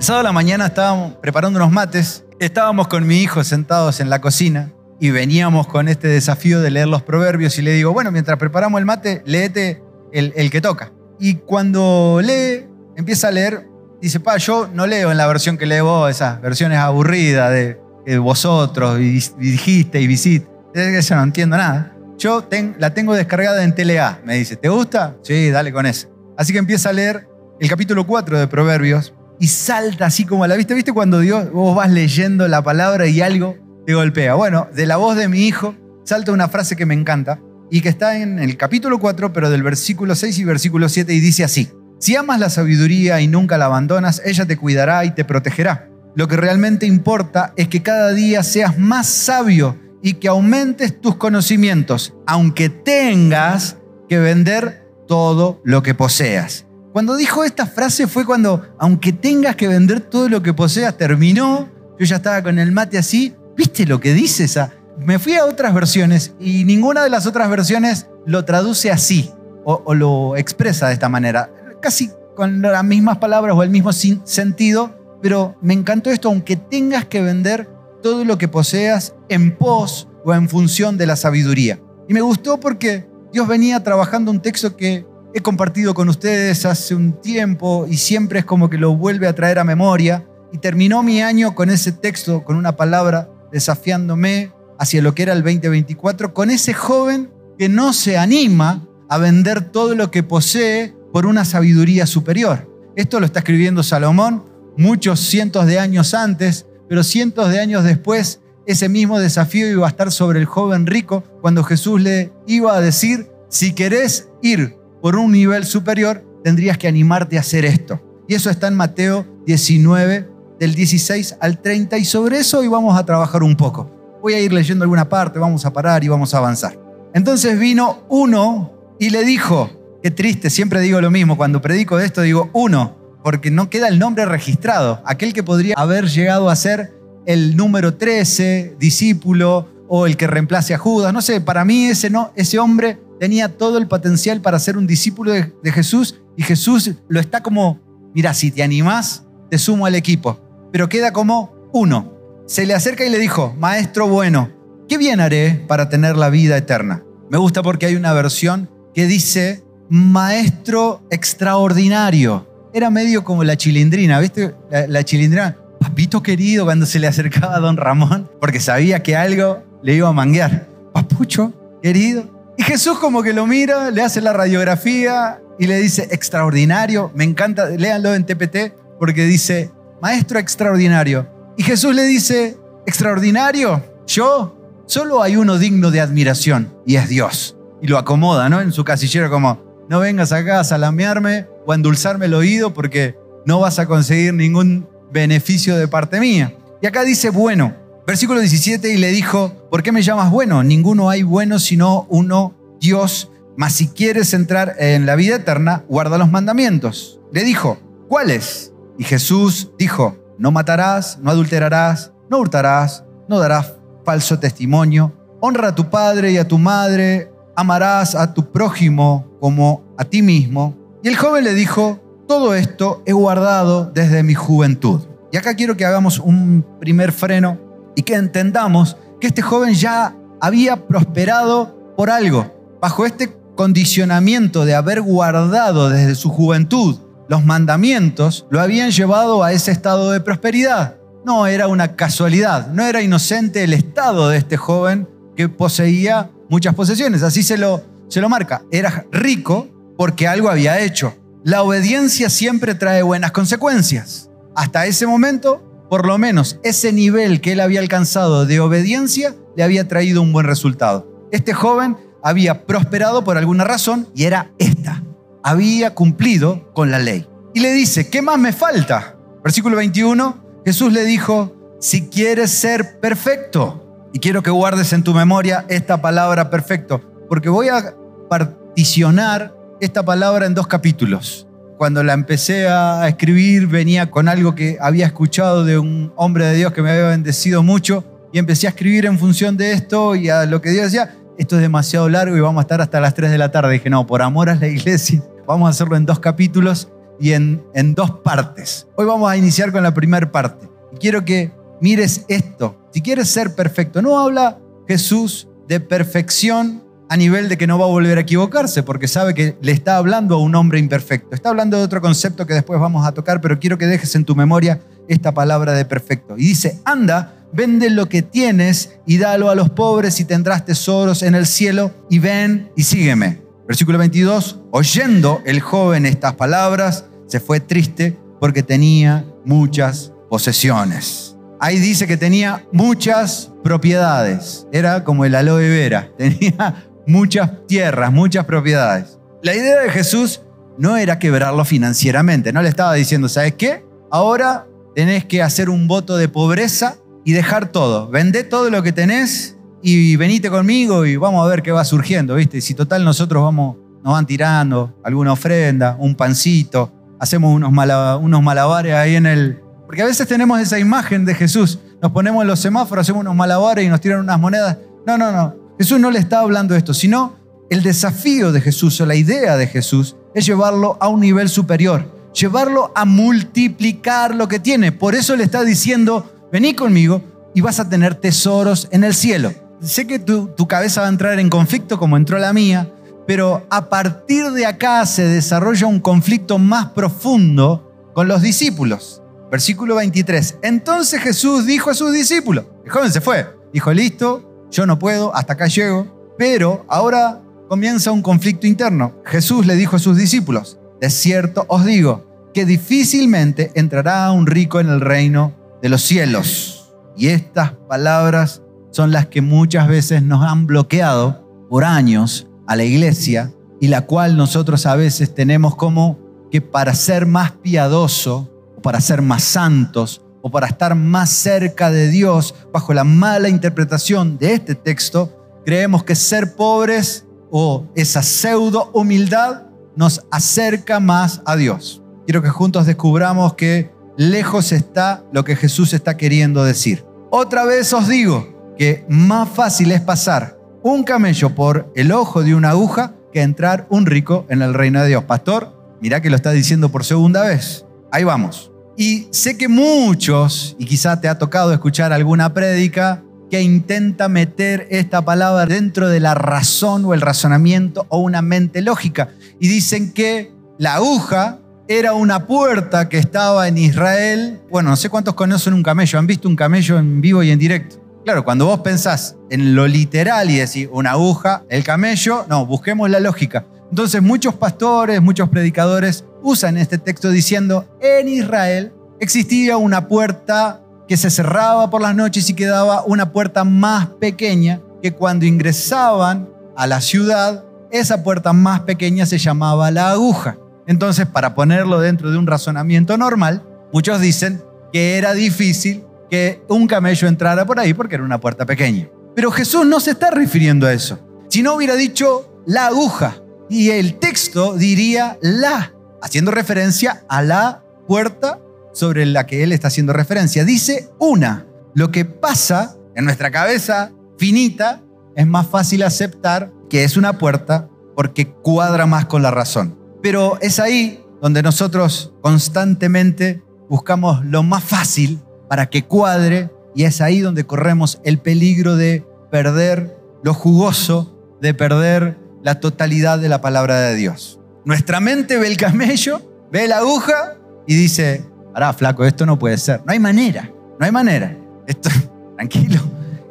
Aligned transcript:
El 0.00 0.06
sábado 0.06 0.20
a 0.20 0.30
la 0.30 0.32
mañana 0.32 0.64
estábamos 0.64 1.16
preparando 1.16 1.58
unos 1.58 1.70
mates, 1.70 2.24
estábamos 2.38 2.88
con 2.88 3.06
mi 3.06 3.18
hijo 3.18 3.44
sentados 3.44 4.00
en 4.00 4.08
la 4.08 4.22
cocina 4.22 4.72
y 4.98 5.10
veníamos 5.10 5.66
con 5.66 5.88
este 5.88 6.08
desafío 6.08 6.62
de 6.62 6.70
leer 6.70 6.88
los 6.88 7.02
proverbios 7.02 7.58
y 7.58 7.62
le 7.62 7.72
digo, 7.72 7.92
bueno, 7.92 8.10
mientras 8.10 8.38
preparamos 8.38 8.78
el 8.78 8.86
mate, 8.86 9.20
léete 9.26 9.82
el, 10.10 10.32
el 10.36 10.50
que 10.50 10.62
toca. 10.62 10.90
Y 11.18 11.34
cuando 11.34 12.18
lee, 12.24 12.66
empieza 12.96 13.28
a 13.28 13.30
leer, 13.30 13.68
dice, 14.00 14.20
pa, 14.20 14.38
yo 14.38 14.70
no 14.72 14.86
leo 14.86 15.10
en 15.10 15.18
la 15.18 15.26
versión 15.26 15.58
que 15.58 15.66
lee 15.66 15.80
vos, 15.80 16.10
esas 16.10 16.40
versiones 16.40 16.78
aburridas 16.78 17.50
de, 17.50 17.78
de 18.06 18.18
vosotros, 18.18 18.98
y, 19.00 19.18
y 19.18 19.50
dijiste 19.50 20.00
y 20.00 20.06
visit. 20.06 20.46
Yo 20.74 21.14
no 21.14 21.22
entiendo 21.24 21.58
nada. 21.58 21.94
Yo 22.16 22.42
ten, 22.44 22.74
la 22.78 22.94
tengo 22.94 23.12
descargada 23.12 23.62
en 23.64 23.74
TLA, 23.74 24.20
me 24.24 24.36
dice, 24.36 24.56
¿te 24.56 24.70
gusta? 24.70 25.16
Sí, 25.22 25.50
dale 25.50 25.74
con 25.74 25.84
eso. 25.84 26.08
Así 26.38 26.54
que 26.54 26.58
empieza 26.58 26.88
a 26.88 26.94
leer 26.94 27.28
el 27.60 27.68
capítulo 27.68 28.06
4 28.06 28.38
de 28.38 28.46
Proverbios 28.48 29.12
y 29.40 29.48
salta 29.48 30.06
así 30.06 30.24
como 30.24 30.44
a 30.44 30.48
la 30.48 30.54
vista. 30.54 30.74
¿Viste 30.74 30.92
cuando 30.92 31.18
Dios, 31.18 31.50
vos 31.50 31.74
vas 31.74 31.90
leyendo 31.90 32.46
la 32.46 32.62
palabra 32.62 33.06
y 33.06 33.22
algo 33.22 33.56
te 33.86 33.94
golpea? 33.94 34.34
Bueno, 34.34 34.68
de 34.72 34.86
la 34.86 34.98
voz 34.98 35.16
de 35.16 35.28
mi 35.28 35.46
hijo 35.46 35.74
salta 36.04 36.30
una 36.30 36.48
frase 36.48 36.76
que 36.76 36.86
me 36.86 36.94
encanta 36.94 37.40
y 37.70 37.80
que 37.80 37.88
está 37.88 38.18
en 38.18 38.38
el 38.38 38.56
capítulo 38.56 38.98
4, 38.98 39.32
pero 39.32 39.50
del 39.50 39.62
versículo 39.62 40.14
6 40.14 40.38
y 40.38 40.44
versículo 40.44 40.88
7 40.88 41.12
y 41.14 41.20
dice 41.20 41.42
así. 41.42 41.70
Si 41.98 42.16
amas 42.16 42.38
la 42.38 42.50
sabiduría 42.50 43.20
y 43.20 43.28
nunca 43.28 43.58
la 43.58 43.66
abandonas, 43.66 44.22
ella 44.24 44.46
te 44.46 44.56
cuidará 44.56 45.04
y 45.04 45.10
te 45.12 45.24
protegerá. 45.24 45.88
Lo 46.14 46.28
que 46.28 46.36
realmente 46.36 46.86
importa 46.86 47.52
es 47.56 47.68
que 47.68 47.82
cada 47.82 48.12
día 48.12 48.42
seas 48.42 48.78
más 48.78 49.06
sabio 49.06 49.78
y 50.02 50.14
que 50.14 50.28
aumentes 50.28 51.00
tus 51.00 51.16
conocimientos, 51.16 52.14
aunque 52.26 52.68
tengas 52.68 53.76
que 54.08 54.18
vender 54.18 54.86
todo 55.06 55.60
lo 55.64 55.82
que 55.82 55.94
poseas. 55.94 56.66
Cuando 56.92 57.14
dijo 57.14 57.44
esta 57.44 57.66
frase 57.66 58.08
fue 58.08 58.26
cuando, 58.26 58.66
aunque 58.78 59.12
tengas 59.12 59.54
que 59.54 59.68
vender 59.68 60.00
todo 60.00 60.28
lo 60.28 60.42
que 60.42 60.52
poseas, 60.52 60.96
terminó. 60.96 61.68
Yo 61.98 62.04
ya 62.04 62.16
estaba 62.16 62.42
con 62.42 62.58
el 62.58 62.72
mate 62.72 62.98
así. 62.98 63.36
¿Viste 63.56 63.86
lo 63.86 64.00
que 64.00 64.12
dice 64.12 64.44
esa? 64.44 64.72
Me 64.98 65.20
fui 65.20 65.34
a 65.34 65.44
otras 65.44 65.72
versiones 65.72 66.34
y 66.40 66.64
ninguna 66.64 67.04
de 67.04 67.10
las 67.10 67.26
otras 67.26 67.48
versiones 67.48 68.08
lo 68.26 68.44
traduce 68.44 68.90
así 68.90 69.30
o, 69.64 69.94
lo 69.94 70.36
expresa 70.36 70.88
de 70.88 70.94
esta 70.94 71.08
manera. 71.08 71.52
Casi 71.80 72.10
con 72.34 72.60
las 72.60 72.84
mismas 72.84 73.18
palabras 73.18 73.54
o 73.56 73.62
el 73.62 73.70
mismo 73.70 73.92
sentido, 73.92 75.18
pero 75.22 75.56
me 75.60 75.74
encantó 75.74 76.10
esto, 76.10 76.28
aunque 76.28 76.56
tengas 76.56 77.04
que 77.04 77.22
vender 77.22 77.68
todo 78.02 78.24
lo 78.24 78.36
que 78.36 78.48
poseas 78.48 79.14
en 79.28 79.56
pos 79.56 80.08
o 80.24 80.34
en 80.34 80.48
función 80.48 80.96
de 80.96 81.06
la 81.06 81.16
sabiduría. 81.16 81.80
Y 82.08 82.14
me 82.14 82.20
gustó 82.20 82.58
porque 82.58 83.08
Dios 83.32 83.46
venía 83.46 83.82
trabajando 83.84 84.30
un 84.30 84.40
texto 84.40 84.76
que 84.76 85.06
he 85.34 85.40
compartido 85.40 85.94
con 85.94 86.08
ustedes 86.08 86.64
hace 86.66 86.94
un 86.94 87.20
tiempo 87.20 87.86
y 87.88 87.96
siempre 87.96 88.40
es 88.40 88.44
como 88.44 88.68
que 88.68 88.78
lo 88.78 88.96
vuelve 88.96 89.26
a 89.26 89.34
traer 89.34 89.58
a 89.58 89.64
memoria. 89.64 90.26
Y 90.52 90.58
terminó 90.58 91.02
mi 91.02 91.22
año 91.22 91.54
con 91.54 91.70
ese 91.70 91.92
texto, 91.92 92.42
con 92.42 92.56
una 92.56 92.76
palabra 92.76 93.30
desafiándome 93.52 94.52
hacia 94.78 95.02
lo 95.02 95.14
que 95.14 95.22
era 95.22 95.32
el 95.32 95.42
2024, 95.42 96.34
con 96.34 96.50
ese 96.50 96.74
joven 96.74 97.30
que 97.58 97.68
no 97.68 97.92
se 97.92 98.18
anima 98.18 98.88
a 99.08 99.18
vender 99.18 99.70
todo 99.70 99.94
lo 99.94 100.10
que 100.10 100.22
posee 100.22 100.94
por 101.12 101.26
una 101.26 101.44
sabiduría 101.44 102.06
superior. 102.06 102.68
Esto 102.96 103.20
lo 103.20 103.26
está 103.26 103.40
escribiendo 103.40 103.82
Salomón 103.82 104.44
muchos 104.76 105.20
cientos 105.20 105.66
de 105.66 105.78
años 105.78 106.14
antes, 106.14 106.66
pero 106.88 107.02
cientos 107.02 107.50
de 107.50 107.60
años 107.60 107.84
después 107.84 108.40
ese 108.66 108.88
mismo 108.88 109.18
desafío 109.18 109.70
iba 109.70 109.86
a 109.86 109.90
estar 109.90 110.10
sobre 110.10 110.40
el 110.40 110.46
joven 110.46 110.86
rico 110.86 111.22
cuando 111.40 111.64
Jesús 111.64 112.00
le 112.00 112.32
iba 112.46 112.74
a 112.74 112.80
decir, 112.80 113.30
si 113.48 113.72
querés 113.72 114.28
ir 114.42 114.79
por 115.00 115.16
un 115.16 115.32
nivel 115.32 115.64
superior, 115.64 116.24
tendrías 116.44 116.78
que 116.78 116.88
animarte 116.88 117.36
a 117.36 117.40
hacer 117.40 117.64
esto. 117.64 118.00
Y 118.28 118.34
eso 118.34 118.50
está 118.50 118.68
en 118.68 118.76
Mateo 118.76 119.26
19, 119.46 120.28
del 120.58 120.74
16 120.74 121.36
al 121.40 121.60
30, 121.60 121.98
y 121.98 122.04
sobre 122.04 122.38
eso 122.38 122.60
hoy 122.60 122.68
vamos 122.68 122.98
a 122.98 123.04
trabajar 123.04 123.42
un 123.42 123.56
poco. 123.56 123.90
Voy 124.22 124.34
a 124.34 124.40
ir 124.40 124.52
leyendo 124.52 124.84
alguna 124.84 125.08
parte, 125.08 125.38
vamos 125.38 125.64
a 125.64 125.72
parar 125.72 126.04
y 126.04 126.08
vamos 126.08 126.34
a 126.34 126.38
avanzar. 126.38 126.78
Entonces 127.14 127.58
vino 127.58 128.04
uno 128.08 128.72
y 128.98 129.10
le 129.10 129.24
dijo, 129.24 129.70
qué 130.02 130.10
triste, 130.10 130.50
siempre 130.50 130.80
digo 130.80 131.00
lo 131.00 131.10
mismo, 131.10 131.36
cuando 131.36 131.60
predico 131.60 131.96
de 131.96 132.04
esto 132.04 132.20
digo 132.20 132.50
uno, 132.52 132.96
porque 133.24 133.50
no 133.50 133.68
queda 133.70 133.88
el 133.88 133.98
nombre 133.98 134.26
registrado, 134.26 135.02
aquel 135.04 135.32
que 135.32 135.42
podría 135.42 135.74
haber 135.76 136.06
llegado 136.06 136.50
a 136.50 136.56
ser 136.56 136.94
el 137.26 137.56
número 137.56 137.94
13, 137.94 138.76
discípulo, 138.78 139.68
o 139.88 140.06
el 140.06 140.16
que 140.16 140.28
reemplace 140.28 140.72
a 140.72 140.78
Judas, 140.78 141.12
no 141.12 141.20
sé, 141.20 141.40
para 141.40 141.64
mí 141.64 141.86
ese, 141.86 142.10
no, 142.10 142.30
ese 142.36 142.60
hombre 142.60 143.00
tenía 143.20 143.50
todo 143.50 143.76
el 143.76 143.86
potencial 143.86 144.40
para 144.40 144.58
ser 144.58 144.78
un 144.78 144.86
discípulo 144.86 145.30
de, 145.32 145.52
Jesús 145.72 146.18
y 146.38 146.42
Jesús 146.42 146.92
lo 147.06 147.20
está 147.20 147.42
como, 147.42 147.78
mira, 148.14 148.32
si 148.32 148.50
te 148.50 148.62
animás, 148.62 149.24
te 149.50 149.58
sumo 149.58 149.84
al 149.84 149.94
equipo, 149.94 150.40
pero 150.72 150.88
queda 150.88 151.12
como 151.12 151.54
uno. 151.72 152.14
Se 152.46 152.64
le 152.64 152.72
acerca 152.72 153.04
y 153.04 153.10
le 153.10 153.18
dijo, 153.18 153.54
maestro 153.58 154.08
bueno, 154.08 154.50
¿qué 154.88 154.96
bien 154.96 155.20
haré 155.20 155.62
para 155.68 155.90
tener 155.90 156.16
la 156.16 156.30
vida 156.30 156.56
eterna? 156.56 157.04
Me 157.30 157.36
gusta 157.36 157.62
porque 157.62 157.84
hay 157.84 157.94
una 157.94 158.14
versión 158.14 158.70
que 158.94 159.06
dice, 159.06 159.62
maestro 159.90 161.02
extraordinario. 161.10 162.48
Era 162.72 162.88
medio 162.88 163.22
como 163.22 163.44
la 163.44 163.56
chilindrina, 163.56 164.18
¿viste? 164.18 164.54
La, 164.70 164.86
la 164.86 165.04
chilindrina, 165.04 165.58
papito 165.78 166.22
querido, 166.22 166.64
cuando 166.64 166.86
se 166.86 166.98
le 166.98 167.06
acercaba 167.06 167.56
a 167.56 167.60
don 167.60 167.76
Ramón, 167.76 168.30
porque 168.40 168.60
sabía 168.60 169.02
que 169.02 169.14
algo 169.14 169.62
le 169.82 169.94
iba 169.94 170.08
a 170.08 170.12
manguear. 170.12 170.70
Papucho, 170.94 171.52
querido, 171.82 172.39
y 172.60 172.62
Jesús 172.62 172.98
como 172.98 173.22
que 173.22 173.32
lo 173.32 173.46
mira, 173.46 173.90
le 173.90 174.02
hace 174.02 174.20
la 174.20 174.34
radiografía 174.34 175.40
y 175.58 175.66
le 175.66 175.78
dice, 175.78 176.08
extraordinario, 176.10 177.10
me 177.14 177.24
encanta, 177.24 177.70
léanlo 177.70 178.14
en 178.14 178.26
TPT, 178.26 178.74
porque 178.98 179.24
dice, 179.24 179.70
maestro 180.02 180.38
extraordinario. 180.38 181.26
Y 181.56 181.62
Jesús 181.62 181.94
le 181.94 182.02
dice, 182.02 182.58
extraordinario, 182.84 183.82
yo, 184.06 184.58
solo 184.84 185.22
hay 185.22 185.36
uno 185.36 185.56
digno 185.56 185.90
de 185.90 186.02
admiración, 186.02 186.70
y 186.84 186.96
es 186.96 187.08
Dios. 187.08 187.56
Y 187.80 187.86
lo 187.86 187.96
acomoda, 187.96 188.50
¿no? 188.50 188.60
En 188.60 188.72
su 188.72 188.84
casillero 188.84 189.30
como, 189.30 189.86
no 189.88 189.98
vengas 190.00 190.30
acá 190.32 190.60
a 190.60 190.64
salamearme 190.64 191.46
o 191.64 191.72
a 191.72 191.76
endulzarme 191.76 192.26
el 192.26 192.34
oído 192.34 192.74
porque 192.74 193.16
no 193.46 193.58
vas 193.58 193.78
a 193.78 193.86
conseguir 193.86 194.34
ningún 194.34 194.86
beneficio 195.10 195.78
de 195.78 195.88
parte 195.88 196.20
mía. 196.20 196.52
Y 196.82 196.86
acá 196.86 197.04
dice, 197.04 197.30
bueno, 197.30 197.74
Versículo 198.10 198.40
17, 198.40 198.92
y 198.92 198.96
le 198.96 199.12
dijo, 199.12 199.52
¿por 199.70 199.84
qué 199.84 199.92
me 199.92 200.02
llamas 200.02 200.32
bueno? 200.32 200.64
Ninguno 200.64 201.10
hay 201.10 201.22
bueno 201.22 201.60
sino 201.60 202.08
uno, 202.08 202.56
Dios. 202.80 203.30
Mas 203.56 203.74
si 203.74 203.86
quieres 203.86 204.34
entrar 204.34 204.74
en 204.80 205.06
la 205.06 205.14
vida 205.14 205.36
eterna, 205.36 205.84
guarda 205.88 206.18
los 206.18 206.28
mandamientos. 206.28 207.20
Le 207.32 207.44
dijo, 207.44 207.78
¿cuáles? 208.08 208.72
Y 208.98 209.04
Jesús 209.04 209.70
dijo, 209.78 210.16
no 210.38 210.50
matarás, 210.50 211.20
no 211.22 211.30
adulterarás, 211.30 212.10
no 212.28 212.40
hurtarás, 212.40 213.04
no 213.28 213.38
darás 213.38 213.74
falso 214.04 214.40
testimonio, 214.40 215.14
honra 215.38 215.68
a 215.68 215.74
tu 215.76 215.88
padre 215.88 216.32
y 216.32 216.38
a 216.38 216.48
tu 216.48 216.58
madre, 216.58 217.30
amarás 217.54 218.16
a 218.16 218.34
tu 218.34 218.50
prójimo 218.50 219.38
como 219.38 219.84
a 219.96 220.04
ti 220.04 220.20
mismo. 220.20 220.76
Y 221.04 221.06
el 221.06 221.16
joven 221.16 221.44
le 221.44 221.54
dijo, 221.54 222.00
todo 222.26 222.56
esto 222.56 223.04
he 223.06 223.12
guardado 223.12 223.84
desde 223.84 224.24
mi 224.24 224.34
juventud. 224.34 225.02
Y 225.30 225.36
acá 225.36 225.54
quiero 225.54 225.76
que 225.76 225.84
hagamos 225.84 226.18
un 226.18 226.66
primer 226.80 227.12
freno 227.12 227.69
y 227.96 228.02
que 228.02 228.14
entendamos 228.14 228.96
que 229.20 229.28
este 229.28 229.42
joven 229.42 229.74
ya 229.74 230.14
había 230.40 230.86
prosperado 230.88 231.94
por 231.96 232.10
algo, 232.10 232.78
bajo 232.80 233.04
este 233.04 233.36
condicionamiento 233.54 234.64
de 234.64 234.74
haber 234.74 235.02
guardado 235.02 235.90
desde 235.90 236.14
su 236.14 236.30
juventud 236.30 236.98
los 237.28 237.44
mandamientos, 237.44 238.46
lo 238.50 238.60
habían 238.60 238.90
llevado 238.90 239.44
a 239.44 239.52
ese 239.52 239.70
estado 239.70 240.10
de 240.10 240.20
prosperidad. 240.20 240.96
No 241.24 241.46
era 241.46 241.68
una 241.68 241.94
casualidad, 241.94 242.72
no 242.72 242.82
era 242.82 243.02
inocente 243.02 243.62
el 243.62 243.72
estado 243.72 244.30
de 244.30 244.38
este 244.38 244.56
joven 244.56 245.08
que 245.36 245.48
poseía 245.48 246.30
muchas 246.48 246.74
posesiones, 246.74 247.22
así 247.22 247.44
se 247.44 247.56
lo, 247.56 247.84
se 248.08 248.20
lo 248.20 248.28
marca. 248.28 248.62
Era 248.72 249.06
rico 249.12 249.68
porque 249.96 250.26
algo 250.26 250.50
había 250.50 250.80
hecho. 250.80 251.14
La 251.44 251.62
obediencia 251.62 252.30
siempre 252.30 252.74
trae 252.74 253.02
buenas 253.02 253.30
consecuencias. 253.30 254.28
Hasta 254.56 254.86
ese 254.86 255.06
momento 255.06 255.69
por 255.90 256.06
lo 256.06 256.16
menos 256.18 256.60
ese 256.62 256.92
nivel 256.92 257.40
que 257.40 257.52
él 257.52 257.60
había 257.60 257.80
alcanzado 257.80 258.46
de 258.46 258.60
obediencia 258.60 259.34
le 259.56 259.64
había 259.64 259.88
traído 259.88 260.22
un 260.22 260.32
buen 260.32 260.46
resultado. 260.46 261.26
Este 261.32 261.52
joven 261.52 261.96
había 262.22 262.64
prosperado 262.64 263.24
por 263.24 263.36
alguna 263.36 263.64
razón 263.64 264.06
y 264.14 264.24
era 264.24 264.52
esta. 264.58 265.02
Había 265.42 265.94
cumplido 265.94 266.72
con 266.74 266.92
la 266.92 267.00
ley. 267.00 267.26
Y 267.54 267.60
le 267.60 267.72
dice, 267.72 268.08
¿qué 268.08 268.22
más 268.22 268.38
me 268.38 268.52
falta? 268.52 269.16
Versículo 269.42 269.76
21, 269.76 270.62
Jesús 270.64 270.92
le 270.92 271.04
dijo, 271.04 271.56
si 271.80 272.08
quieres 272.08 272.52
ser 272.52 273.00
perfecto, 273.00 274.08
y 274.12 274.20
quiero 274.20 274.42
que 274.44 274.50
guardes 274.50 274.92
en 274.92 275.02
tu 275.02 275.12
memoria 275.12 275.64
esta 275.68 276.00
palabra 276.00 276.50
perfecto, 276.50 277.00
porque 277.28 277.48
voy 277.48 277.68
a 277.68 277.96
particionar 278.28 279.56
esta 279.80 280.04
palabra 280.04 280.46
en 280.46 280.54
dos 280.54 280.68
capítulos 280.68 281.48
cuando 281.80 282.02
la 282.02 282.12
empecé 282.12 282.68
a 282.68 283.08
escribir 283.08 283.66
venía 283.66 284.10
con 284.10 284.28
algo 284.28 284.54
que 284.54 284.76
había 284.82 285.06
escuchado 285.06 285.64
de 285.64 285.78
un 285.78 286.12
hombre 286.14 286.44
de 286.44 286.54
Dios 286.54 286.74
que 286.74 286.82
me 286.82 286.90
había 286.90 287.06
bendecido 287.06 287.62
mucho 287.62 288.04
y 288.34 288.38
empecé 288.38 288.66
a 288.66 288.70
escribir 288.70 289.06
en 289.06 289.18
función 289.18 289.56
de 289.56 289.72
esto 289.72 290.14
y 290.14 290.28
a 290.28 290.44
lo 290.44 290.60
que 290.60 290.68
Dios 290.72 290.92
decía, 290.92 291.16
esto 291.38 291.56
es 291.56 291.62
demasiado 291.62 292.10
largo 292.10 292.36
y 292.36 292.40
vamos 292.40 292.60
a 292.60 292.64
estar 292.64 292.82
hasta 292.82 293.00
las 293.00 293.14
3 293.14 293.30
de 293.30 293.38
la 293.38 293.50
tarde. 293.50 293.72
dije, 293.72 293.88
no, 293.88 294.06
por 294.06 294.20
amor 294.20 294.50
a 294.50 294.56
la 294.56 294.68
iglesia, 294.68 295.22
vamos 295.46 295.68
a 295.68 295.70
hacerlo 295.70 295.96
en 295.96 296.04
dos 296.04 296.20
capítulos 296.20 296.90
y 297.18 297.32
en, 297.32 297.64
en 297.72 297.94
dos 297.94 298.10
partes. 298.10 298.86
Hoy 298.96 299.06
vamos 299.06 299.30
a 299.30 299.38
iniciar 299.38 299.72
con 299.72 299.82
la 299.82 299.94
primera 299.94 300.30
parte. 300.30 300.68
Y 300.92 300.98
quiero 300.98 301.24
que 301.24 301.50
mires 301.80 302.26
esto. 302.28 302.76
Si 302.92 303.00
quieres 303.00 303.30
ser 303.30 303.54
perfecto, 303.54 304.02
no 304.02 304.20
habla 304.20 304.58
Jesús 304.86 305.48
de 305.66 305.80
perfección 305.80 306.84
a 307.10 307.16
nivel 307.16 307.48
de 307.48 307.58
que 307.58 307.66
no 307.66 307.76
va 307.76 307.86
a 307.86 307.88
volver 307.88 308.18
a 308.18 308.20
equivocarse, 308.20 308.84
porque 308.84 309.08
sabe 309.08 309.34
que 309.34 309.56
le 309.60 309.72
está 309.72 309.96
hablando 309.96 310.36
a 310.36 310.38
un 310.38 310.54
hombre 310.54 310.78
imperfecto. 310.78 311.34
Está 311.34 311.48
hablando 311.48 311.76
de 311.76 311.82
otro 311.82 312.00
concepto 312.00 312.46
que 312.46 312.54
después 312.54 312.78
vamos 312.78 313.04
a 313.04 313.10
tocar, 313.10 313.40
pero 313.40 313.58
quiero 313.58 313.78
que 313.78 313.88
dejes 313.88 314.14
en 314.14 314.24
tu 314.24 314.36
memoria 314.36 314.80
esta 315.08 315.34
palabra 315.34 315.72
de 315.72 315.84
perfecto. 315.84 316.36
Y 316.38 316.42
dice, 316.42 316.78
anda, 316.84 317.34
vende 317.52 317.90
lo 317.90 318.08
que 318.08 318.22
tienes 318.22 319.00
y 319.06 319.18
dalo 319.18 319.50
a 319.50 319.56
los 319.56 319.70
pobres 319.70 320.20
y 320.20 320.24
tendrás 320.24 320.64
tesoros 320.64 321.24
en 321.24 321.34
el 321.34 321.46
cielo 321.46 321.90
y 322.08 322.20
ven 322.20 322.70
y 322.76 322.84
sígueme. 322.84 323.42
Versículo 323.66 323.98
22, 323.98 324.60
oyendo 324.70 325.42
el 325.46 325.58
joven 325.58 326.06
estas 326.06 326.34
palabras, 326.34 327.06
se 327.26 327.40
fue 327.40 327.58
triste 327.58 328.16
porque 328.38 328.62
tenía 328.62 329.24
muchas 329.44 330.12
posesiones. 330.28 331.34
Ahí 331.62 331.78
dice 331.78 332.06
que 332.06 332.16
tenía 332.16 332.64
muchas 332.72 333.50
propiedades. 333.62 334.66
Era 334.72 335.04
como 335.04 335.26
el 335.26 335.34
aloe 335.34 335.68
vera. 335.68 336.08
Tenía 336.16 336.89
muchas 337.06 337.66
tierras, 337.66 338.12
muchas 338.12 338.44
propiedades. 338.44 339.18
La 339.42 339.54
idea 339.54 339.80
de 339.80 339.90
Jesús 339.90 340.42
no 340.78 340.96
era 340.96 341.18
quebrarlo 341.18 341.64
financieramente, 341.64 342.52
no 342.52 342.62
le 342.62 342.68
estaba 342.68 342.94
diciendo, 342.94 343.28
¿sabes 343.28 343.54
qué? 343.54 343.84
Ahora 344.10 344.66
tenés 344.94 345.24
que 345.24 345.42
hacer 345.42 345.70
un 345.70 345.88
voto 345.88 346.16
de 346.16 346.28
pobreza 346.28 346.96
y 347.24 347.32
dejar 347.32 347.70
todo. 347.70 348.08
Vendé 348.08 348.44
todo 348.44 348.70
lo 348.70 348.82
que 348.82 348.92
tenés 348.92 349.56
y 349.82 350.16
venite 350.16 350.50
conmigo 350.50 351.06
y 351.06 351.16
vamos 351.16 351.44
a 351.44 351.48
ver 351.48 351.62
qué 351.62 351.72
va 351.72 351.84
surgiendo, 351.84 352.34
¿viste? 352.34 352.60
Si 352.60 352.74
total 352.74 353.04
nosotros 353.04 353.42
vamos, 353.42 353.76
nos 354.02 354.12
van 354.12 354.26
tirando 354.26 354.94
alguna 355.04 355.32
ofrenda, 355.32 355.96
un 355.98 356.14
pancito, 356.14 356.92
hacemos 357.18 357.54
unos, 357.54 357.72
unos 358.20 358.42
malabares 358.42 358.94
ahí 358.94 359.16
en 359.16 359.26
el... 359.26 359.60
Porque 359.86 360.02
a 360.02 360.06
veces 360.06 360.26
tenemos 360.28 360.60
esa 360.60 360.78
imagen 360.78 361.24
de 361.24 361.34
Jesús, 361.34 361.78
nos 362.00 362.12
ponemos 362.12 362.42
en 362.42 362.48
los 362.48 362.60
semáforos, 362.60 363.02
hacemos 363.02 363.20
unos 363.20 363.34
malabares 363.34 363.84
y 363.84 363.88
nos 363.88 364.00
tiran 364.00 364.20
unas 364.20 364.38
monedas. 364.38 364.78
No, 365.06 365.18
no, 365.18 365.32
no. 365.32 365.59
Jesús 365.80 365.98
no 365.98 366.10
le 366.10 366.18
está 366.18 366.40
hablando 366.40 366.76
esto, 366.76 366.92
sino 366.92 367.36
el 367.70 367.82
desafío 367.82 368.52
de 368.52 368.60
Jesús 368.60 369.00
o 369.00 369.06
la 369.06 369.14
idea 369.14 369.56
de 369.56 369.66
Jesús 369.66 370.14
es 370.34 370.44
llevarlo 370.44 370.98
a 371.00 371.08
un 371.08 371.20
nivel 371.20 371.48
superior, 371.48 372.04
llevarlo 372.38 372.92
a 372.94 373.06
multiplicar 373.06 374.34
lo 374.34 374.46
que 374.46 374.58
tiene. 374.58 374.92
Por 374.92 375.14
eso 375.14 375.36
le 375.36 375.44
está 375.44 375.64
diciendo, 375.64 376.48
vení 376.52 376.74
conmigo 376.74 377.22
y 377.54 377.62
vas 377.62 377.80
a 377.80 377.88
tener 377.88 378.14
tesoros 378.14 378.88
en 378.90 379.04
el 379.04 379.14
cielo. 379.14 379.54
Sé 379.80 380.06
que 380.06 380.18
tu, 380.18 380.48
tu 380.48 380.68
cabeza 380.68 381.00
va 381.00 381.06
a 381.06 381.10
entrar 381.10 381.38
en 381.38 381.48
conflicto 381.48 381.98
como 381.98 382.18
entró 382.18 382.38
la 382.38 382.52
mía, 382.52 382.92
pero 383.26 383.66
a 383.70 383.88
partir 383.88 384.50
de 384.50 384.66
acá 384.66 385.06
se 385.06 385.22
desarrolla 385.22 385.86
un 385.86 386.00
conflicto 386.00 386.58
más 386.58 386.90
profundo 386.90 387.90
con 388.12 388.28
los 388.28 388.42
discípulos. 388.42 389.22
Versículo 389.50 389.94
23. 389.94 390.58
Entonces 390.60 391.22
Jesús 391.22 391.64
dijo 391.64 391.88
a 391.88 391.94
sus 391.94 392.12
discípulos, 392.12 392.66
el 392.84 392.90
joven 392.90 393.10
se 393.10 393.22
fue, 393.22 393.46
dijo, 393.72 393.90
listo, 393.94 394.49
yo 394.70 394.86
no 394.86 394.98
puedo, 394.98 395.34
hasta 395.34 395.54
acá 395.54 395.66
llego, 395.66 396.34
pero 396.38 396.84
ahora 396.88 397.42
comienza 397.68 398.12
un 398.12 398.22
conflicto 398.22 398.66
interno. 398.66 399.14
Jesús 399.24 399.66
le 399.66 399.76
dijo 399.76 399.96
a 399.96 400.00
sus 400.00 400.16
discípulos, 400.16 400.78
de 401.00 401.10
cierto 401.10 401.64
os 401.68 401.84
digo, 401.84 402.26
que 402.54 402.64
difícilmente 402.64 403.70
entrará 403.74 404.30
un 404.32 404.46
rico 404.46 404.80
en 404.80 404.88
el 404.88 405.00
reino 405.00 405.54
de 405.82 405.88
los 405.88 406.02
cielos. 406.02 406.92
Y 407.16 407.28
estas 407.28 407.72
palabras 407.88 408.62
son 408.90 409.12
las 409.12 409.26
que 409.26 409.40
muchas 409.40 409.88
veces 409.88 410.22
nos 410.22 410.44
han 410.44 410.66
bloqueado 410.66 411.46
por 411.68 411.84
años 411.84 412.48
a 412.66 412.76
la 412.76 412.84
iglesia 412.84 413.52
y 413.80 413.88
la 413.88 414.06
cual 414.06 414.36
nosotros 414.36 414.86
a 414.86 414.96
veces 414.96 415.34
tenemos 415.34 415.76
como 415.76 416.18
que 416.50 416.60
para 416.60 416.94
ser 416.94 417.26
más 417.26 417.52
piadoso 417.52 418.50
o 418.76 418.82
para 418.82 419.00
ser 419.00 419.22
más 419.22 419.44
santos 419.44 420.22
o 420.42 420.50
para 420.50 420.66
estar 420.66 420.94
más 420.94 421.30
cerca 421.30 421.90
de 421.90 422.08
Dios, 422.08 422.54
bajo 422.72 422.94
la 422.94 423.04
mala 423.04 423.48
interpretación 423.48 424.38
de 424.38 424.54
este 424.54 424.74
texto, 424.74 425.36
creemos 425.64 426.04
que 426.04 426.14
ser 426.14 426.56
pobres 426.56 427.26
o 427.50 427.86
esa 427.94 428.22
pseudo 428.22 428.90
humildad 428.92 429.62
nos 429.96 430.24
acerca 430.30 431.00
más 431.00 431.42
a 431.44 431.56
Dios. 431.56 432.02
Quiero 432.24 432.42
que 432.42 432.48
juntos 432.48 432.86
descubramos 432.86 433.54
que 433.54 433.90
lejos 434.16 434.72
está 434.72 435.24
lo 435.32 435.44
que 435.44 435.56
Jesús 435.56 435.92
está 435.92 436.16
queriendo 436.16 436.64
decir. 436.64 437.04
Otra 437.30 437.64
vez 437.64 437.92
os 437.92 438.08
digo 438.08 438.74
que 438.78 439.04
más 439.08 439.48
fácil 439.48 439.92
es 439.92 440.00
pasar 440.00 440.58
un 440.82 441.04
camello 441.04 441.54
por 441.54 441.92
el 441.94 442.12
ojo 442.12 442.42
de 442.42 442.54
una 442.54 442.70
aguja 442.70 443.14
que 443.32 443.42
entrar 443.42 443.86
un 443.90 444.06
rico 444.06 444.46
en 444.48 444.62
el 444.62 444.74
reino 444.74 445.02
de 445.02 445.08
Dios. 445.08 445.24
Pastor, 445.24 445.72
mirá 446.00 446.20
que 446.20 446.30
lo 446.30 446.36
está 446.36 446.50
diciendo 446.52 446.88
por 446.90 447.04
segunda 447.04 447.42
vez. 447.42 447.84
Ahí 448.10 448.24
vamos. 448.24 448.69
Y 448.96 449.28
sé 449.30 449.56
que 449.56 449.68
muchos, 449.68 450.76
y 450.78 450.84
quizá 450.84 451.20
te 451.20 451.28
ha 451.28 451.38
tocado 451.38 451.72
escuchar 451.72 452.12
alguna 452.12 452.52
prédica, 452.52 453.22
que 453.50 453.60
intenta 453.60 454.28
meter 454.28 454.86
esta 454.90 455.24
palabra 455.24 455.66
dentro 455.66 456.08
de 456.08 456.20
la 456.20 456.34
razón 456.34 457.04
o 457.04 457.14
el 457.14 457.20
razonamiento 457.20 458.06
o 458.08 458.18
una 458.18 458.42
mente 458.42 458.80
lógica. 458.80 459.30
Y 459.58 459.68
dicen 459.68 460.12
que 460.12 460.52
la 460.78 460.94
aguja 460.94 461.58
era 461.88 462.12
una 462.14 462.46
puerta 462.46 463.08
que 463.08 463.18
estaba 463.18 463.66
en 463.66 463.76
Israel. 463.76 464.60
Bueno, 464.70 464.90
no 464.90 464.96
sé 464.96 465.10
cuántos 465.10 465.34
conocen 465.34 465.74
un 465.74 465.82
camello, 465.82 466.18
han 466.18 466.26
visto 466.28 466.48
un 466.48 466.54
camello 466.54 466.98
en 466.98 467.20
vivo 467.20 467.42
y 467.42 467.50
en 467.50 467.58
directo. 467.58 467.96
Claro, 468.24 468.44
cuando 468.44 468.66
vos 468.66 468.80
pensás 468.80 469.34
en 469.50 469.74
lo 469.74 469.88
literal 469.88 470.50
y 470.50 470.58
decís 470.58 470.88
una 470.92 471.12
aguja, 471.12 471.64
el 471.68 471.82
camello, 471.82 472.46
no, 472.48 472.64
busquemos 472.66 473.10
la 473.10 473.18
lógica. 473.18 473.64
Entonces 473.90 474.22
muchos 474.22 474.54
pastores, 474.54 475.20
muchos 475.20 475.48
predicadores 475.48 476.24
usan 476.42 476.76
este 476.76 476.98
texto 476.98 477.30
diciendo, 477.30 477.86
en 478.00 478.28
Israel 478.28 478.92
existía 479.18 479.76
una 479.76 480.08
puerta 480.08 480.80
que 481.08 481.16
se 481.16 481.28
cerraba 481.28 481.90
por 481.90 482.00
las 482.00 482.14
noches 482.14 482.48
y 482.48 482.54
quedaba 482.54 483.02
una 483.04 483.32
puerta 483.32 483.64
más 483.64 484.06
pequeña 484.20 484.80
que 485.02 485.12
cuando 485.12 485.44
ingresaban 485.44 486.48
a 486.76 486.86
la 486.86 487.00
ciudad, 487.00 487.64
esa 487.90 488.22
puerta 488.22 488.52
más 488.52 488.80
pequeña 488.80 489.26
se 489.26 489.38
llamaba 489.38 489.90
la 489.90 490.10
aguja. 490.10 490.56
Entonces, 490.86 491.26
para 491.26 491.54
ponerlo 491.54 492.00
dentro 492.00 492.30
de 492.30 492.38
un 492.38 492.46
razonamiento 492.46 493.16
normal, 493.18 493.64
muchos 493.92 494.20
dicen 494.20 494.62
que 494.92 495.18
era 495.18 495.34
difícil 495.34 496.04
que 496.30 496.62
un 496.68 496.86
camello 496.86 497.26
entrara 497.26 497.66
por 497.66 497.80
ahí 497.80 497.92
porque 497.92 498.14
era 498.14 498.24
una 498.24 498.40
puerta 498.40 498.64
pequeña. 498.64 499.08
Pero 499.34 499.50
Jesús 499.50 499.84
no 499.86 499.98
se 499.98 500.12
está 500.12 500.30
refiriendo 500.30 500.86
a 500.86 500.92
eso. 500.92 501.18
Si 501.48 501.62
no 501.62 501.74
hubiera 501.74 501.96
dicho 501.96 502.62
la 502.66 502.86
aguja 502.86 503.34
y 503.70 503.90
el 503.90 504.18
texto 504.18 504.74
diría 504.74 505.38
la 505.40 505.94
haciendo 506.20 506.50
referencia 506.50 507.24
a 507.28 507.40
la 507.40 507.82
puerta 508.06 508.58
sobre 508.92 509.24
la 509.24 509.46
que 509.46 509.62
él 509.62 509.72
está 509.72 509.88
haciendo 509.88 510.12
referencia. 510.12 510.64
Dice 510.64 511.08
una. 511.18 511.66
Lo 511.94 512.10
que 512.10 512.24
pasa 512.24 512.96
en 513.14 513.24
nuestra 513.24 513.50
cabeza 513.50 514.12
finita 514.38 515.02
es 515.36 515.46
más 515.46 515.68
fácil 515.68 516.02
aceptar 516.02 516.72
que 516.88 517.04
es 517.04 517.16
una 517.16 517.38
puerta 517.38 517.88
porque 518.16 518.48
cuadra 518.48 519.06
más 519.06 519.26
con 519.26 519.42
la 519.42 519.52
razón. 519.52 519.96
Pero 520.20 520.58
es 520.60 520.80
ahí 520.80 521.24
donde 521.40 521.62
nosotros 521.62 522.32
constantemente 522.42 523.62
buscamos 523.88 524.44
lo 524.44 524.62
más 524.62 524.84
fácil 524.84 525.40
para 525.68 525.86
que 525.86 526.04
cuadre 526.04 526.70
y 526.94 527.04
es 527.04 527.20
ahí 527.20 527.40
donde 527.40 527.64
corremos 527.64 528.20
el 528.24 528.38
peligro 528.38 528.96
de 528.96 529.24
perder 529.50 530.16
lo 530.42 530.54
jugoso, 530.54 531.56
de 531.60 531.74
perder 531.74 532.36
la 532.62 532.80
totalidad 532.80 533.38
de 533.38 533.48
la 533.48 533.60
palabra 533.60 534.00
de 534.00 534.14
Dios. 534.16 534.60
Nuestra 534.84 535.20
mente 535.20 535.56
ve 535.58 535.66
el 535.66 535.76
camello, 535.76 536.68
ve 536.72 536.88
la 536.88 536.98
aguja 536.98 537.56
y 537.86 537.94
dice, 537.94 538.44
pará, 538.72 538.92
flaco, 538.92 539.24
esto 539.24 539.46
no 539.46 539.58
puede 539.58 539.78
ser. 539.78 540.00
No 540.04 540.12
hay 540.12 540.18
manera, 540.18 540.70
no 540.98 541.04
hay 541.04 541.12
manera. 541.12 541.56
Esto, 541.86 542.10
tranquilo. 542.56 543.00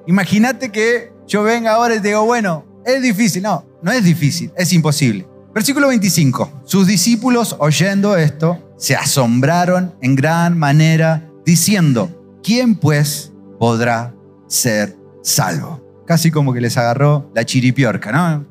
Imagínate 0.08 0.72
que 0.72 1.14
yo 1.28 1.44
venga 1.44 1.74
ahora 1.74 1.96
y 1.96 2.00
te 2.00 2.10
digo, 2.10 2.26
bueno, 2.26 2.66
es 2.86 3.02
difícil. 3.02 3.44
No, 3.44 3.66
no 3.82 3.92
es 3.92 4.04
difícil, 4.04 4.52
es 4.58 4.74
imposible. 4.74 5.28
Versículo 5.54 5.88
25. 5.88 6.62
Sus 6.66 6.88
discípulos, 6.88 7.56
oyendo 7.60 8.16
esto, 8.16 8.74
se 8.78 8.96
asombraron 8.96 9.96
en 10.02 10.16
gran 10.16 10.58
manera, 10.58 11.30
diciendo, 11.46 12.40
¿quién 12.44 12.76
pues 12.76 13.34
podrá 13.60 14.14
ser 14.48 14.96
salvo? 15.22 15.79
Casi 16.10 16.32
como 16.32 16.54
que 16.54 16.60
les 16.60 16.76
agarró 16.76 17.32
la 17.36 17.46
chiripiorca, 17.46 18.12
¿no? 18.12 18.44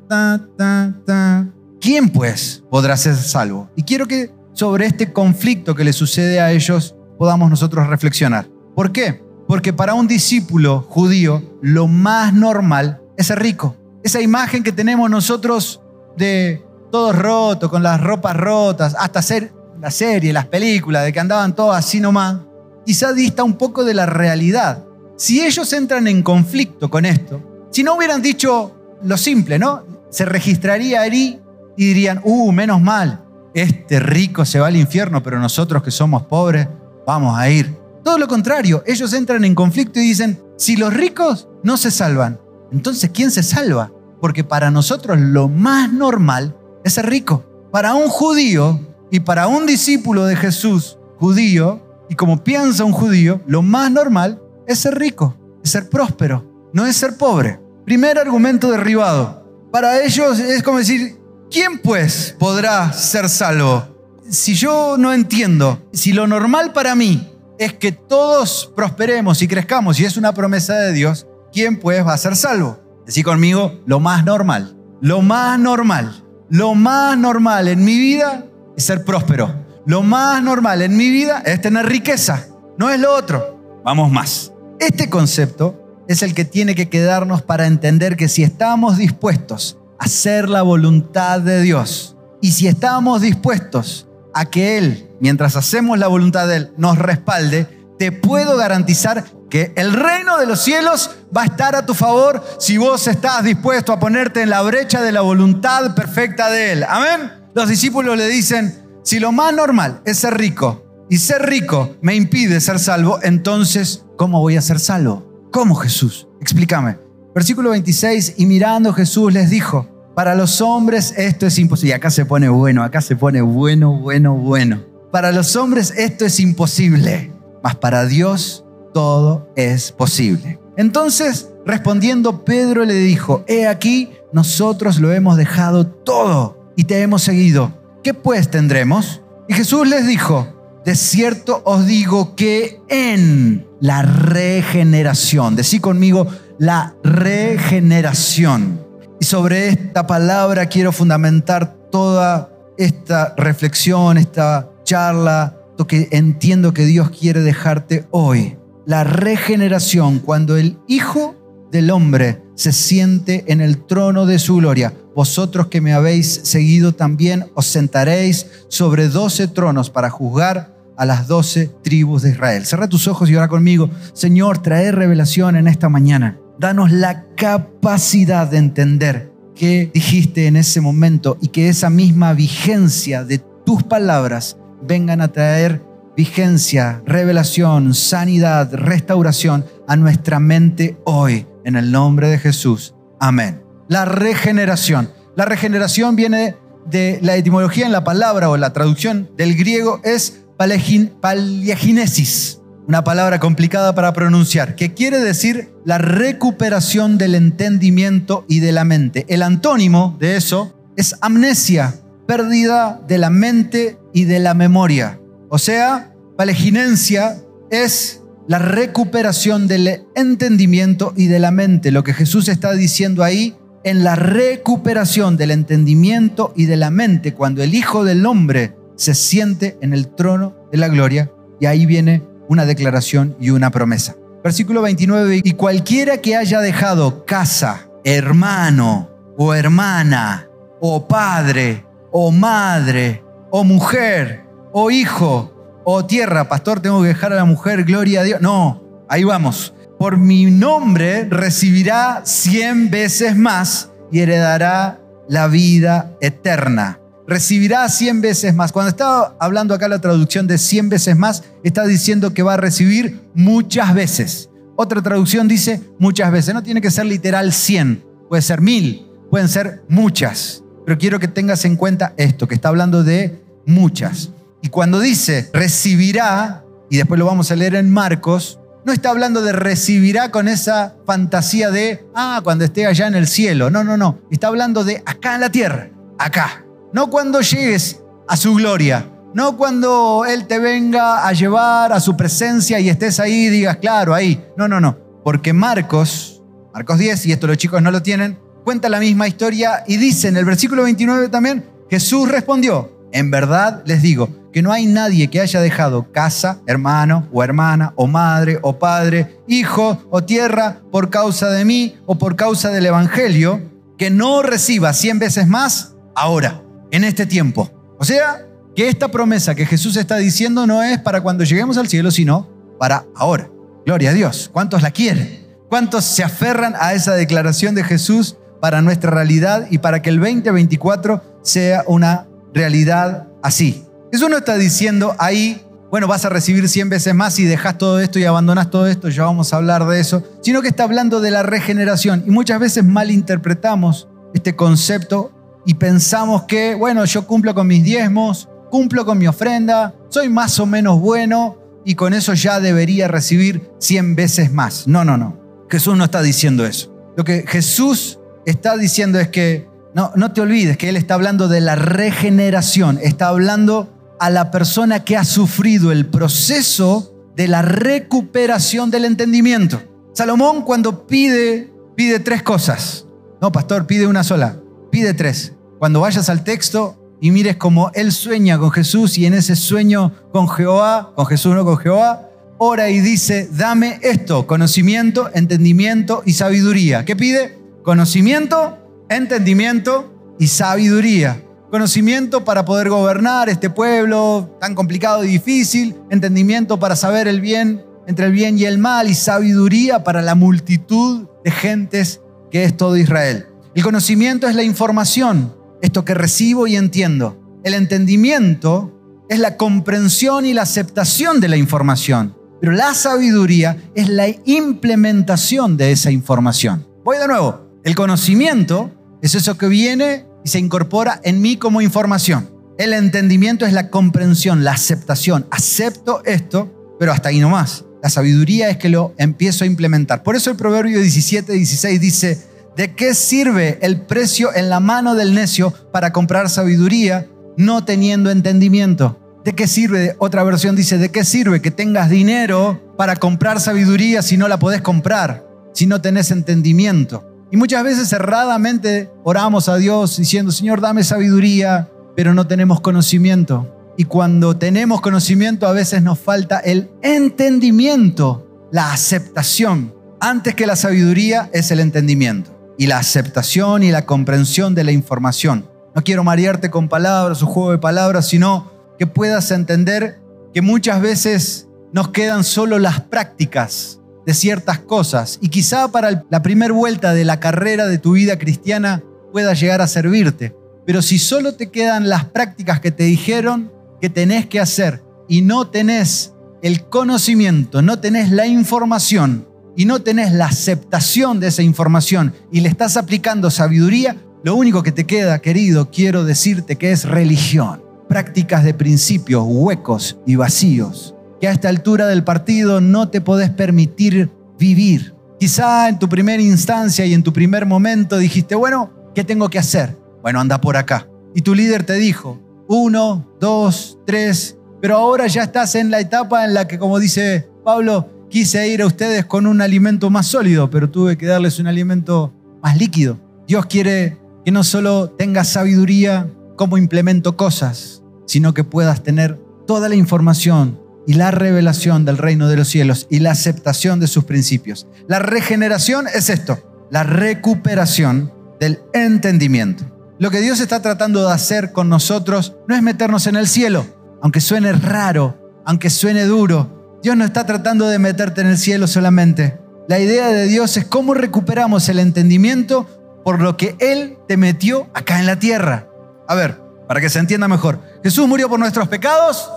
¿quién 1.81 2.07
pues 2.07 2.63
podrá 2.71 2.95
ser 2.95 3.17
salvo? 3.17 3.69
Y 3.75 3.83
quiero 3.83 4.07
que 4.07 4.31
sobre 4.53 4.85
este 4.85 5.11
conflicto 5.11 5.75
que 5.75 5.83
le 5.83 5.91
sucede 5.91 6.39
a 6.39 6.53
ellos 6.53 6.95
podamos 7.17 7.49
nosotros 7.49 7.85
reflexionar. 7.87 8.47
¿Por 8.73 8.93
qué? 8.93 9.21
Porque 9.45 9.73
para 9.73 9.93
un 9.93 10.07
discípulo 10.07 10.85
judío 10.87 11.59
lo 11.61 11.89
más 11.89 12.33
normal 12.33 13.01
es 13.17 13.27
ser 13.27 13.39
rico. 13.39 13.75
Esa 14.05 14.21
imagen 14.21 14.63
que 14.63 14.71
tenemos 14.71 15.09
nosotros 15.09 15.81
de 16.15 16.63
todos 16.93 17.13
rotos, 17.13 17.69
con 17.69 17.83
las 17.83 17.99
ropas 17.99 18.37
rotas, 18.37 18.95
hasta 18.97 19.19
hacer 19.19 19.51
la 19.81 19.91
serie, 19.91 20.31
las 20.31 20.45
películas, 20.45 21.03
de 21.03 21.11
que 21.11 21.19
andaban 21.19 21.53
todos 21.53 21.75
así 21.75 21.99
nomás, 21.99 22.37
quizá 22.85 23.11
dista 23.11 23.43
un 23.43 23.57
poco 23.57 23.83
de 23.83 23.95
la 23.95 24.05
realidad. 24.05 24.85
Si 25.17 25.45
ellos 25.45 25.73
entran 25.73 26.07
en 26.07 26.23
conflicto 26.23 26.89
con 26.89 27.03
esto, 27.03 27.48
si 27.71 27.83
no 27.83 27.95
hubieran 27.95 28.21
dicho 28.21 28.75
lo 29.03 29.17
simple, 29.17 29.59
¿no? 29.59 29.83
Se 30.09 30.25
registraría 30.25 31.01
ahí 31.01 31.41
y 31.77 31.85
dirían, 31.85 32.21
uh, 32.23 32.51
menos 32.51 32.81
mal, 32.81 33.23
este 33.53 33.99
rico 33.99 34.45
se 34.45 34.59
va 34.59 34.67
al 34.67 34.75
infierno, 34.75 35.23
pero 35.23 35.39
nosotros 35.39 35.83
que 35.83 35.91
somos 35.91 36.23
pobres 36.23 36.67
vamos 37.05 37.37
a 37.37 37.49
ir. 37.49 37.75
Todo 38.03 38.17
lo 38.17 38.27
contrario, 38.27 38.83
ellos 38.85 39.13
entran 39.13 39.43
en 39.43 39.55
conflicto 39.55 39.99
y 39.99 40.03
dicen, 40.03 40.41
si 40.57 40.75
los 40.75 40.93
ricos 40.93 41.47
no 41.63 41.77
se 41.77 41.91
salvan, 41.91 42.39
entonces 42.71 43.11
¿quién 43.13 43.31
se 43.31 43.43
salva? 43.43 43.91
Porque 44.21 44.43
para 44.43 44.71
nosotros 44.71 45.19
lo 45.19 45.47
más 45.47 45.91
normal 45.91 46.55
es 46.83 46.93
ser 46.93 47.07
rico. 47.07 47.45
Para 47.71 47.93
un 47.93 48.09
judío 48.09 48.79
y 49.11 49.19
para 49.19 49.47
un 49.47 49.65
discípulo 49.65 50.25
de 50.25 50.35
Jesús 50.35 50.97
judío, 51.17 51.81
y 52.09 52.15
como 52.15 52.43
piensa 52.43 52.83
un 52.83 52.91
judío, 52.91 53.41
lo 53.45 53.61
más 53.61 53.91
normal 53.91 54.41
es 54.67 54.79
ser 54.79 54.97
rico, 54.97 55.35
es 55.63 55.69
ser 55.69 55.89
próspero, 55.89 56.48
no 56.73 56.85
es 56.85 56.95
ser 56.95 57.17
pobre. 57.17 57.59
Primer 57.85 58.17
argumento 58.17 58.71
derribado. 58.71 59.67
Para 59.71 60.03
ellos 60.03 60.39
es 60.39 60.63
como 60.63 60.79
decir, 60.79 61.17
¿quién 61.51 61.79
pues 61.79 62.35
podrá 62.39 62.91
ser 62.93 63.29
salvo? 63.29 63.87
Si 64.29 64.53
yo 64.53 64.95
no 64.97 65.13
entiendo, 65.13 65.89
si 65.91 66.13
lo 66.13 66.27
normal 66.27 66.73
para 66.73 66.95
mí 66.95 67.31
es 67.57 67.73
que 67.73 67.91
todos 67.91 68.71
prosperemos 68.75 69.41
y 69.41 69.47
crezcamos 69.47 69.99
y 69.99 70.05
es 70.05 70.17
una 70.17 70.33
promesa 70.33 70.75
de 70.75 70.93
Dios, 70.93 71.27
¿quién 71.51 71.79
pues 71.79 72.05
va 72.05 72.13
a 72.13 72.17
ser 72.17 72.35
salvo? 72.35 72.79
Decí 73.05 73.23
conmigo, 73.23 73.81
lo 73.85 73.99
más 73.99 74.23
normal, 74.23 74.77
lo 75.01 75.21
más 75.21 75.59
normal, 75.59 76.23
lo 76.49 76.75
más 76.75 77.17
normal 77.17 77.67
en 77.67 77.83
mi 77.83 77.97
vida 77.97 78.45
es 78.77 78.83
ser 78.83 79.03
próspero. 79.03 79.65
Lo 79.85 80.03
más 80.03 80.43
normal 80.43 80.83
en 80.83 80.95
mi 80.95 81.09
vida 81.09 81.41
es 81.45 81.61
tener 81.61 81.85
riqueza, 81.87 82.45
no 82.77 82.91
es 82.91 82.99
lo 82.99 83.13
otro. 83.13 83.81
Vamos 83.83 84.11
más. 84.11 84.53
Este 84.79 85.09
concepto 85.09 85.78
es 86.09 86.23
el 86.23 86.33
que 86.33 86.43
tiene 86.43 86.73
que 86.73 86.89
quedarnos 86.89 87.43
para 87.43 87.67
entender 87.67 88.17
que 88.17 88.27
si 88.27 88.41
estamos 88.41 88.97
dispuestos 88.97 89.77
a 89.99 90.05
hacer 90.05 90.49
la 90.49 90.63
voluntad 90.63 91.39
de 91.39 91.61
Dios 91.61 92.17
y 92.41 92.51
si 92.51 92.67
estamos 92.67 93.21
dispuestos 93.21 94.07
a 94.33 94.45
que 94.45 94.79
Él, 94.79 95.07
mientras 95.21 95.55
hacemos 95.55 95.99
la 95.99 96.07
voluntad 96.07 96.47
de 96.47 96.55
Él, 96.55 96.73
nos 96.77 96.97
respalde, 96.97 97.67
te 97.99 98.11
puedo 98.11 98.57
garantizar 98.57 99.23
que 99.51 99.71
el 99.75 99.93
reino 99.93 100.39
de 100.39 100.47
los 100.47 100.63
cielos 100.63 101.11
va 101.35 101.43
a 101.43 101.45
estar 101.45 101.75
a 101.75 101.85
tu 101.85 101.93
favor 101.93 102.43
si 102.57 102.77
vos 102.77 103.07
estás 103.07 103.43
dispuesto 103.43 103.93
a 103.93 103.99
ponerte 103.99 104.41
en 104.41 104.49
la 104.49 104.63
brecha 104.63 105.03
de 105.03 105.11
la 105.11 105.21
voluntad 105.21 105.93
perfecta 105.93 106.49
de 106.49 106.71
Él. 106.71 106.85
Amén. 106.89 107.31
Los 107.53 107.69
discípulos 107.69 108.17
le 108.17 108.27
dicen, 108.27 108.83
si 109.03 109.19
lo 109.19 109.31
más 109.31 109.53
normal 109.53 110.01
es 110.05 110.17
ser 110.17 110.35
rico 110.35 111.05
y 111.07 111.19
ser 111.19 111.43
rico 111.43 111.97
me 112.01 112.15
impide 112.15 112.61
ser 112.61 112.79
salvo, 112.79 113.19
entonces, 113.21 114.05
¿cómo 114.17 114.39
voy 114.39 114.57
a 114.57 114.61
ser 114.61 114.79
salvo? 114.79 115.28
¿Cómo 115.51 115.75
Jesús? 115.75 116.27
Explícame. 116.41 116.97
Versículo 117.33 117.71
26, 117.71 118.35
y 118.37 118.45
mirando 118.45 118.93
Jesús 118.93 119.33
les 119.33 119.49
dijo, 119.49 119.87
para 120.15 120.35
los 120.35 120.61
hombres 120.61 121.13
esto 121.17 121.47
es 121.47 121.57
imposible. 121.57 121.89
Y 121.89 121.93
acá 121.93 122.09
se 122.09 122.25
pone 122.25 122.49
bueno, 122.49 122.83
acá 122.83 123.01
se 123.01 123.15
pone 123.15 123.41
bueno, 123.41 123.97
bueno, 123.99 124.35
bueno. 124.35 124.83
Para 125.11 125.31
los 125.31 125.55
hombres 125.55 125.93
esto 125.97 126.25
es 126.25 126.39
imposible, 126.39 127.31
mas 127.63 127.75
para 127.77 128.05
Dios 128.05 128.65
todo 128.93 129.51
es 129.55 129.91
posible. 129.91 130.59
Entonces, 130.77 131.49
respondiendo, 131.65 132.45
Pedro 132.45 132.85
le 132.85 132.95
dijo, 132.95 133.43
he 133.47 133.67
aquí, 133.67 134.11
nosotros 134.33 134.99
lo 134.99 135.11
hemos 135.11 135.35
dejado 135.35 135.87
todo 135.87 136.73
y 136.75 136.83
te 136.83 137.01
hemos 137.01 137.23
seguido. 137.23 137.73
¿Qué 138.03 138.13
pues 138.13 138.51
tendremos? 138.51 139.21
Y 139.47 139.53
Jesús 139.53 139.87
les 139.87 140.05
dijo, 140.05 140.58
de 140.89 140.95
cierto 140.95 141.61
os 141.65 141.85
digo 141.85 142.35
que 142.35 142.81
en 142.89 143.63
la 143.79 144.01
regeneración, 144.01 145.55
decí 145.55 145.79
conmigo, 145.79 146.25
la 146.57 146.95
regeneración. 147.03 148.83
Y 149.19 149.25
sobre 149.25 149.67
esta 149.67 150.07
palabra 150.07 150.65
quiero 150.65 150.91
fundamentar 150.91 151.75
toda 151.91 152.49
esta 152.75 153.35
reflexión, 153.37 154.17
esta 154.17 154.71
charla, 154.83 155.59
lo 155.77 155.85
que 155.85 156.07
entiendo 156.09 156.73
que 156.73 156.87
Dios 156.87 157.11
quiere 157.11 157.41
dejarte 157.41 158.07
hoy. 158.09 158.57
La 158.87 159.03
regeneración, 159.03 160.17
cuando 160.17 160.57
el 160.57 160.79
Hijo 160.87 161.67
del 161.71 161.91
Hombre 161.91 162.41
se 162.55 162.71
siente 162.71 163.43
en 163.47 163.61
el 163.61 163.85
trono 163.85 164.25
de 164.25 164.39
su 164.39 164.55
gloria. 164.55 164.91
Vosotros 165.15 165.67
que 165.67 165.81
me 165.81 165.93
habéis 165.93 166.41
seguido 166.45 166.93
también 166.95 167.45
os 167.53 167.67
sentaréis 167.67 168.47
sobre 168.69 169.07
doce 169.07 169.47
tronos 169.47 169.91
para 169.91 170.09
juzgar 170.09 170.78
a 170.99 171.05
las 171.05 171.27
doce 171.27 171.71
tribus 171.81 172.23
de 172.23 172.31
Israel. 172.31 172.65
Cerra 172.65 172.89
tus 172.89 173.07
ojos 173.07 173.29
y 173.29 173.35
ora 173.35 173.47
conmigo. 173.47 173.89
Señor, 174.13 174.61
trae 174.61 174.91
revelación 174.91 175.55
en 175.55 175.69
esta 175.69 175.87
mañana. 175.87 176.37
Danos 176.59 176.91
la 176.91 177.25
capacidad 177.37 178.47
de 178.47 178.57
entender 178.57 179.31
qué 179.55 179.89
dijiste 179.93 180.47
en 180.47 180.57
ese 180.57 180.81
momento 180.81 181.37
y 181.41 181.47
que 181.47 181.69
esa 181.69 181.89
misma 181.89 182.33
vigencia 182.33 183.23
de 183.23 183.39
tus 183.65 183.81
palabras 183.83 184.57
vengan 184.81 185.21
a 185.21 185.31
traer 185.31 185.81
vigencia, 186.17 187.01
revelación, 187.05 187.93
sanidad, 187.93 188.73
restauración 188.73 189.63
a 189.87 189.95
nuestra 189.95 190.41
mente 190.41 190.97
hoy. 191.05 191.47
En 191.63 191.77
el 191.77 191.93
nombre 191.93 192.27
de 192.27 192.39
Jesús. 192.39 192.93
Amén. 193.21 193.61
La 193.87 194.03
regeneración. 194.03 195.11
La 195.37 195.45
regeneración 195.45 196.17
viene 196.17 196.57
de 196.89 197.19
la 197.21 197.35
etimología 197.37 197.85
en 197.85 197.91
la 197.91 198.03
palabra 198.03 198.49
o 198.49 198.57
la 198.57 198.73
traducción 198.73 199.29
del 199.37 199.55
griego 199.55 200.01
es 200.03 200.38
paliaginesis, 200.59 202.59
una 202.85 203.05
palabra 203.05 203.39
complicada 203.39 203.95
para 203.95 204.11
pronunciar, 204.11 204.75
que 204.75 204.93
quiere 204.93 205.19
decir 205.19 205.69
la 205.85 205.97
recuperación 205.97 207.17
del 207.17 207.35
entendimiento 207.35 208.43
y 208.49 208.59
de 208.59 208.73
la 208.73 208.83
mente. 208.83 209.25
El 209.29 209.41
antónimo 209.41 210.17
de 210.19 210.35
eso 210.35 210.75
es 210.97 211.15
amnesia, 211.21 211.95
pérdida 212.27 212.99
de 213.07 213.17
la 213.17 213.29
mente 213.29 213.97
y 214.13 214.25
de 214.25 214.39
la 214.39 214.53
memoria. 214.53 215.21
O 215.47 215.57
sea, 215.57 216.13
paleginencia 216.35 217.37
es 217.71 218.21
la 218.47 218.59
recuperación 218.59 219.67
del 219.67 220.03
entendimiento 220.13 221.13
y 221.15 221.27
de 221.27 221.39
la 221.39 221.51
mente. 221.51 221.91
Lo 221.91 222.03
que 222.03 222.13
Jesús 222.13 222.49
está 222.49 222.73
diciendo 222.73 223.23
ahí, 223.23 223.55
en 223.85 224.03
la 224.03 224.15
recuperación 224.15 225.37
del 225.37 225.51
entendimiento 225.51 226.51
y 226.53 226.65
de 226.65 226.75
la 226.75 226.91
mente, 226.91 227.33
cuando 227.33 227.63
el 227.63 227.73
Hijo 227.73 228.03
del 228.03 228.25
Hombre 228.25 228.73
se 228.99 229.15
siente 229.15 229.77
en 229.81 229.93
el 229.93 230.09
trono 230.09 230.55
de 230.73 230.77
la 230.77 230.89
gloria, 230.89 231.31
y 231.59 231.67
ahí 231.67 231.85
viene 231.85 232.21
una 232.49 232.65
declaración 232.65 233.35
y 233.39 233.51
una 233.51 233.71
promesa. 233.71 234.15
Versículo 234.43 234.81
29, 234.81 235.41
y 235.41 235.53
cualquiera 235.53 236.17
que 236.17 236.35
haya 236.35 236.59
dejado 236.59 237.25
casa, 237.25 237.87
hermano 238.03 239.09
o 239.37 239.53
hermana, 239.53 240.49
o 240.81 241.07
padre, 241.07 241.85
o 242.11 242.29
madre, 242.29 243.23
o 243.51 243.63
mujer, 243.63 244.43
o 244.73 244.91
hijo, 244.91 245.81
oh 245.85 246.05
tierra, 246.05 246.49
pastor, 246.49 246.81
tengo 246.81 247.01
que 247.01 247.07
dejar 247.07 247.31
a 247.31 247.37
la 247.37 247.45
mujer, 247.45 247.85
gloria 247.85 248.19
a 248.19 248.23
Dios. 248.23 248.41
No, 248.41 248.83
ahí 249.07 249.23
vamos. 249.23 249.73
Por 249.97 250.17
mi 250.17 250.45
nombre 250.45 251.25
recibirá 251.29 252.21
cien 252.25 252.89
veces 252.89 253.37
más 253.37 253.91
y 254.11 254.19
heredará 254.19 254.99
la 255.29 255.47
vida 255.47 256.11
eterna. 256.19 256.99
Recibirá 257.29 257.87
cien 257.89 258.21
veces 258.21 258.55
más. 258.55 258.71
Cuando 258.71 258.89
estaba 258.89 259.35
hablando 259.39 259.75
acá 259.75 259.87
la 259.87 260.01
traducción 260.01 260.47
de 260.47 260.57
cien 260.57 260.89
veces 260.89 261.15
más, 261.15 261.43
está 261.63 261.85
diciendo 261.85 262.33
que 262.33 262.41
va 262.41 262.55
a 262.55 262.57
recibir 262.57 263.21
muchas 263.35 263.93
veces. 263.93 264.49
Otra 264.75 265.03
traducción 265.03 265.47
dice 265.47 265.79
muchas 265.99 266.31
veces. 266.31 266.55
No 266.55 266.63
tiene 266.63 266.81
que 266.81 266.89
ser 266.89 267.05
literal 267.05 267.53
cien, 267.53 268.03
puede 268.29 268.41
ser 268.41 268.61
mil, 268.61 269.05
pueden 269.29 269.47
ser 269.47 269.83
muchas. 269.87 270.63
Pero 270.87 270.97
quiero 270.97 271.19
que 271.19 271.27
tengas 271.27 271.65
en 271.65 271.75
cuenta 271.75 272.15
esto, 272.17 272.47
que 272.47 272.55
está 272.55 272.69
hablando 272.69 273.03
de 273.03 273.39
muchas. 273.67 274.31
Y 274.63 274.69
cuando 274.69 274.99
dice 274.99 275.51
recibirá, 275.53 276.65
y 276.89 276.97
después 276.97 277.19
lo 277.19 277.27
vamos 277.27 277.51
a 277.51 277.55
leer 277.55 277.75
en 277.75 277.91
Marcos, 277.91 278.59
no 278.85 278.91
está 278.91 279.11
hablando 279.11 279.43
de 279.43 279.51
recibirá 279.51 280.31
con 280.31 280.47
esa 280.47 280.95
fantasía 281.05 281.69
de, 281.69 282.07
ah, 282.15 282.41
cuando 282.43 282.65
esté 282.65 282.87
allá 282.87 283.05
en 283.05 283.13
el 283.13 283.27
cielo. 283.27 283.69
No, 283.69 283.83
no, 283.83 283.97
no. 283.97 284.17
Está 284.31 284.47
hablando 284.47 284.83
de 284.83 285.03
acá 285.05 285.35
en 285.35 285.41
la 285.41 285.51
tierra, 285.51 285.91
acá. 286.17 286.65
No 286.91 287.09
cuando 287.09 287.41
llegues 287.41 288.01
a 288.27 288.35
su 288.35 288.55
gloria. 288.55 289.05
No 289.33 289.57
cuando 289.57 290.25
Él 290.27 290.47
te 290.47 290.57
venga 290.57 291.27
a 291.27 291.33
llevar 291.33 291.93
a 291.93 291.99
su 291.99 292.17
presencia 292.17 292.79
y 292.79 292.89
estés 292.89 293.19
ahí 293.19 293.45
y 293.45 293.49
digas, 293.49 293.77
claro, 293.77 294.15
ahí. 294.15 294.43
No, 294.57 294.67
no, 294.67 294.79
no. 294.79 294.97
Porque 295.23 295.53
Marcos, 295.53 296.41
Marcos 296.73 296.97
10, 296.97 297.27
y 297.27 297.31
esto 297.33 297.45
los 297.45 297.57
chicos 297.57 297.81
no 297.81 297.91
lo 297.91 298.01
tienen, 298.01 298.39
cuenta 298.63 298.89
la 298.89 298.99
misma 298.99 299.27
historia 299.27 299.83
y 299.87 299.97
dice 299.97 300.29
en 300.29 300.37
el 300.37 300.45
versículo 300.45 300.83
29 300.83 301.29
también, 301.29 301.63
Jesús 301.89 302.29
respondió, 302.29 303.07
en 303.11 303.31
verdad 303.31 303.83
les 303.85 304.01
digo 304.01 304.29
que 304.51 304.61
no 304.61 304.71
hay 304.71 304.85
nadie 304.87 305.29
que 305.29 305.41
haya 305.41 305.61
dejado 305.61 306.11
casa, 306.11 306.59
hermano 306.65 307.27
o 307.31 307.43
hermana, 307.43 307.93
o 307.95 308.07
madre 308.07 308.59
o 308.61 308.79
padre, 308.79 309.39
hijo 309.47 310.03
o 310.09 310.23
tierra 310.23 310.81
por 310.91 311.09
causa 311.09 311.49
de 311.49 311.65
mí 311.65 311.95
o 312.05 312.17
por 312.17 312.35
causa 312.35 312.69
del 312.69 312.85
Evangelio, 312.85 313.61
que 313.97 314.09
no 314.09 314.41
reciba 314.41 314.93
cien 314.93 315.19
veces 315.19 315.47
más 315.47 315.95
ahora, 316.15 316.63
en 316.91 317.03
este 317.03 317.25
tiempo. 317.25 317.69
O 317.97 318.05
sea, 318.05 318.45
que 318.75 318.87
esta 318.87 319.09
promesa 319.09 319.55
que 319.55 319.65
Jesús 319.65 319.97
está 319.97 320.17
diciendo 320.17 320.65
no 320.67 320.83
es 320.83 320.99
para 320.99 321.21
cuando 321.21 321.43
lleguemos 321.43 321.77
al 321.77 321.87
cielo, 321.87 322.11
sino 322.11 322.47
para 322.79 323.05
ahora. 323.15 323.49
Gloria 323.85 324.11
a 324.11 324.13
Dios. 324.13 324.49
¿Cuántos 324.53 324.81
la 324.81 324.91
quieren? 324.91 325.47
¿Cuántos 325.69 326.05
se 326.05 326.23
aferran 326.23 326.73
a 326.79 326.93
esa 326.93 327.15
declaración 327.15 327.75
de 327.75 327.83
Jesús 327.83 328.37
para 328.59 328.81
nuestra 328.81 329.11
realidad 329.11 329.67
y 329.69 329.77
para 329.77 330.01
que 330.01 330.09
el 330.09 330.19
2024 330.19 331.39
sea 331.41 331.83
una 331.87 332.27
realidad 332.53 333.27
así. 333.41 333.85
Jesús 334.11 334.29
no 334.29 334.37
está 334.37 334.55
diciendo 334.55 335.15
ahí, 335.19 335.61
bueno, 335.91 336.07
vas 336.07 336.25
a 336.25 336.29
recibir 336.29 336.67
100 336.67 336.89
veces 336.89 337.15
más 337.15 337.39
y 337.39 337.45
dejas 337.45 337.77
todo 337.77 337.99
esto 337.99 338.19
y 338.19 338.25
abandonas 338.25 338.69
todo 338.69 338.87
esto, 338.87 339.09
ya 339.09 339.23
vamos 339.23 339.53
a 339.53 339.57
hablar 339.57 339.85
de 339.85 339.99
eso, 339.99 340.23
sino 340.41 340.61
que 340.61 340.67
está 340.67 340.83
hablando 340.83 341.21
de 341.21 341.31
la 341.31 341.43
regeneración. 341.43 342.23
Y 342.25 342.31
muchas 342.31 342.59
veces 342.59 342.83
malinterpretamos 342.83 344.07
este 344.33 344.55
concepto 344.55 345.31
y 345.69 345.75
pensamos 345.75 346.45
que, 346.45 346.73
bueno, 346.73 347.05
yo 347.05 347.27
cumplo 347.27 347.53
con 347.53 347.67
mis 347.67 347.83
diezmos, 347.83 348.49
cumplo 348.71 349.05
con 349.05 349.19
mi 349.19 349.27
ofrenda, 349.27 349.93
soy 350.09 350.27
más 350.27 350.59
o 350.59 350.65
menos 350.65 350.99
bueno 350.99 351.59
y 351.85 351.93
con 351.93 352.15
eso 352.15 352.33
ya 352.33 352.59
debería 352.59 353.07
recibir 353.07 353.69
100 353.77 354.15
veces 354.15 354.51
más. 354.51 354.87
No, 354.87 355.05
no, 355.05 355.15
no. 355.15 355.39
Jesús 355.69 355.95
no 355.95 356.05
está 356.05 356.23
diciendo 356.23 356.65
eso. 356.65 356.91
Lo 357.15 357.23
que 357.23 357.45
Jesús 357.47 358.19
está 358.47 358.77
diciendo 358.77 359.19
es 359.19 359.27
que 359.27 359.69
no, 359.93 360.11
no 360.15 360.31
te 360.31 360.41
olvides 360.41 360.75
que 360.75 360.89
Él 360.89 360.97
está 360.97 361.13
hablando 361.13 361.47
de 361.47 361.61
la 361.61 361.75
regeneración, 361.75 362.97
está 363.03 363.27
hablando 363.27 364.15
a 364.19 364.31
la 364.31 364.49
persona 364.49 365.05
que 365.05 365.17
ha 365.17 365.23
sufrido 365.23 365.91
el 365.91 366.07
proceso 366.07 367.13
de 367.35 367.47
la 367.47 367.61
recuperación 367.61 368.89
del 368.89 369.05
entendimiento. 369.05 369.83
Salomón 370.13 370.63
cuando 370.63 371.05
pide, 371.05 371.71
pide 371.95 372.19
tres 372.19 372.41
cosas. 372.41 373.05
No, 373.39 373.51
pastor, 373.51 373.85
pide 373.85 374.07
una 374.07 374.23
sola, 374.23 374.59
pide 374.89 375.13
tres. 375.13 375.53
Cuando 375.79 376.01
vayas 376.01 376.29
al 376.29 376.43
texto 376.43 376.97
y 377.21 377.31
mires 377.31 377.55
cómo 377.55 377.89
él 377.93 378.11
sueña 378.11 378.59
con 378.59 378.69
Jesús 378.69 379.17
y 379.17 379.25
en 379.25 379.33
ese 379.33 379.55
sueño 379.55 380.11
con 380.33 380.49
Jehová, 380.49 381.13
con 381.15 381.25
Jesús 381.25 381.55
no 381.55 381.63
con 381.63 381.77
Jehová, 381.77 382.29
ora 382.57 382.89
y 382.89 382.99
dice, 382.99 383.49
dame 383.51 383.97
esto, 384.01 384.45
conocimiento, 384.45 385.29
entendimiento 385.33 386.21
y 386.25 386.33
sabiduría. 386.33 387.05
¿Qué 387.05 387.15
pide? 387.15 387.57
Conocimiento, 387.81 388.77
entendimiento 389.09 390.35
y 390.37 390.47
sabiduría. 390.47 391.41
Conocimiento 391.71 392.43
para 392.43 392.65
poder 392.65 392.89
gobernar 392.89 393.47
este 393.47 393.69
pueblo 393.69 394.57
tan 394.59 394.75
complicado 394.75 395.23
y 395.23 395.27
difícil, 395.27 395.95
entendimiento 396.09 396.77
para 396.77 396.97
saber 396.97 397.29
el 397.29 397.39
bien 397.39 397.85
entre 398.05 398.25
el 398.25 398.31
bien 398.31 398.57
y 398.57 398.65
el 398.65 398.79
mal 398.79 399.07
y 399.07 399.13
sabiduría 399.13 400.03
para 400.03 400.23
la 400.23 400.33
multitud 400.33 401.27
de 401.45 401.51
gentes 401.51 402.21
que 402.49 402.63
es 402.63 402.75
todo 402.75 402.97
Israel. 402.97 403.45
El 403.75 403.83
conocimiento 403.83 404.47
es 404.47 404.55
la 404.55 404.63
información, 404.63 405.53
esto 405.81 406.05
que 406.05 406.13
recibo 406.13 406.67
y 406.67 406.75
entiendo. 406.75 407.59
El 407.63 407.73
entendimiento 407.73 408.95
es 409.29 409.39
la 409.39 409.57
comprensión 409.57 410.45
y 410.45 410.53
la 410.53 410.63
aceptación 410.63 411.39
de 411.39 411.49
la 411.49 411.57
información, 411.57 412.35
pero 412.59 412.71
la 412.73 412.93
sabiduría 412.93 413.77
es 413.95 414.09
la 414.09 414.27
implementación 414.45 415.77
de 415.77 415.91
esa 415.91 416.11
información. 416.11 416.87
Voy 417.03 417.17
de 417.17 417.27
nuevo, 417.27 417.69
el 417.83 417.95
conocimiento 417.95 418.91
es 419.21 419.35
eso 419.35 419.57
que 419.57 419.67
viene 419.67 420.25
y 420.43 420.49
se 420.49 420.59
incorpora 420.59 421.19
en 421.23 421.41
mí 421.41 421.57
como 421.57 421.81
información. 421.81 422.49
El 422.77 422.93
entendimiento 422.93 423.65
es 423.65 423.73
la 423.73 423.89
comprensión, 423.89 424.63
la 424.63 424.71
aceptación. 424.71 425.45
Acepto 425.51 426.23
esto, 426.23 426.95
pero 426.97 427.11
hasta 427.11 427.29
ahí 427.29 427.39
no 427.39 427.49
más. 427.49 427.83
La 428.01 428.09
sabiduría 428.09 428.69
es 428.69 428.77
que 428.77 428.87
lo 428.87 429.13
empiezo 429.17 429.65
a 429.65 429.67
implementar. 429.67 430.23
Por 430.23 430.37
eso 430.37 430.49
el 430.49 430.55
Proverbio 430.55 431.01
17, 431.01 431.51
16 431.51 431.99
dice, 431.99 432.41
¿de 432.79 432.95
qué 432.95 433.13
sirve 433.13 433.77
el 433.81 433.99
precio 433.99 434.55
en 434.55 434.69
la 434.69 434.79
mano 434.79 435.13
del 435.13 435.33
necio 435.33 435.73
para 435.91 436.13
comprar 436.13 436.49
sabiduría 436.49 437.27
no 437.57 437.83
teniendo 437.83 438.31
entendimiento? 438.31 439.19
¿De 439.43 439.51
qué 439.51 439.67
sirve? 439.67 440.15
Otra 440.17 440.45
versión 440.45 440.77
dice, 440.77 440.97
¿de 440.97 441.11
qué 441.11 441.25
sirve 441.25 441.61
que 441.61 441.71
tengas 441.71 442.09
dinero 442.09 442.81
para 442.97 443.17
comprar 443.17 443.59
sabiduría 443.59 444.21
si 444.21 444.37
no 444.37 444.47
la 444.47 444.59
podés 444.59 444.79
comprar, 444.79 445.45
si 445.73 445.87
no 445.87 445.99
tenés 445.99 446.31
entendimiento? 446.31 447.25
Y 447.51 447.57
muchas 447.57 447.83
veces 447.83 448.13
erradamente 448.13 449.11
oramos 449.25 449.67
a 449.67 449.75
Dios 449.75 450.15
diciendo, 450.15 450.53
Señor, 450.53 450.79
dame 450.79 451.03
sabiduría, 451.03 451.89
pero 452.15 452.33
no 452.33 452.47
tenemos 452.47 452.79
conocimiento. 452.79 453.93
Y 453.97 454.05
cuando 454.05 454.55
tenemos 454.55 455.01
conocimiento 455.01 455.67
a 455.67 455.73
veces 455.73 456.01
nos 456.01 456.17
falta 456.17 456.59
el 456.59 456.89
entendimiento, 457.01 458.69
la 458.71 458.93
aceptación. 458.93 459.93
Antes 460.21 460.55
que 460.55 460.65
la 460.65 460.77
sabiduría 460.77 461.49
es 461.51 461.71
el 461.71 461.81
entendimiento 461.81 462.58
y 462.79 462.87
la 462.87 462.97
aceptación 462.97 463.83
y 463.83 463.91
la 463.91 464.05
comprensión 464.05 464.73
de 464.73 464.85
la 464.85 464.93
información. 464.93 465.69
No 465.93 466.01
quiero 466.01 466.23
marearte 466.23 466.71
con 466.71 466.87
palabras 466.87 467.43
o 467.43 467.45
juego 467.45 467.71
de 467.71 467.77
palabras, 467.77 468.29
sino 468.29 468.71
que 468.97 469.05
puedas 469.05 469.51
entender 469.51 470.21
que 470.53 470.61
muchas 470.61 471.01
veces 471.01 471.67
nos 471.91 472.07
quedan 472.07 472.45
solo 472.45 472.79
las 472.79 473.01
prácticas 473.01 473.99
de 474.25 474.33
ciertas 474.33 474.79
cosas 474.79 475.39
y 475.41 475.49
quizá 475.49 475.89
para 475.89 476.23
la 476.29 476.41
primera 476.41 476.73
vuelta 476.73 477.13
de 477.13 477.25
la 477.25 477.41
carrera 477.41 477.85
de 477.85 477.97
tu 477.97 478.13
vida 478.13 478.39
cristiana 478.39 479.03
pueda 479.33 479.53
llegar 479.53 479.81
a 479.81 479.87
servirte. 479.87 480.55
Pero 480.85 481.01
si 481.01 481.19
solo 481.19 481.55
te 481.55 481.71
quedan 481.71 482.07
las 482.07 482.23
prácticas 482.25 482.79
que 482.79 482.91
te 482.91 483.03
dijeron 483.03 483.73
que 483.99 484.09
tenés 484.09 484.45
que 484.45 484.61
hacer 484.61 485.03
y 485.27 485.41
no 485.41 485.67
tenés 485.67 486.33
el 486.61 486.85
conocimiento, 486.85 487.81
no 487.81 487.99
tenés 487.99 488.31
la 488.31 488.47
información 488.47 489.48
y 489.79 489.85
no 489.85 490.01
tenés 490.01 490.33
la 490.33 490.47
aceptación 490.47 491.39
de 491.39 491.47
esa 491.47 491.63
información 491.63 492.33
y 492.51 492.59
le 492.59 492.67
estás 492.67 492.97
aplicando 492.97 493.49
sabiduría, 493.49 494.17
lo 494.43 494.55
único 494.55 494.83
que 494.83 494.91
te 494.91 495.05
queda, 495.05 495.39
querido, 495.39 495.89
quiero 495.89 496.25
decirte 496.25 496.75
que 496.75 496.91
es 496.91 497.05
religión. 497.05 497.81
Prácticas 498.09 498.65
de 498.65 498.73
principios 498.73 499.45
huecos 499.47 500.17
y 500.25 500.35
vacíos 500.35 501.15
que 501.39 501.47
a 501.47 501.53
esta 501.53 501.69
altura 501.69 502.07
del 502.07 502.25
partido 502.25 502.81
no 502.81 503.07
te 503.07 503.21
podés 503.21 503.51
permitir 503.51 504.29
vivir. 504.57 505.15
Quizá 505.39 505.87
en 505.87 505.97
tu 505.97 506.09
primera 506.09 506.43
instancia 506.43 507.05
y 507.05 507.13
en 507.13 507.23
tu 507.23 507.31
primer 507.31 507.65
momento 507.65 508.17
dijiste, 508.17 508.55
bueno, 508.55 508.91
¿qué 509.15 509.23
tengo 509.23 509.47
que 509.47 509.59
hacer? 509.59 509.95
Bueno, 510.21 510.41
anda 510.41 510.59
por 510.59 510.75
acá. 510.75 511.07
Y 511.33 511.39
tu 511.39 511.55
líder 511.55 511.85
te 511.85 511.93
dijo, 511.93 512.37
uno, 512.67 513.33
dos, 513.39 513.97
tres, 514.05 514.57
pero 514.81 514.97
ahora 514.97 515.27
ya 515.27 515.43
estás 515.43 515.75
en 515.75 515.89
la 515.89 516.01
etapa 516.01 516.43
en 516.43 516.53
la 516.53 516.67
que, 516.67 516.77
como 516.77 516.99
dice 516.99 517.47
Pablo, 517.63 518.18
quise 518.29 518.67
ir 518.67 518.81
a 518.81 518.85
ustedes 518.85 519.25
con 519.25 519.47
un 519.47 519.61
alimento 519.61 520.09
más 520.09 520.27
sólido, 520.27 520.69
pero 520.69 520.89
tuve 520.89 521.17
que 521.17 521.25
darles 521.25 521.59
un 521.59 521.67
alimento 521.67 522.33
más 522.61 522.77
líquido. 522.77 523.19
Dios 523.47 523.65
quiere 523.65 524.17
que 524.45 524.51
no 524.51 524.63
solo 524.63 525.09
tengas 525.09 525.49
sabiduría 525.49 526.29
como 526.55 526.77
implemento 526.77 527.35
cosas, 527.35 528.03
sino 528.25 528.53
que 528.53 528.63
puedas 528.63 529.03
tener 529.03 529.39
toda 529.65 529.89
la 529.89 529.95
información 529.95 530.79
y 531.07 531.13
la 531.13 531.31
revelación 531.31 532.05
del 532.05 532.17
reino 532.17 532.47
de 532.47 532.57
los 532.57 532.67
cielos 532.67 533.07
y 533.09 533.19
la 533.19 533.31
aceptación 533.31 533.99
de 533.99 534.07
sus 534.07 534.25
principios. 534.25 534.87
La 535.07 535.19
regeneración 535.19 536.05
es 536.13 536.29
esto, 536.29 536.87
la 536.91 537.03
recuperación 537.03 538.31
del 538.59 538.79
entendimiento. 538.93 539.85
Lo 540.19 540.31
que 540.31 540.41
Dios 540.41 540.59
está 540.59 540.81
tratando 540.81 541.25
de 541.25 541.33
hacer 541.33 541.71
con 541.71 541.89
nosotros 541.89 542.55
no 542.67 542.75
es 542.75 542.83
meternos 542.83 543.25
en 543.25 543.37
el 543.37 543.47
cielo, 543.47 543.85
aunque 544.21 544.41
suene 544.41 544.73
raro, 544.73 545.61
aunque 545.65 545.89
suene 545.89 546.25
duro. 546.25 546.78
Dios 547.01 547.15
no 547.15 547.25
está 547.25 547.45
tratando 547.45 547.87
de 547.87 547.99
meterte 547.99 548.41
en 548.41 548.47
el 548.47 548.57
cielo 548.57 548.87
solamente. 548.87 549.59
La 549.87 549.99
idea 549.99 550.27
de 550.27 550.45
Dios 550.45 550.77
es 550.77 550.85
cómo 550.85 551.13
recuperamos 551.13 551.89
el 551.89 551.99
entendimiento 551.99 552.87
por 553.23 553.41
lo 553.41 553.57
que 553.57 553.75
Él 553.79 554.17
te 554.27 554.37
metió 554.37 554.89
acá 554.93 555.19
en 555.19 555.25
la 555.25 555.39
tierra. 555.39 555.87
A 556.27 556.35
ver, 556.35 556.59
para 556.87 557.01
que 557.01 557.09
se 557.09 557.19
entienda 557.19 557.47
mejor. 557.47 557.79
Jesús 558.03 558.27
murió 558.27 558.49
por 558.49 558.59
nuestros 558.59 558.87
pecados, 558.87 559.49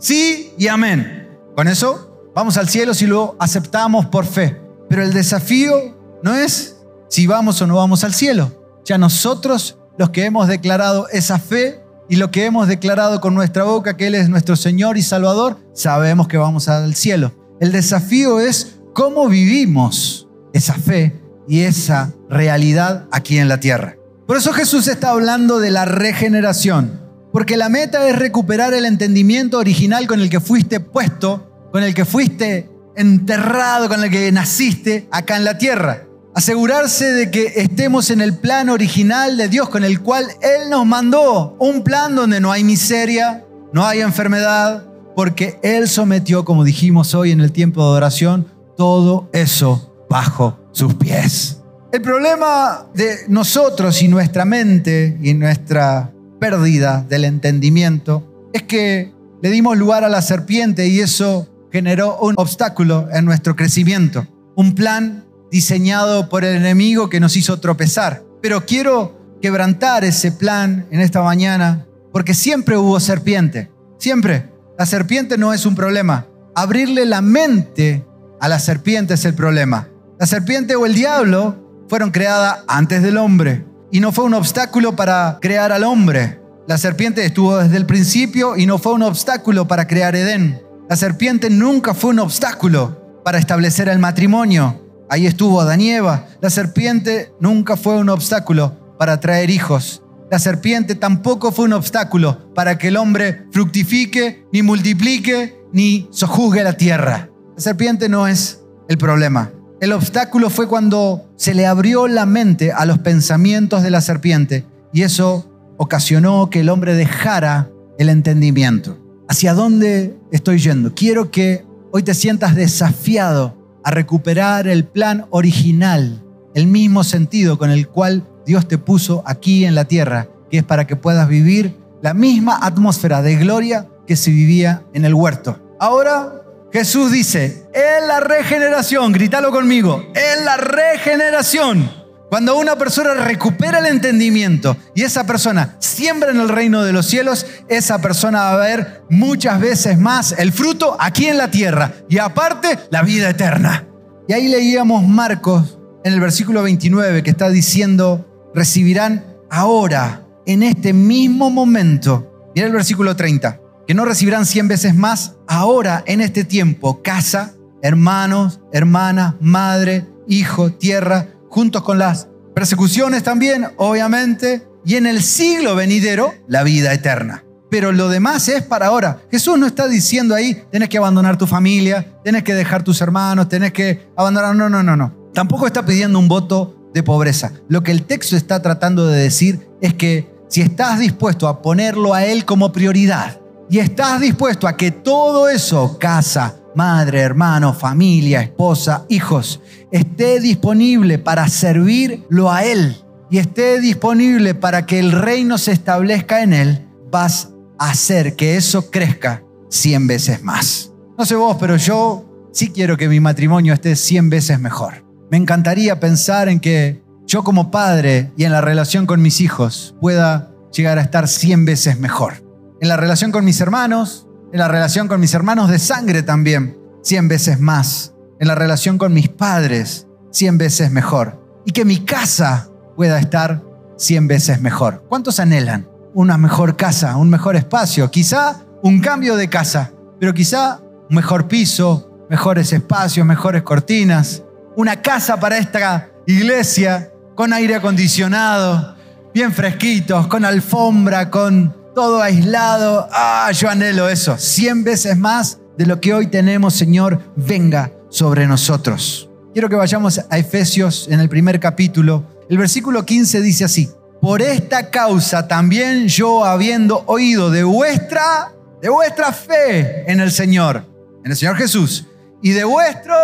Sí 0.00 0.54
y 0.56 0.66
amén. 0.68 1.28
Con 1.54 1.68
eso 1.68 2.30
vamos 2.34 2.56
al 2.56 2.70
cielo 2.70 2.94
si 2.94 3.06
lo 3.06 3.36
aceptamos 3.38 4.06
por 4.06 4.24
fe. 4.24 4.58
Pero 4.88 5.02
el 5.02 5.12
desafío 5.12 5.94
no 6.22 6.34
es 6.34 6.78
si 7.08 7.26
vamos 7.26 7.60
o 7.60 7.66
no 7.66 7.76
vamos 7.76 8.02
al 8.02 8.14
cielo. 8.14 8.50
Ya 8.86 8.96
nosotros 8.96 9.78
los 9.98 10.08
que 10.08 10.24
hemos 10.24 10.48
declarado 10.48 11.06
esa 11.10 11.38
fe 11.38 11.79
y 12.10 12.16
lo 12.16 12.32
que 12.32 12.44
hemos 12.44 12.66
declarado 12.66 13.20
con 13.20 13.34
nuestra 13.34 13.62
boca 13.62 13.96
que 13.96 14.08
Él 14.08 14.16
es 14.16 14.28
nuestro 14.28 14.56
Señor 14.56 14.98
y 14.98 15.02
Salvador, 15.02 15.58
sabemos 15.74 16.26
que 16.26 16.38
vamos 16.38 16.68
al 16.68 16.96
cielo. 16.96 17.32
El 17.60 17.70
desafío 17.70 18.40
es 18.40 18.80
cómo 18.92 19.28
vivimos 19.28 20.28
esa 20.52 20.74
fe 20.74 21.22
y 21.46 21.60
esa 21.60 22.12
realidad 22.28 23.06
aquí 23.12 23.38
en 23.38 23.46
la 23.46 23.60
tierra. 23.60 23.96
Por 24.26 24.36
eso 24.36 24.52
Jesús 24.52 24.88
está 24.88 25.10
hablando 25.10 25.60
de 25.60 25.70
la 25.70 25.84
regeneración. 25.84 27.00
Porque 27.32 27.56
la 27.56 27.68
meta 27.68 28.08
es 28.08 28.18
recuperar 28.18 28.74
el 28.74 28.86
entendimiento 28.86 29.58
original 29.58 30.08
con 30.08 30.20
el 30.20 30.28
que 30.28 30.40
fuiste 30.40 30.80
puesto, 30.80 31.68
con 31.70 31.84
el 31.84 31.94
que 31.94 32.04
fuiste 32.04 32.68
enterrado, 32.96 33.88
con 33.88 34.02
el 34.02 34.10
que 34.10 34.32
naciste 34.32 35.06
acá 35.12 35.36
en 35.36 35.44
la 35.44 35.58
tierra. 35.58 36.08
Asegurarse 36.40 37.12
de 37.12 37.30
que 37.30 37.52
estemos 37.56 38.08
en 38.08 38.22
el 38.22 38.34
plan 38.34 38.70
original 38.70 39.36
de 39.36 39.50
Dios 39.50 39.68
con 39.68 39.84
el 39.84 40.00
cual 40.00 40.24
Él 40.40 40.70
nos 40.70 40.86
mandó. 40.86 41.54
Un 41.58 41.82
plan 41.82 42.16
donde 42.16 42.40
no 42.40 42.50
hay 42.50 42.64
miseria, 42.64 43.44
no 43.74 43.84
hay 43.84 44.00
enfermedad, 44.00 44.86
porque 45.14 45.58
Él 45.62 45.86
sometió, 45.86 46.46
como 46.46 46.64
dijimos 46.64 47.14
hoy 47.14 47.32
en 47.32 47.42
el 47.42 47.52
tiempo 47.52 47.82
de 47.82 47.88
adoración, 47.88 48.46
todo 48.74 49.28
eso 49.34 49.94
bajo 50.08 50.58
sus 50.72 50.94
pies. 50.94 51.58
El 51.92 52.00
problema 52.00 52.86
de 52.94 53.16
nosotros 53.28 54.00
y 54.00 54.08
nuestra 54.08 54.46
mente 54.46 55.18
y 55.20 55.34
nuestra 55.34 56.10
pérdida 56.40 57.04
del 57.06 57.26
entendimiento 57.26 58.48
es 58.54 58.62
que 58.62 59.12
le 59.42 59.50
dimos 59.50 59.76
lugar 59.76 60.04
a 60.04 60.08
la 60.08 60.22
serpiente 60.22 60.88
y 60.88 61.00
eso 61.00 61.50
generó 61.70 62.16
un 62.18 62.32
obstáculo 62.38 63.08
en 63.12 63.26
nuestro 63.26 63.54
crecimiento, 63.56 64.26
un 64.56 64.74
plan 64.74 65.26
diseñado 65.50 66.28
por 66.28 66.44
el 66.44 66.56
enemigo 66.56 67.08
que 67.08 67.20
nos 67.20 67.36
hizo 67.36 67.60
tropezar. 67.60 68.22
Pero 68.40 68.64
quiero 68.66 69.18
quebrantar 69.42 70.04
ese 70.04 70.32
plan 70.32 70.86
en 70.90 71.00
esta 71.00 71.22
mañana 71.22 71.86
porque 72.12 72.34
siempre 72.34 72.76
hubo 72.76 72.98
serpiente, 73.00 73.70
siempre. 73.98 74.50
La 74.78 74.86
serpiente 74.86 75.38
no 75.38 75.52
es 75.52 75.66
un 75.66 75.74
problema. 75.74 76.26
Abrirle 76.54 77.04
la 77.04 77.20
mente 77.20 78.04
a 78.40 78.48
la 78.48 78.58
serpiente 78.58 79.14
es 79.14 79.24
el 79.24 79.34
problema. 79.34 79.88
La 80.18 80.26
serpiente 80.26 80.74
o 80.76 80.86
el 80.86 80.94
diablo 80.94 81.84
fueron 81.88 82.10
creadas 82.10 82.60
antes 82.66 83.02
del 83.02 83.16
hombre 83.16 83.64
y 83.90 84.00
no 84.00 84.12
fue 84.12 84.24
un 84.24 84.34
obstáculo 84.34 84.96
para 84.96 85.38
crear 85.40 85.72
al 85.72 85.84
hombre. 85.84 86.40
La 86.66 86.78
serpiente 86.78 87.24
estuvo 87.24 87.56
desde 87.58 87.76
el 87.76 87.86
principio 87.86 88.56
y 88.56 88.66
no 88.66 88.78
fue 88.78 88.92
un 88.92 89.02
obstáculo 89.02 89.66
para 89.66 89.86
crear 89.86 90.14
Edén. 90.14 90.62
La 90.88 90.96
serpiente 90.96 91.50
nunca 91.50 91.94
fue 91.94 92.10
un 92.10 92.20
obstáculo 92.20 93.20
para 93.24 93.38
establecer 93.38 93.88
el 93.88 93.98
matrimonio. 93.98 94.89
Ahí 95.10 95.26
estuvo 95.26 95.60
Adán 95.60 95.80
y 95.80 95.90
Eva. 95.90 96.28
La 96.40 96.50
serpiente 96.50 97.32
nunca 97.40 97.76
fue 97.76 97.98
un 97.98 98.08
obstáculo 98.10 98.94
para 98.96 99.18
traer 99.18 99.50
hijos. 99.50 100.04
La 100.30 100.38
serpiente 100.38 100.94
tampoco 100.94 101.50
fue 101.50 101.64
un 101.64 101.72
obstáculo 101.72 102.54
para 102.54 102.78
que 102.78 102.88
el 102.88 102.96
hombre 102.96 103.44
fructifique, 103.50 104.46
ni 104.52 104.62
multiplique, 104.62 105.58
ni 105.72 106.06
sojuzgue 106.12 106.62
la 106.62 106.74
tierra. 106.74 107.28
La 107.56 107.60
serpiente 107.60 108.08
no 108.08 108.28
es 108.28 108.60
el 108.88 108.98
problema. 108.98 109.50
El 109.80 109.92
obstáculo 109.94 110.48
fue 110.48 110.68
cuando 110.68 111.28
se 111.34 111.54
le 111.54 111.66
abrió 111.66 112.06
la 112.06 112.24
mente 112.24 112.70
a 112.70 112.86
los 112.86 113.00
pensamientos 113.00 113.82
de 113.82 113.90
la 113.90 114.02
serpiente 114.02 114.64
y 114.92 115.02
eso 115.02 115.50
ocasionó 115.76 116.50
que 116.50 116.60
el 116.60 116.68
hombre 116.68 116.94
dejara 116.94 117.68
el 117.98 118.10
entendimiento. 118.10 118.96
¿Hacia 119.28 119.54
dónde 119.54 120.16
estoy 120.30 120.58
yendo? 120.58 120.94
Quiero 120.94 121.32
que 121.32 121.66
hoy 121.90 122.04
te 122.04 122.14
sientas 122.14 122.54
desafiado 122.54 123.59
a 123.84 123.90
recuperar 123.90 124.68
el 124.68 124.84
plan 124.84 125.26
original, 125.30 126.22
el 126.54 126.66
mismo 126.66 127.04
sentido 127.04 127.58
con 127.58 127.70
el 127.70 127.88
cual 127.88 128.26
Dios 128.46 128.66
te 128.68 128.78
puso 128.78 129.22
aquí 129.26 129.64
en 129.64 129.74
la 129.74 129.84
tierra, 129.84 130.28
que 130.50 130.58
es 130.58 130.64
para 130.64 130.86
que 130.86 130.96
puedas 130.96 131.28
vivir 131.28 131.76
la 132.02 132.14
misma 132.14 132.58
atmósfera 132.62 133.22
de 133.22 133.36
gloria 133.36 133.88
que 134.06 134.16
se 134.16 134.30
vivía 134.30 134.82
en 134.94 135.04
el 135.04 135.14
huerto. 135.14 135.58
Ahora 135.78 136.42
Jesús 136.72 137.10
dice, 137.10 137.66
en 137.74 138.08
la 138.08 138.20
regeneración, 138.20 139.12
grítalo 139.12 139.50
conmigo, 139.50 140.04
en 140.14 140.44
la 140.44 140.56
regeneración. 140.56 141.99
Cuando 142.30 142.56
una 142.56 142.76
persona 142.76 143.12
recupera 143.14 143.80
el 143.80 143.86
entendimiento 143.86 144.76
y 144.94 145.02
esa 145.02 145.26
persona 145.26 145.74
siembra 145.80 146.30
en 146.30 146.38
el 146.38 146.48
reino 146.48 146.84
de 146.84 146.92
los 146.92 147.06
cielos, 147.06 147.44
esa 147.66 148.00
persona 148.00 148.42
va 148.44 148.52
a 148.52 148.66
ver 148.68 149.02
muchas 149.10 149.60
veces 149.60 149.98
más 149.98 150.36
el 150.38 150.52
fruto 150.52 150.96
aquí 151.00 151.26
en 151.26 151.38
la 151.38 151.50
tierra 151.50 151.92
y 152.08 152.18
aparte 152.18 152.78
la 152.90 153.02
vida 153.02 153.30
eterna. 153.30 153.88
Y 154.28 154.32
ahí 154.32 154.46
leíamos 154.46 155.08
Marcos 155.08 155.80
en 156.04 156.12
el 156.12 156.20
versículo 156.20 156.62
29 156.62 157.24
que 157.24 157.30
está 157.30 157.50
diciendo, 157.50 158.50
recibirán 158.54 159.24
ahora, 159.50 160.24
en 160.46 160.62
este 160.62 160.92
mismo 160.92 161.50
momento. 161.50 162.50
Mira 162.54 162.68
el 162.68 162.72
versículo 162.72 163.16
30, 163.16 163.60
que 163.88 163.94
no 163.94 164.04
recibirán 164.04 164.46
cien 164.46 164.68
veces 164.68 164.94
más 164.94 165.34
ahora, 165.48 166.04
en 166.06 166.20
este 166.20 166.44
tiempo, 166.44 167.02
casa, 167.02 167.54
hermanos, 167.82 168.60
hermanas, 168.72 169.34
madre, 169.40 170.06
hijo, 170.28 170.70
tierra, 170.70 171.26
juntos 171.50 171.82
con 171.82 171.98
las 171.98 172.28
persecuciones 172.54 173.22
también, 173.22 173.66
obviamente, 173.76 174.66
y 174.84 174.96
en 174.96 175.06
el 175.06 175.22
siglo 175.22 175.74
venidero, 175.74 176.32
la 176.48 176.62
vida 176.62 176.94
eterna. 176.94 177.44
Pero 177.70 177.92
lo 177.92 178.08
demás 178.08 178.48
es 178.48 178.62
para 178.62 178.86
ahora. 178.86 179.20
Jesús 179.30 179.58
no 179.58 179.66
está 179.66 179.86
diciendo 179.86 180.34
ahí, 180.34 180.64
tenés 180.72 180.88
que 180.88 180.98
abandonar 180.98 181.36
tu 181.36 181.46
familia, 181.46 182.18
tenés 182.24 182.42
que 182.42 182.54
dejar 182.54 182.82
tus 182.82 183.00
hermanos, 183.00 183.48
tenés 183.48 183.72
que 183.72 184.08
abandonar. 184.16 184.56
No, 184.56 184.68
no, 184.68 184.82
no, 184.82 184.96
no. 184.96 185.14
Tampoco 185.32 185.66
está 185.66 185.84
pidiendo 185.84 186.18
un 186.18 186.26
voto 186.26 186.90
de 186.92 187.02
pobreza. 187.02 187.52
Lo 187.68 187.82
que 187.82 187.92
el 187.92 188.04
texto 188.04 188.36
está 188.36 188.60
tratando 188.60 189.06
de 189.06 189.22
decir 189.22 189.68
es 189.80 189.94
que 189.94 190.34
si 190.48 190.62
estás 190.62 190.98
dispuesto 190.98 191.46
a 191.46 191.62
ponerlo 191.62 192.12
a 192.12 192.24
Él 192.24 192.44
como 192.44 192.72
prioridad 192.72 193.40
y 193.70 193.78
estás 193.78 194.20
dispuesto 194.20 194.66
a 194.66 194.76
que 194.76 194.90
todo 194.90 195.48
eso, 195.48 195.96
casa, 196.00 196.56
madre, 196.74 197.20
hermano, 197.20 197.74
familia, 197.74 198.42
esposa, 198.42 199.04
hijos, 199.08 199.60
esté 199.90 200.40
disponible 200.40 201.18
para 201.18 201.48
servirlo 201.48 202.50
a 202.50 202.64
Él 202.64 202.96
y 203.30 203.38
esté 203.38 203.80
disponible 203.80 204.54
para 204.54 204.86
que 204.86 204.98
el 204.98 205.12
reino 205.12 205.58
se 205.58 205.72
establezca 205.72 206.42
en 206.42 206.52
Él, 206.52 206.86
vas 207.10 207.50
a 207.78 207.90
hacer 207.90 208.36
que 208.36 208.56
eso 208.56 208.90
crezca 208.90 209.42
cien 209.68 210.06
veces 210.06 210.42
más. 210.42 210.92
No 211.16 211.24
sé 211.24 211.36
vos, 211.36 211.56
pero 211.60 211.76
yo 211.76 212.24
sí 212.52 212.70
quiero 212.70 212.96
que 212.96 213.08
mi 213.08 213.20
matrimonio 213.20 213.72
esté 213.72 213.94
cien 213.96 214.30
veces 214.30 214.58
mejor. 214.58 215.04
Me 215.30 215.36
encantaría 215.36 216.00
pensar 216.00 216.48
en 216.48 216.58
que 216.58 217.02
yo 217.26 217.44
como 217.44 217.70
padre 217.70 218.32
y 218.36 218.44
en 218.44 218.52
la 218.52 218.60
relación 218.60 219.06
con 219.06 219.22
mis 219.22 219.40
hijos 219.40 219.94
pueda 220.00 220.50
llegar 220.72 220.98
a 220.98 221.02
estar 221.02 221.28
100 221.28 221.64
veces 221.64 221.98
mejor. 222.00 222.42
En 222.80 222.88
la 222.88 222.96
relación 222.96 223.30
con 223.30 223.44
mis 223.44 223.60
hermanos, 223.60 224.26
en 224.52 224.58
la 224.58 224.68
relación 224.68 225.06
con 225.06 225.20
mis 225.20 225.34
hermanos 225.34 225.70
de 225.70 225.78
sangre 225.78 226.22
también, 226.22 226.76
100 227.02 227.28
veces 227.28 227.60
más. 227.60 228.14
En 228.38 228.48
la 228.48 228.54
relación 228.54 228.98
con 228.98 229.12
mis 229.12 229.28
padres, 229.28 230.06
100 230.32 230.58
veces 230.58 230.90
mejor. 230.90 231.40
Y 231.64 231.72
que 231.72 231.84
mi 231.84 232.04
casa 232.04 232.68
pueda 232.96 233.18
estar 233.18 233.62
100 233.96 234.28
veces 234.28 234.60
mejor. 234.60 235.04
¿Cuántos 235.08 235.38
anhelan 235.40 235.88
una 236.14 236.36
mejor 236.36 236.76
casa, 236.76 237.16
un 237.16 237.30
mejor 237.30 237.54
espacio? 237.54 238.10
Quizá 238.10 238.64
un 238.82 239.00
cambio 239.00 239.36
de 239.36 239.48
casa, 239.48 239.92
pero 240.18 240.34
quizá 240.34 240.80
un 241.08 241.16
mejor 241.16 241.46
piso, 241.46 242.10
mejores 242.28 242.72
espacios, 242.72 243.26
mejores 243.26 243.62
cortinas, 243.62 244.42
una 244.76 245.02
casa 245.02 245.38
para 245.38 245.58
esta 245.58 246.08
iglesia 246.26 247.12
con 247.34 247.52
aire 247.52 247.74
acondicionado, 247.74 248.96
bien 249.32 249.52
fresquitos, 249.52 250.26
con 250.26 250.44
alfombra, 250.44 251.30
con 251.30 251.76
todo 251.94 252.22
aislado. 252.22 253.08
Ah, 253.12 253.50
yo 253.52 253.68
anhelo 253.68 254.08
eso. 254.08 254.36
Cien 254.38 254.84
veces 254.84 255.16
más 255.16 255.58
de 255.76 255.86
lo 255.86 256.00
que 256.00 256.14
hoy 256.14 256.26
tenemos, 256.26 256.74
Señor, 256.74 257.32
venga 257.36 257.92
sobre 258.08 258.46
nosotros. 258.46 259.30
Quiero 259.52 259.68
que 259.68 259.76
vayamos 259.76 260.20
a 260.30 260.38
Efesios 260.38 261.08
en 261.08 261.20
el 261.20 261.28
primer 261.28 261.58
capítulo. 261.60 262.24
El 262.48 262.58
versículo 262.58 263.04
15 263.04 263.40
dice 263.40 263.64
así, 263.64 263.90
por 264.20 264.42
esta 264.42 264.90
causa 264.90 265.48
también 265.48 266.08
yo 266.08 266.44
habiendo 266.44 267.04
oído 267.06 267.50
de 267.50 267.64
vuestra, 267.64 268.52
de 268.82 268.88
vuestra 268.88 269.32
fe 269.32 270.10
en 270.10 270.20
el 270.20 270.30
Señor, 270.30 270.84
en 271.24 271.30
el 271.30 271.36
Señor 271.36 271.56
Jesús, 271.56 272.06
y 272.42 272.50
de 272.50 272.64
vuestro 272.64 273.14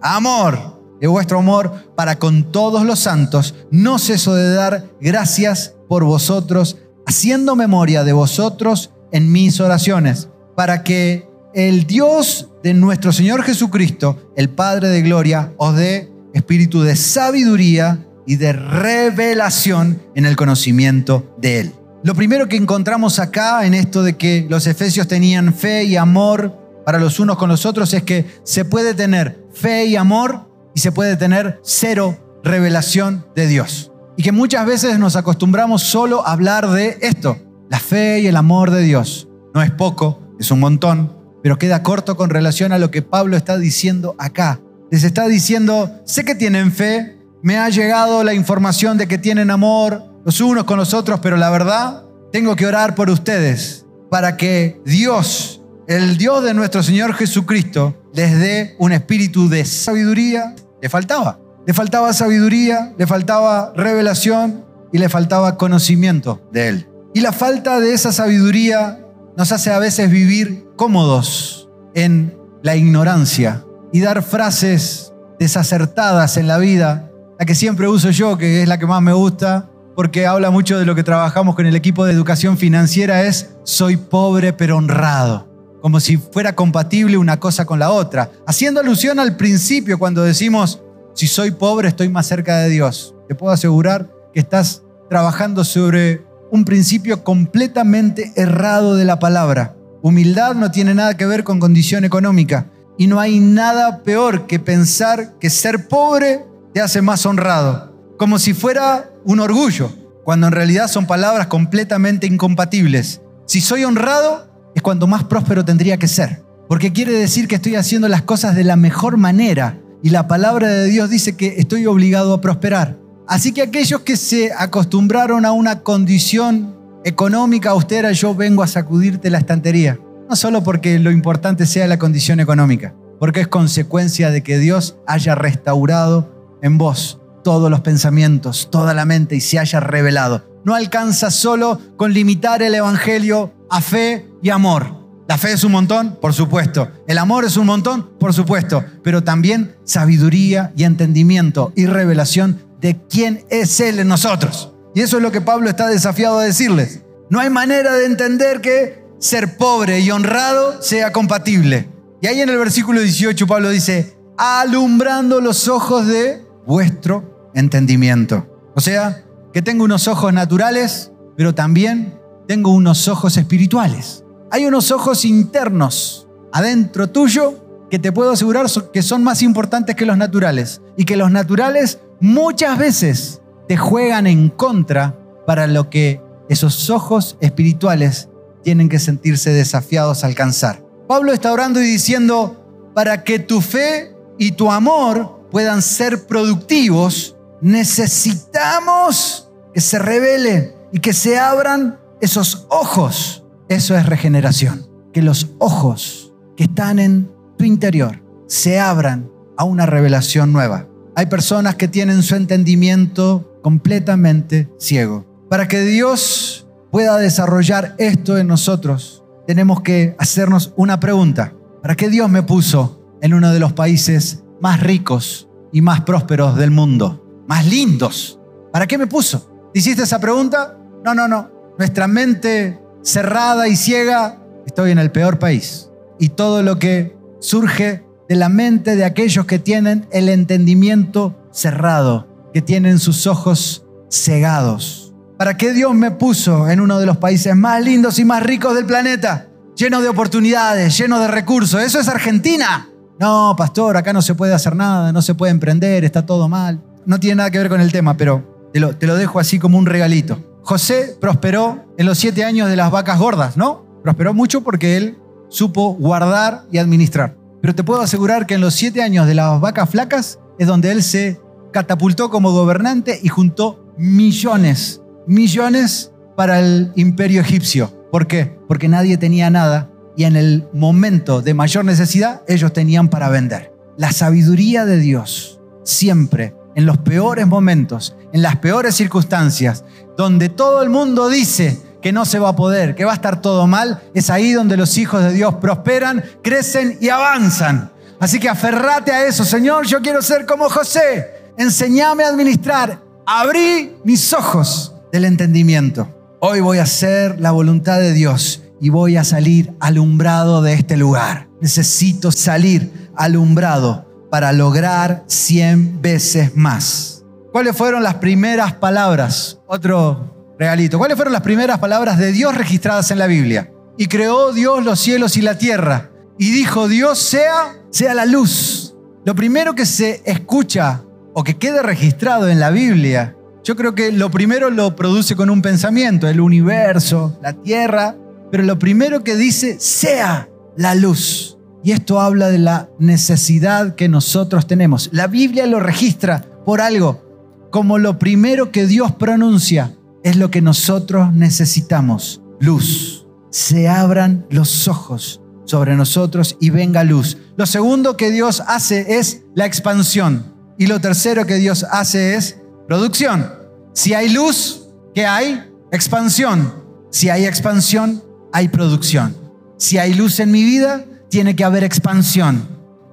amor 0.00 0.78
de 1.00 1.06
vuestro 1.06 1.38
amor 1.38 1.72
para 1.94 2.18
con 2.18 2.50
todos 2.50 2.84
los 2.84 3.00
santos, 3.00 3.54
no 3.70 3.98
ceso 3.98 4.34
de 4.34 4.52
dar 4.52 4.90
gracias 5.00 5.74
por 5.88 6.04
vosotros, 6.04 6.76
haciendo 7.08 7.56
memoria 7.56 8.04
de 8.04 8.12
vosotros 8.12 8.90
en 9.12 9.32
mis 9.32 9.60
oraciones, 9.60 10.28
para 10.54 10.84
que 10.84 11.26
el 11.54 11.86
Dios 11.86 12.50
de 12.62 12.74
nuestro 12.74 13.12
Señor 13.12 13.42
Jesucristo, 13.44 14.30
el 14.36 14.50
Padre 14.50 14.88
de 14.88 15.00
Gloria, 15.00 15.54
os 15.56 15.74
dé 15.74 16.12
espíritu 16.34 16.82
de 16.82 16.96
sabiduría 16.96 18.06
y 18.26 18.36
de 18.36 18.52
revelación 18.52 20.02
en 20.14 20.26
el 20.26 20.36
conocimiento 20.36 21.34
de 21.38 21.60
Él. 21.60 21.72
Lo 22.02 22.14
primero 22.14 22.46
que 22.46 22.56
encontramos 22.56 23.18
acá 23.18 23.64
en 23.64 23.72
esto 23.72 24.02
de 24.02 24.18
que 24.18 24.46
los 24.50 24.66
efesios 24.66 25.08
tenían 25.08 25.54
fe 25.54 25.84
y 25.84 25.96
amor 25.96 26.58
para 26.84 26.98
los 26.98 27.18
unos 27.18 27.38
con 27.38 27.48
los 27.48 27.64
otros 27.64 27.94
es 27.94 28.02
que 28.02 28.26
se 28.44 28.66
puede 28.66 28.92
tener 28.92 29.46
fe 29.54 29.86
y 29.86 29.96
amor 29.96 30.46
y 30.74 30.80
se 30.80 30.92
puede 30.92 31.16
tener 31.16 31.58
cero 31.64 32.40
revelación 32.44 33.24
de 33.34 33.46
Dios. 33.46 33.87
Y 34.18 34.24
que 34.24 34.32
muchas 34.32 34.66
veces 34.66 34.98
nos 34.98 35.14
acostumbramos 35.14 35.80
solo 35.80 36.26
a 36.26 36.32
hablar 36.32 36.68
de 36.70 36.98
esto, 37.02 37.38
la 37.70 37.78
fe 37.78 38.18
y 38.18 38.26
el 38.26 38.34
amor 38.34 38.72
de 38.72 38.82
Dios. 38.82 39.28
No 39.54 39.62
es 39.62 39.70
poco, 39.70 40.34
es 40.40 40.50
un 40.50 40.58
montón, 40.58 41.16
pero 41.40 41.56
queda 41.56 41.84
corto 41.84 42.16
con 42.16 42.28
relación 42.28 42.72
a 42.72 42.80
lo 42.80 42.90
que 42.90 43.00
Pablo 43.00 43.36
está 43.36 43.56
diciendo 43.58 44.16
acá. 44.18 44.60
Les 44.90 45.04
está 45.04 45.28
diciendo, 45.28 46.00
sé 46.04 46.24
que 46.24 46.34
tienen 46.34 46.72
fe, 46.72 47.16
me 47.44 47.58
ha 47.58 47.68
llegado 47.68 48.24
la 48.24 48.34
información 48.34 48.98
de 48.98 49.06
que 49.06 49.18
tienen 49.18 49.52
amor 49.52 50.02
los 50.24 50.40
unos 50.40 50.64
con 50.64 50.78
los 50.78 50.94
otros, 50.94 51.20
pero 51.20 51.36
la 51.36 51.50
verdad, 51.50 52.02
tengo 52.32 52.56
que 52.56 52.66
orar 52.66 52.96
por 52.96 53.10
ustedes 53.10 53.86
para 54.10 54.36
que 54.36 54.80
Dios, 54.84 55.62
el 55.86 56.18
Dios 56.18 56.42
de 56.42 56.54
nuestro 56.54 56.82
Señor 56.82 57.14
Jesucristo, 57.14 58.02
les 58.14 58.36
dé 58.36 58.74
un 58.80 58.90
espíritu 58.90 59.48
de 59.48 59.64
sabiduría, 59.64 60.56
le 60.82 60.88
faltaba. 60.88 61.38
Le 61.68 61.74
faltaba 61.74 62.14
sabiduría, 62.14 62.94
le 62.96 63.06
faltaba 63.06 63.74
revelación 63.76 64.64
y 64.90 64.96
le 64.96 65.10
faltaba 65.10 65.58
conocimiento 65.58 66.40
de 66.50 66.68
Él. 66.68 66.88
Y 67.12 67.20
la 67.20 67.30
falta 67.30 67.78
de 67.78 67.92
esa 67.92 68.10
sabiduría 68.10 69.04
nos 69.36 69.52
hace 69.52 69.70
a 69.70 69.78
veces 69.78 70.10
vivir 70.10 70.64
cómodos 70.76 71.68
en 71.92 72.34
la 72.62 72.74
ignorancia 72.74 73.66
y 73.92 74.00
dar 74.00 74.22
frases 74.22 75.12
desacertadas 75.38 76.38
en 76.38 76.46
la 76.46 76.56
vida, 76.56 77.10
la 77.38 77.44
que 77.44 77.54
siempre 77.54 77.86
uso 77.86 78.12
yo, 78.12 78.38
que 78.38 78.62
es 78.62 78.68
la 78.68 78.78
que 78.78 78.86
más 78.86 79.02
me 79.02 79.12
gusta, 79.12 79.68
porque 79.94 80.26
habla 80.26 80.50
mucho 80.50 80.78
de 80.78 80.86
lo 80.86 80.94
que 80.94 81.04
trabajamos 81.04 81.54
con 81.54 81.66
el 81.66 81.76
equipo 81.76 82.06
de 82.06 82.14
educación 82.14 82.56
financiera, 82.56 83.24
es 83.24 83.50
soy 83.64 83.98
pobre 83.98 84.54
pero 84.54 84.78
honrado 84.78 85.46
como 85.80 86.00
si 86.00 86.16
fuera 86.16 86.54
compatible 86.54 87.16
una 87.16 87.38
cosa 87.38 87.64
con 87.64 87.78
la 87.78 87.90
otra, 87.90 88.30
haciendo 88.46 88.80
alusión 88.80 89.20
al 89.20 89.36
principio 89.36 89.98
cuando 89.98 90.22
decimos, 90.22 90.82
si 91.18 91.26
soy 91.26 91.50
pobre 91.50 91.88
estoy 91.88 92.08
más 92.08 92.28
cerca 92.28 92.58
de 92.58 92.68
Dios. 92.68 93.12
Te 93.26 93.34
puedo 93.34 93.52
asegurar 93.52 94.08
que 94.32 94.38
estás 94.38 94.82
trabajando 95.10 95.64
sobre 95.64 96.24
un 96.52 96.64
principio 96.64 97.24
completamente 97.24 98.32
errado 98.36 98.94
de 98.94 99.04
la 99.04 99.18
palabra. 99.18 99.74
Humildad 100.00 100.54
no 100.54 100.70
tiene 100.70 100.94
nada 100.94 101.16
que 101.16 101.26
ver 101.26 101.42
con 101.42 101.58
condición 101.58 102.04
económica. 102.04 102.70
Y 102.96 103.08
no 103.08 103.18
hay 103.18 103.40
nada 103.40 104.04
peor 104.04 104.46
que 104.46 104.60
pensar 104.60 105.36
que 105.40 105.50
ser 105.50 105.88
pobre 105.88 106.46
te 106.72 106.80
hace 106.80 107.02
más 107.02 107.26
honrado. 107.26 107.92
Como 108.16 108.38
si 108.38 108.54
fuera 108.54 109.10
un 109.24 109.40
orgullo, 109.40 109.90
cuando 110.22 110.46
en 110.46 110.52
realidad 110.52 110.86
son 110.86 111.08
palabras 111.08 111.48
completamente 111.48 112.28
incompatibles. 112.28 113.22
Si 113.44 113.60
soy 113.60 113.82
honrado, 113.82 114.52
es 114.76 114.82
cuanto 114.82 115.08
más 115.08 115.24
próspero 115.24 115.64
tendría 115.64 115.96
que 115.96 116.06
ser. 116.06 116.44
Porque 116.68 116.92
quiere 116.92 117.14
decir 117.14 117.48
que 117.48 117.56
estoy 117.56 117.74
haciendo 117.74 118.06
las 118.06 118.22
cosas 118.22 118.54
de 118.54 118.62
la 118.62 118.76
mejor 118.76 119.16
manera. 119.16 119.80
Y 120.02 120.10
la 120.10 120.28
palabra 120.28 120.68
de 120.68 120.86
Dios 120.86 121.10
dice 121.10 121.36
que 121.36 121.56
estoy 121.58 121.86
obligado 121.86 122.34
a 122.34 122.40
prosperar. 122.40 122.96
Así 123.26 123.52
que 123.52 123.62
aquellos 123.62 124.00
que 124.00 124.16
se 124.16 124.52
acostumbraron 124.56 125.44
a 125.44 125.52
una 125.52 125.80
condición 125.80 126.76
económica 127.04 127.70
austera, 127.70 128.12
yo 128.12 128.34
vengo 128.34 128.62
a 128.62 128.66
sacudirte 128.66 129.30
la 129.30 129.38
estantería. 129.38 129.98
No 130.28 130.36
solo 130.36 130.62
porque 130.62 130.98
lo 130.98 131.10
importante 131.10 131.66
sea 131.66 131.86
la 131.86 131.98
condición 131.98 132.40
económica, 132.40 132.94
porque 133.18 133.40
es 133.40 133.48
consecuencia 133.48 134.30
de 134.30 134.42
que 134.42 134.58
Dios 134.58 134.96
haya 135.06 135.34
restaurado 135.34 136.58
en 136.62 136.78
vos 136.78 137.20
todos 137.42 137.70
los 137.70 137.80
pensamientos, 137.80 138.68
toda 138.70 138.94
la 138.94 139.04
mente 139.04 139.36
y 139.36 139.40
se 139.40 139.58
haya 139.58 139.80
revelado. 139.80 140.44
No 140.64 140.74
alcanza 140.74 141.30
solo 141.30 141.80
con 141.96 142.12
limitar 142.12 142.62
el 142.62 142.74
Evangelio 142.74 143.52
a 143.70 143.80
fe 143.80 144.28
y 144.42 144.50
amor. 144.50 144.97
La 145.28 145.36
fe 145.36 145.52
es 145.52 145.62
un 145.62 145.72
montón, 145.72 146.16
por 146.22 146.32
supuesto. 146.32 146.90
El 147.06 147.18
amor 147.18 147.44
es 147.44 147.58
un 147.58 147.66
montón, 147.66 148.08
por 148.18 148.32
supuesto. 148.32 148.82
Pero 149.04 149.22
también 149.22 149.76
sabiduría 149.84 150.72
y 150.74 150.84
entendimiento 150.84 151.70
y 151.76 151.84
revelación 151.84 152.62
de 152.80 152.98
quién 153.10 153.44
es 153.50 153.78
Él 153.80 153.98
en 153.98 154.08
nosotros. 154.08 154.72
Y 154.94 155.02
eso 155.02 155.18
es 155.18 155.22
lo 155.22 155.30
que 155.30 155.42
Pablo 155.42 155.68
está 155.68 155.86
desafiado 155.86 156.38
a 156.38 156.44
decirles. 156.44 157.02
No 157.28 157.40
hay 157.40 157.50
manera 157.50 157.92
de 157.92 158.06
entender 158.06 158.62
que 158.62 159.04
ser 159.18 159.58
pobre 159.58 160.00
y 160.00 160.10
honrado 160.10 160.80
sea 160.80 161.12
compatible. 161.12 161.90
Y 162.22 162.26
ahí 162.26 162.40
en 162.40 162.48
el 162.48 162.56
versículo 162.56 163.02
18 163.02 163.46
Pablo 163.46 163.68
dice, 163.68 164.16
alumbrando 164.38 165.42
los 165.42 165.68
ojos 165.68 166.06
de 166.06 166.42
vuestro 166.66 167.50
entendimiento. 167.54 168.46
O 168.74 168.80
sea, 168.80 169.24
que 169.52 169.60
tengo 169.60 169.84
unos 169.84 170.08
ojos 170.08 170.32
naturales, 170.32 171.12
pero 171.36 171.54
también 171.54 172.18
tengo 172.46 172.72
unos 172.72 173.08
ojos 173.08 173.36
espirituales. 173.36 174.24
Hay 174.50 174.64
unos 174.64 174.90
ojos 174.90 175.26
internos 175.26 176.26
adentro 176.52 177.10
tuyo 177.10 177.86
que 177.90 177.98
te 177.98 178.12
puedo 178.12 178.32
asegurar 178.32 178.66
que 178.92 179.02
son 179.02 179.22
más 179.22 179.42
importantes 179.42 179.94
que 179.94 180.06
los 180.06 180.16
naturales 180.16 180.80
y 180.96 181.04
que 181.04 181.16
los 181.16 181.30
naturales 181.30 182.00
muchas 182.20 182.78
veces 182.78 183.42
te 183.66 183.76
juegan 183.76 184.26
en 184.26 184.48
contra 184.48 185.18
para 185.46 185.66
lo 185.66 185.90
que 185.90 186.22
esos 186.48 186.88
ojos 186.88 187.36
espirituales 187.40 188.30
tienen 188.62 188.88
que 188.88 188.98
sentirse 188.98 189.50
desafiados 189.50 190.24
a 190.24 190.26
alcanzar. 190.26 190.82
Pablo 191.06 191.32
está 191.32 191.52
orando 191.52 191.80
y 191.82 191.86
diciendo, 191.86 192.90
para 192.94 193.24
que 193.24 193.38
tu 193.38 193.60
fe 193.60 194.14
y 194.38 194.52
tu 194.52 194.70
amor 194.70 195.46
puedan 195.50 195.82
ser 195.82 196.26
productivos, 196.26 197.36
necesitamos 197.60 199.50
que 199.74 199.80
se 199.82 199.98
revelen 199.98 200.74
y 200.90 201.00
que 201.00 201.12
se 201.12 201.38
abran 201.38 201.98
esos 202.20 202.66
ojos 202.70 203.44
eso 203.68 203.96
es 203.96 204.06
regeneración. 204.06 204.86
Que 205.12 205.22
los 205.22 205.54
ojos 205.58 206.32
que 206.56 206.64
están 206.64 206.98
en 206.98 207.30
tu 207.56 207.64
interior 207.64 208.22
se 208.46 208.80
abran 208.80 209.30
a 209.56 209.64
una 209.64 209.86
revelación 209.86 210.52
nueva. 210.52 210.86
Hay 211.16 211.26
personas 211.26 211.74
que 211.74 211.88
tienen 211.88 212.22
su 212.22 212.36
entendimiento 212.36 213.58
completamente 213.62 214.68
ciego. 214.78 215.26
Para 215.50 215.66
que 215.66 215.80
Dios 215.82 216.68
pueda 216.90 217.16
desarrollar 217.18 217.94
esto 217.98 218.38
en 218.38 218.46
nosotros, 218.46 219.24
tenemos 219.46 219.80
que 219.80 220.14
hacernos 220.18 220.72
una 220.76 221.00
pregunta. 221.00 221.54
¿Para 221.82 221.96
qué 221.96 222.08
Dios 222.08 222.30
me 222.30 222.42
puso 222.42 223.02
en 223.20 223.34
uno 223.34 223.52
de 223.52 223.60
los 223.60 223.72
países 223.72 224.44
más 224.60 224.80
ricos 224.80 225.48
y 225.72 225.80
más 225.80 226.02
prósperos 226.02 226.56
del 226.56 226.70
mundo? 226.70 227.44
Más 227.48 227.66
lindos. 227.66 228.38
¿Para 228.72 228.86
qué 228.86 228.98
me 228.98 229.06
puso? 229.06 229.70
¿Hiciste 229.74 230.02
esa 230.02 230.20
pregunta? 230.20 230.78
No, 231.04 231.14
no, 231.14 231.26
no. 231.26 231.50
Nuestra 231.78 232.06
mente 232.06 232.78
cerrada 233.02 233.68
y 233.68 233.76
ciega, 233.76 234.38
estoy 234.66 234.90
en 234.90 234.98
el 234.98 235.10
peor 235.10 235.38
país. 235.38 235.90
Y 236.18 236.30
todo 236.30 236.62
lo 236.62 236.78
que 236.78 237.16
surge 237.40 238.04
de 238.28 238.36
la 238.36 238.48
mente 238.48 238.96
de 238.96 239.04
aquellos 239.04 239.46
que 239.46 239.58
tienen 239.58 240.06
el 240.10 240.28
entendimiento 240.28 241.34
cerrado, 241.50 242.28
que 242.52 242.60
tienen 242.60 242.98
sus 242.98 243.26
ojos 243.26 243.86
cegados. 244.10 245.14
¿Para 245.38 245.56
qué 245.56 245.72
Dios 245.72 245.94
me 245.94 246.10
puso 246.10 246.68
en 246.68 246.80
uno 246.80 246.98
de 246.98 247.06
los 247.06 247.16
países 247.16 247.54
más 247.54 247.82
lindos 247.82 248.18
y 248.18 248.24
más 248.24 248.42
ricos 248.42 248.74
del 248.74 248.86
planeta? 248.86 249.46
Lleno 249.76 250.02
de 250.02 250.08
oportunidades, 250.08 250.98
lleno 250.98 251.20
de 251.20 251.28
recursos. 251.28 251.80
Eso 251.80 252.00
es 252.00 252.08
Argentina. 252.08 252.88
No, 253.20 253.54
pastor, 253.56 253.96
acá 253.96 254.12
no 254.12 254.22
se 254.22 254.34
puede 254.34 254.52
hacer 254.52 254.74
nada, 254.74 255.12
no 255.12 255.22
se 255.22 255.34
puede 255.34 255.52
emprender, 255.52 256.04
está 256.04 256.26
todo 256.26 256.48
mal. 256.48 256.80
No 257.06 257.20
tiene 257.20 257.36
nada 257.36 257.50
que 257.50 257.58
ver 257.58 257.68
con 257.68 257.80
el 257.80 257.92
tema, 257.92 258.16
pero 258.16 258.68
te 258.72 258.80
lo, 258.80 258.96
te 258.96 259.06
lo 259.06 259.16
dejo 259.16 259.38
así 259.38 259.58
como 259.58 259.78
un 259.78 259.86
regalito. 259.86 260.42
José 260.68 261.16
prosperó 261.18 261.86
en 261.96 262.04
los 262.04 262.18
siete 262.18 262.44
años 262.44 262.68
de 262.68 262.76
las 262.76 262.90
vacas 262.90 263.18
gordas, 263.18 263.56
¿no? 263.56 263.86
Prosperó 264.02 264.34
mucho 264.34 264.60
porque 264.62 264.98
él 264.98 265.16
supo 265.48 265.94
guardar 265.94 266.64
y 266.70 266.76
administrar. 266.76 267.38
Pero 267.62 267.74
te 267.74 267.82
puedo 267.82 268.02
asegurar 268.02 268.44
que 268.44 268.52
en 268.52 268.60
los 268.60 268.74
siete 268.74 269.02
años 269.02 269.26
de 269.26 269.34
las 269.34 269.62
vacas 269.62 269.88
flacas 269.88 270.40
es 270.58 270.66
donde 270.66 270.92
él 270.92 271.02
se 271.02 271.40
catapultó 271.72 272.28
como 272.28 272.52
gobernante 272.52 273.18
y 273.22 273.28
juntó 273.28 273.94
millones, 273.96 275.00
millones 275.26 276.12
para 276.36 276.60
el 276.60 276.92
imperio 276.96 277.40
egipcio. 277.40 277.90
¿Por 278.12 278.26
qué? 278.26 278.58
Porque 278.68 278.88
nadie 278.88 279.16
tenía 279.16 279.48
nada 279.48 279.90
y 280.18 280.24
en 280.24 280.36
el 280.36 280.68
momento 280.74 281.40
de 281.40 281.54
mayor 281.54 281.86
necesidad 281.86 282.42
ellos 282.46 282.74
tenían 282.74 283.08
para 283.08 283.30
vender. 283.30 283.72
La 283.96 284.12
sabiduría 284.12 284.84
de 284.84 284.98
Dios 284.98 285.62
siempre, 285.82 286.54
en 286.74 286.84
los 286.84 286.98
peores 286.98 287.46
momentos, 287.46 288.14
en 288.32 288.42
las 288.42 288.56
peores 288.56 288.94
circunstancias, 288.94 289.84
donde 290.18 290.48
todo 290.48 290.82
el 290.82 290.90
mundo 290.90 291.28
dice 291.28 291.80
que 292.02 292.12
no 292.12 292.24
se 292.24 292.40
va 292.40 292.50
a 292.50 292.56
poder, 292.56 292.96
que 292.96 293.04
va 293.04 293.12
a 293.12 293.14
estar 293.14 293.40
todo 293.40 293.68
mal, 293.68 294.02
es 294.14 294.30
ahí 294.30 294.52
donde 294.52 294.76
los 294.76 294.98
hijos 294.98 295.22
de 295.22 295.32
Dios 295.32 295.54
prosperan, 295.54 296.24
crecen 296.42 296.98
y 297.00 297.08
avanzan. 297.08 297.92
Así 298.18 298.40
que 298.40 298.48
aferrate 298.48 299.12
a 299.12 299.26
eso, 299.26 299.44
Señor, 299.44 299.86
yo 299.86 300.02
quiero 300.02 300.20
ser 300.20 300.44
como 300.44 300.68
José. 300.68 301.52
Enseñame 301.56 302.24
a 302.24 302.28
administrar. 302.28 303.00
Abrí 303.24 303.96
mis 304.02 304.32
ojos 304.32 304.92
del 305.12 305.24
entendimiento. 305.24 306.12
Hoy 306.40 306.60
voy 306.60 306.78
a 306.78 306.82
hacer 306.82 307.38
la 307.38 307.52
voluntad 307.52 308.00
de 308.00 308.12
Dios 308.12 308.62
y 308.80 308.88
voy 308.88 309.16
a 309.16 309.22
salir 309.22 309.72
alumbrado 309.78 310.62
de 310.62 310.72
este 310.72 310.96
lugar. 310.96 311.46
Necesito 311.60 312.32
salir 312.32 313.08
alumbrado 313.14 314.04
para 314.30 314.52
lograr 314.52 315.22
100 315.28 316.02
veces 316.02 316.56
más. 316.56 317.17
¿Cuáles 317.52 317.74
fueron 317.74 318.02
las 318.02 318.16
primeras 318.16 318.74
palabras? 318.74 319.58
Otro 319.66 320.54
regalito. 320.58 320.98
¿Cuáles 320.98 321.16
fueron 321.16 321.32
las 321.32 321.42
primeras 321.42 321.78
palabras 321.78 322.18
de 322.18 322.30
Dios 322.30 322.54
registradas 322.54 323.10
en 323.10 323.18
la 323.18 323.26
Biblia? 323.26 323.72
Y 323.96 324.06
creó 324.06 324.52
Dios 324.52 324.84
los 324.84 325.00
cielos 325.00 325.36
y 325.38 325.42
la 325.42 325.56
tierra. 325.56 326.10
Y 326.38 326.50
dijo, 326.50 326.88
Dios 326.88 327.18
sea, 327.18 327.74
sea 327.90 328.14
la 328.14 328.26
luz. 328.26 328.94
Lo 329.24 329.34
primero 329.34 329.74
que 329.74 329.86
se 329.86 330.22
escucha 330.26 331.02
o 331.32 331.42
que 331.42 331.56
quede 331.56 331.82
registrado 331.82 332.48
en 332.48 332.60
la 332.60 332.70
Biblia, 332.70 333.34
yo 333.64 333.76
creo 333.76 333.94
que 333.94 334.12
lo 334.12 334.30
primero 334.30 334.68
lo 334.68 334.94
produce 334.94 335.34
con 335.34 335.48
un 335.48 335.62
pensamiento, 335.62 336.28
el 336.28 336.40
universo, 336.40 337.38
la 337.42 337.54
tierra, 337.54 338.14
pero 338.50 338.62
lo 338.62 338.78
primero 338.78 339.24
que 339.24 339.36
dice, 339.36 339.80
sea 339.80 340.50
la 340.76 340.94
luz. 340.94 341.58
Y 341.82 341.92
esto 341.92 342.20
habla 342.20 342.50
de 342.50 342.58
la 342.58 342.90
necesidad 342.98 343.94
que 343.94 344.08
nosotros 344.08 344.66
tenemos. 344.66 345.08
La 345.12 345.26
Biblia 345.28 345.66
lo 345.66 345.80
registra 345.80 346.44
por 346.64 346.80
algo 346.82 347.27
como 347.70 347.98
lo 347.98 348.18
primero 348.18 348.72
que 348.72 348.86
Dios 348.86 349.12
pronuncia 349.12 349.94
es 350.22 350.36
lo 350.36 350.50
que 350.50 350.60
nosotros 350.60 351.32
necesitamos, 351.32 352.42
luz. 352.60 353.26
Se 353.50 353.88
abran 353.88 354.46
los 354.50 354.88
ojos 354.88 355.40
sobre 355.64 355.96
nosotros 355.96 356.56
y 356.60 356.70
venga 356.70 357.04
luz. 357.04 357.36
Lo 357.56 357.66
segundo 357.66 358.16
que 358.16 358.30
Dios 358.30 358.62
hace 358.66 359.18
es 359.18 359.42
la 359.54 359.66
expansión. 359.66 360.54
Y 360.78 360.86
lo 360.86 361.00
tercero 361.00 361.46
que 361.46 361.56
Dios 361.56 361.84
hace 361.90 362.34
es 362.34 362.60
producción. 362.86 363.50
Si 363.92 364.14
hay 364.14 364.30
luz, 364.30 364.88
¿qué 365.14 365.26
hay? 365.26 365.64
Expansión. 365.92 366.72
Si 367.10 367.30
hay 367.30 367.46
expansión, 367.46 368.22
hay 368.52 368.68
producción. 368.68 369.36
Si 369.76 369.98
hay 369.98 370.14
luz 370.14 370.40
en 370.40 370.50
mi 370.50 370.62
vida, 370.62 371.04
tiene 371.30 371.56
que 371.56 371.64
haber 371.64 371.84
expansión. 371.84 372.68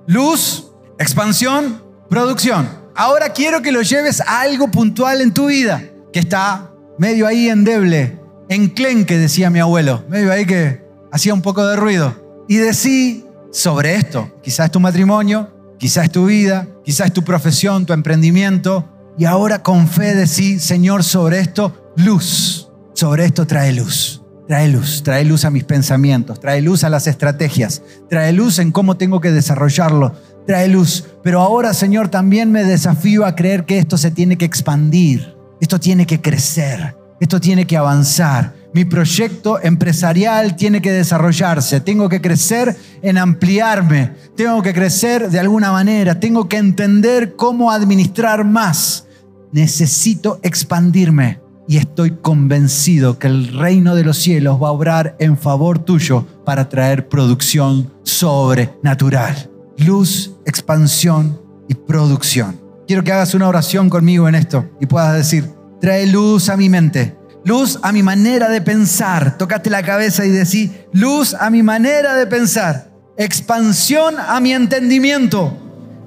Luz, 0.07 0.71
expansión, 0.99 1.81
producción. 2.09 2.84
Ahora 2.95 3.29
quiero 3.33 3.61
que 3.61 3.73
lo 3.73 3.81
lleves 3.81 4.21
a 4.21 4.39
algo 4.39 4.71
puntual 4.71 5.19
en 5.19 5.33
tu 5.33 5.47
vida, 5.47 5.83
que 6.13 6.19
está 6.19 6.71
medio 6.97 7.27
ahí 7.27 7.49
endeble, 7.49 8.17
enclenque, 8.47 9.17
decía 9.17 9.49
mi 9.49 9.59
abuelo, 9.59 10.05
medio 10.07 10.31
ahí 10.31 10.45
que 10.45 10.81
hacía 11.11 11.33
un 11.33 11.41
poco 11.41 11.65
de 11.65 11.75
ruido. 11.75 12.15
Y 12.47 12.55
decí 12.55 13.25
sobre 13.51 13.95
esto, 13.95 14.31
quizás 14.41 14.71
tu 14.71 14.79
matrimonio, 14.79 15.75
quizás 15.77 16.09
tu 16.09 16.27
vida, 16.27 16.67
quizás 16.85 17.11
tu 17.11 17.23
profesión, 17.23 17.85
tu 17.85 17.91
emprendimiento, 17.91 18.89
y 19.17 19.25
ahora 19.25 19.61
con 19.61 19.89
fe 19.89 20.15
decí, 20.15 20.59
Señor, 20.59 21.03
sobre 21.03 21.39
esto, 21.39 21.93
luz. 21.97 22.69
sobre 22.93 23.25
esto 23.25 23.45
trae 23.45 23.73
luz. 23.73 24.21
Trae 24.47 24.67
luz, 24.67 25.01
trae 25.03 25.25
luz 25.25 25.43
a 25.43 25.49
mis 25.49 25.63
pensamientos, 25.63 26.39
trae 26.39 26.61
luz 26.61 26.83
a 26.83 26.89
las 26.89 27.07
estrategias, 27.07 27.81
trae 28.09 28.31
luz 28.31 28.59
en 28.59 28.71
cómo 28.71 28.95
tengo 28.95 29.19
que 29.19 29.31
desarrollarlo, 29.31 30.13
trae 30.45 30.67
luz. 30.67 31.05
Pero 31.23 31.41
ahora, 31.41 31.73
Señor, 31.73 32.09
también 32.09 32.51
me 32.51 32.63
desafío 32.63 33.25
a 33.25 33.35
creer 33.35 33.65
que 33.65 33.77
esto 33.77 33.97
se 33.97 34.11
tiene 34.11 34.37
que 34.37 34.45
expandir, 34.45 35.35
esto 35.59 35.79
tiene 35.79 36.05
que 36.05 36.21
crecer, 36.21 36.95
esto 37.19 37.39
tiene 37.39 37.65
que 37.65 37.77
avanzar. 37.77 38.53
Mi 38.73 38.83
proyecto 38.83 39.61
empresarial 39.61 40.55
tiene 40.57 40.81
que 40.81 40.91
desarrollarse, 40.91 41.79
tengo 41.79 42.09
que 42.09 42.19
crecer 42.19 42.75
en 43.01 43.17
ampliarme, 43.17 44.11
tengo 44.35 44.61
que 44.61 44.73
crecer 44.73 45.29
de 45.29 45.39
alguna 45.39 45.71
manera, 45.71 46.19
tengo 46.19 46.49
que 46.49 46.57
entender 46.57 47.35
cómo 47.37 47.71
administrar 47.71 48.43
más. 48.43 49.07
Necesito 49.53 50.39
expandirme 50.43 51.39
y 51.67 51.77
estoy 51.77 52.11
convencido 52.11 53.17
que 53.17 53.27
el 53.27 53.57
reino 53.57 53.95
de 53.95 54.03
los 54.03 54.17
cielos 54.17 54.61
va 54.61 54.67
a 54.67 54.73
obrar 54.73 55.15
en 55.19 55.37
favor 55.37 55.79
tuyo 55.79 56.25
para 56.43 56.67
traer 56.67 57.07
producción 57.07 57.91
sobrenatural. 58.03 59.54
Luz, 59.77 60.31
expansión 60.45 61.41
y 61.67 61.73
producción. 61.73 62.61
Quiero 62.87 63.03
que 63.03 63.11
hagas 63.11 63.33
una 63.33 63.47
oración 63.47 63.89
conmigo 63.89 64.27
en 64.29 64.35
esto 64.35 64.69
y 64.79 64.85
puedas 64.85 65.13
decir, 65.15 65.49
trae 65.81 66.05
luz 66.07 66.49
a 66.49 66.57
mi 66.57 66.69
mente, 66.69 67.17
luz 67.43 67.79
a 67.81 67.91
mi 67.91 68.03
manera 68.03 68.49
de 68.49 68.61
pensar. 68.61 69.37
Tocate 69.37 69.69
la 69.69 69.83
cabeza 69.83 70.25
y 70.25 70.29
decir, 70.29 70.87
luz 70.93 71.33
a 71.33 71.49
mi 71.49 71.63
manera 71.63 72.15
de 72.15 72.27
pensar, 72.27 72.91
expansión 73.17 74.15
a 74.19 74.39
mi 74.39 74.53
entendimiento, 74.53 75.57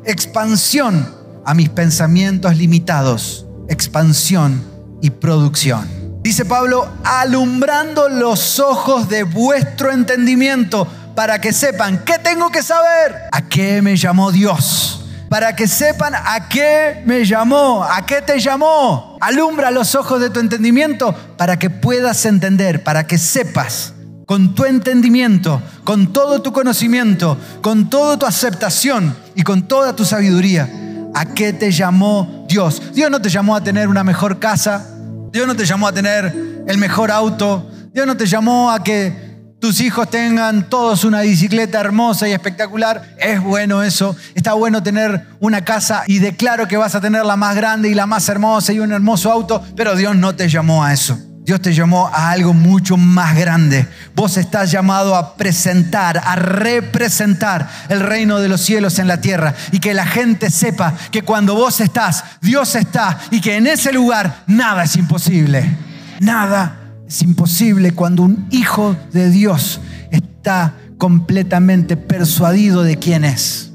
expansión 0.05 1.15
a 1.45 1.55
mis 1.55 1.69
pensamientos 1.69 2.57
limitados, 2.57 3.47
expansión 3.69 4.63
y 5.03 5.11
producción. 5.11 5.99
Dice 6.23 6.45
Pablo, 6.45 6.89
alumbrando 7.05 8.09
los 8.09 8.59
ojos 8.61 9.09
de 9.09 9.23
vuestro 9.23 9.93
entendimiento 9.93 10.87
para 11.19 11.41
que 11.41 11.53
sepan 11.53 12.05
qué 12.05 12.17
tengo 12.21 12.49
que 12.49 12.63
saber, 12.63 13.25
a 13.33 13.43
qué 13.49 13.83
me 13.83 13.97
llamó 13.97 14.31
Dios. 14.31 15.05
Para 15.29 15.57
que 15.57 15.67
sepan 15.67 16.15
a 16.15 16.49
qué 16.49 17.03
me 17.07 17.25
llamó, 17.25 17.83
a 17.83 18.07
qué 18.07 18.23
te 18.23 18.39
llamó. 18.39 19.19
Alumbra 19.21 19.73
los 19.73 19.97
ojos 19.97 20.21
de 20.21 20.31
tu 20.31 20.39
entendimiento 20.39 21.13
para 21.37 21.59
que 21.59 21.71
puedas 21.71 22.25
entender, 22.25 22.85
para 22.85 23.09
que 23.09 23.19
sepas 23.19 23.95
con 24.27 24.55
tu 24.55 24.65
entendimiento, 24.65 25.61
con 25.83 26.13
todo 26.13 26.41
tu 26.41 26.53
conocimiento, 26.53 27.37
con 27.63 27.91
toda 27.91 28.17
tu 28.17 28.25
aceptación 28.25 29.17
y 29.35 29.43
con 29.43 29.67
toda 29.67 29.97
tu 29.97 30.05
sabiduría 30.05 30.71
¿A 31.17 31.25
qué 31.25 31.53
te 31.53 31.73
llamó 31.73 32.47
Dios? 32.49 32.81
Dios 32.95 33.11
no 33.11 33.21
te 33.21 33.29
llamó 33.29 33.57
a 33.57 33.65
tener 33.65 33.89
una 33.89 34.05
mejor 34.05 34.39
casa. 34.39 34.87
Dios 35.33 35.49
no 35.49 35.57
te 35.57 35.65
llamó 35.65 35.89
a 35.89 35.93
tener 35.93 36.63
el 36.69 36.79
mejor 36.79 37.11
auto. 37.11 37.69
Dios 37.93 38.07
no 38.07 38.17
te 38.17 38.27
llamó 38.27 38.71
a 38.71 38.85
que 38.85 39.28
tus 39.61 39.81
hijos 39.81 40.09
tengan 40.09 40.69
todos 40.69 41.05
una 41.05 41.23
bicicleta 41.23 41.81
hermosa 41.81 42.29
y 42.29 42.33
espectacular. 42.33 43.17
Es 43.19 43.43
bueno 43.43 43.83
eso. 43.83 44.17
Está 44.35 44.53
bueno 44.55 44.83
tener 44.83 45.27
una 45.41 45.65
casa 45.65 46.05
y 46.07 46.21
declaro 46.21 46.69
que 46.69 46.77
vas 46.77 46.95
a 46.95 47.01
tener 47.01 47.25
la 47.27 47.37
más 47.37 47.57
grande 47.57 47.89
y 47.89 47.95
la 47.95 48.07
más 48.07 48.29
hermosa 48.29 48.73
y 48.73 48.79
un 48.79 48.93
hermoso 48.93 49.33
auto, 49.33 49.63
pero 49.77 49.97
Dios 49.97 50.15
no 50.17 50.35
te 50.35 50.49
llamó 50.49 50.85
a 50.85 50.93
eso. 50.93 51.19
Dios 51.45 51.63
te 51.63 51.73
llamó 51.73 52.09
a 52.09 52.31
algo 52.31 52.53
mucho 52.53 52.97
más 52.99 53.35
grande. 53.35 53.89
Vos 54.15 54.37
estás 54.37 54.71
llamado 54.71 55.17
a 55.17 55.35
presentar, 55.35 56.21
a 56.23 56.37
representar 56.37 57.69
el 57.89 58.01
reino 58.01 58.39
de 58.39 58.49
los 58.49 58.61
cielos 58.61 58.99
en 58.99 59.09
la 59.09 59.23
tierra 59.23 59.55
y 59.73 59.81
que 59.81 59.95
la 59.95 60.05
gente 60.05 60.51
sepa 60.51 60.95
que 61.11 61.23
cuando 61.23 61.55
vos 61.55 61.81
estás, 61.81 62.23
Dios 62.43 62.75
está 62.75 63.19
y 63.31 63.41
que 63.41 63.57
en 63.57 63.67
ese 63.67 63.93
lugar 63.93 64.45
nada 64.47 64.85
es 64.85 64.95
imposible. 64.97 65.75
Nada 66.21 66.88
es 67.09 67.23
imposible 67.23 67.93
cuando 67.93 68.23
un 68.23 68.47
hijo 68.51 68.95
de 69.13 69.31
Dios 69.31 69.81
está 70.11 70.75
completamente 70.99 71.97
persuadido 71.97 72.83
de 72.83 72.99
quién 72.99 73.25
es, 73.25 73.73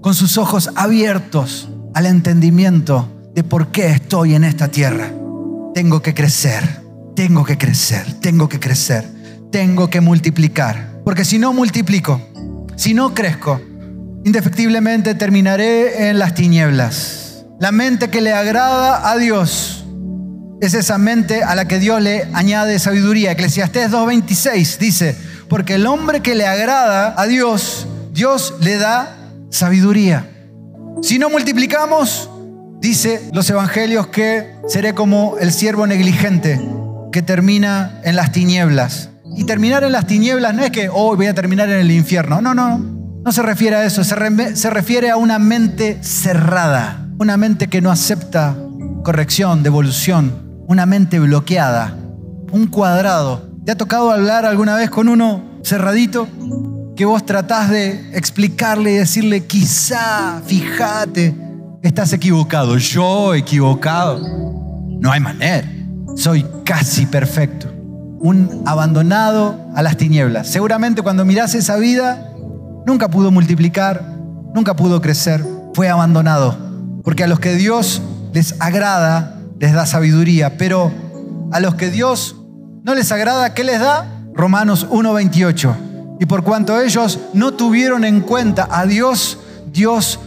con 0.00 0.14
sus 0.14 0.38
ojos 0.38 0.70
abiertos 0.74 1.68
al 1.94 2.06
entendimiento 2.06 3.08
de 3.34 3.44
por 3.44 3.68
qué 3.68 3.90
estoy 3.90 4.34
en 4.34 4.44
esta 4.44 4.68
tierra. 4.68 5.12
Tengo 5.74 6.02
que 6.02 6.14
crecer 6.14 6.80
tengo 7.20 7.44
que 7.44 7.58
crecer, 7.58 8.14
tengo 8.20 8.48
que 8.48 8.58
crecer, 8.58 9.04
tengo 9.52 9.90
que 9.90 10.00
multiplicar. 10.00 11.02
Porque 11.04 11.26
si 11.26 11.38
no 11.38 11.52
multiplico, 11.52 12.18
si 12.76 12.94
no 12.94 13.12
crezco, 13.12 13.60
indefectiblemente 14.24 15.14
terminaré 15.14 16.08
en 16.08 16.18
las 16.18 16.34
tinieblas. 16.34 17.44
La 17.58 17.72
mente 17.72 18.08
que 18.08 18.22
le 18.22 18.32
agrada 18.32 19.10
a 19.10 19.18
Dios 19.18 19.79
es 20.60 20.74
esa 20.74 20.98
mente 20.98 21.42
a 21.42 21.54
la 21.54 21.66
que 21.66 21.78
Dios 21.78 22.02
le 22.02 22.28
añade 22.34 22.78
sabiduría. 22.78 23.32
Eclesiastés 23.32 23.90
2.26 23.90 24.78
dice, 24.78 25.16
porque 25.48 25.74
el 25.74 25.86
hombre 25.86 26.20
que 26.20 26.34
le 26.34 26.46
agrada 26.46 27.14
a 27.16 27.26
Dios, 27.26 27.86
Dios 28.12 28.54
le 28.60 28.76
da 28.76 29.16
sabiduría. 29.50 30.28
Si 31.02 31.18
no 31.18 31.30
multiplicamos, 31.30 32.30
dice 32.78 33.30
los 33.32 33.48
evangelios 33.48 34.08
que 34.08 34.54
seré 34.68 34.94
como 34.94 35.36
el 35.40 35.50
siervo 35.50 35.86
negligente 35.86 36.60
que 37.10 37.22
termina 37.22 37.98
en 38.04 38.16
las 38.16 38.30
tinieblas. 38.32 39.08
Y 39.36 39.44
terminar 39.44 39.82
en 39.84 39.92
las 39.92 40.06
tinieblas 40.06 40.54
no 40.54 40.62
es 40.62 40.70
que 40.70 40.88
hoy 40.90 41.16
voy 41.16 41.26
a 41.26 41.34
terminar 41.34 41.70
en 41.70 41.80
el 41.80 41.90
infierno. 41.90 42.42
No, 42.42 42.54
no, 42.54 42.78
no 42.78 43.32
se 43.32 43.42
refiere 43.42 43.76
a 43.76 43.84
eso. 43.84 44.04
Se 44.04 44.70
refiere 44.70 45.10
a 45.10 45.16
una 45.16 45.38
mente 45.38 45.98
cerrada, 46.02 47.08
una 47.18 47.36
mente 47.36 47.68
que 47.68 47.80
no 47.80 47.90
acepta 47.90 48.56
corrección, 49.02 49.62
devolución, 49.62 50.49
una 50.70 50.86
mente 50.86 51.18
bloqueada, 51.18 51.96
un 52.52 52.66
cuadrado. 52.66 53.50
¿Te 53.66 53.72
ha 53.72 53.76
tocado 53.76 54.10
hablar 54.10 54.46
alguna 54.46 54.76
vez 54.76 54.88
con 54.88 55.08
uno 55.08 55.42
cerradito? 55.62 56.28
Que 56.96 57.04
vos 57.04 57.26
tratás 57.26 57.68
de 57.70 58.16
explicarle 58.16 58.92
y 58.92 58.96
decirle, 58.96 59.44
quizá, 59.46 60.40
fíjate, 60.46 61.34
estás 61.82 62.12
equivocado. 62.12 62.78
Yo 62.78 63.34
equivocado. 63.34 64.20
No 65.00 65.10
hay 65.10 65.20
manera 65.20 65.66
soy 66.16 66.46
casi 66.64 67.06
perfecto. 67.06 67.68
Un 68.20 68.62
abandonado 68.66 69.58
a 69.74 69.82
las 69.82 69.96
tinieblas. 69.96 70.48
Seguramente 70.48 71.02
cuando 71.02 71.24
mirás 71.24 71.54
esa 71.54 71.76
vida, 71.76 72.30
nunca 72.86 73.08
pudo 73.08 73.30
multiplicar, 73.30 74.04
nunca 74.54 74.76
pudo 74.76 75.00
crecer, 75.00 75.44
fue 75.74 75.88
abandonado. 75.88 76.56
Porque 77.02 77.24
a 77.24 77.26
los 77.26 77.40
que 77.40 77.54
Dios 77.54 78.02
les 78.32 78.54
agrada, 78.60 79.39
les 79.60 79.72
da 79.72 79.86
sabiduría, 79.86 80.58
pero 80.58 80.90
a 81.52 81.60
los 81.60 81.76
que 81.76 81.90
Dios 81.90 82.34
no 82.82 82.94
les 82.96 83.12
agrada, 83.12 83.54
¿qué 83.54 83.62
les 83.62 83.78
da? 83.78 84.24
Romanos 84.34 84.88
1.28. 84.90 86.18
Y 86.18 86.26
por 86.26 86.42
cuanto 86.42 86.80
ellos 86.80 87.20
no 87.34 87.54
tuvieron 87.54 88.04
en 88.04 88.20
cuenta 88.20 88.66
a 88.68 88.86
Dios, 88.86 89.38
Dios 89.72 90.18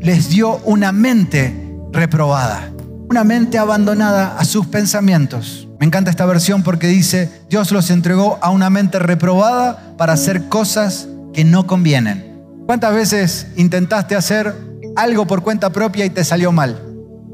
les 0.00 0.28
dio 0.28 0.58
una 0.64 0.92
mente 0.92 1.72
reprobada 1.92 2.70
una 3.10 3.24
mente 3.24 3.58
abandonada 3.58 4.38
a 4.38 4.44
sus 4.44 4.68
pensamientos. 4.68 5.68
Me 5.80 5.86
encanta 5.86 6.12
esta 6.12 6.26
versión 6.26 6.62
porque 6.62 6.86
dice, 6.86 7.28
Dios 7.50 7.72
los 7.72 7.90
entregó 7.90 8.38
a 8.40 8.50
una 8.50 8.70
mente 8.70 9.00
reprobada 9.00 9.94
para 9.98 10.12
hacer 10.12 10.48
cosas 10.48 11.08
que 11.32 11.44
no 11.44 11.66
convienen. 11.66 12.40
¿Cuántas 12.66 12.94
veces 12.94 13.48
intentaste 13.56 14.14
hacer 14.14 14.54
algo 14.94 15.26
por 15.26 15.42
cuenta 15.42 15.70
propia 15.70 16.04
y 16.04 16.10
te 16.10 16.22
salió 16.22 16.52
mal? 16.52 16.80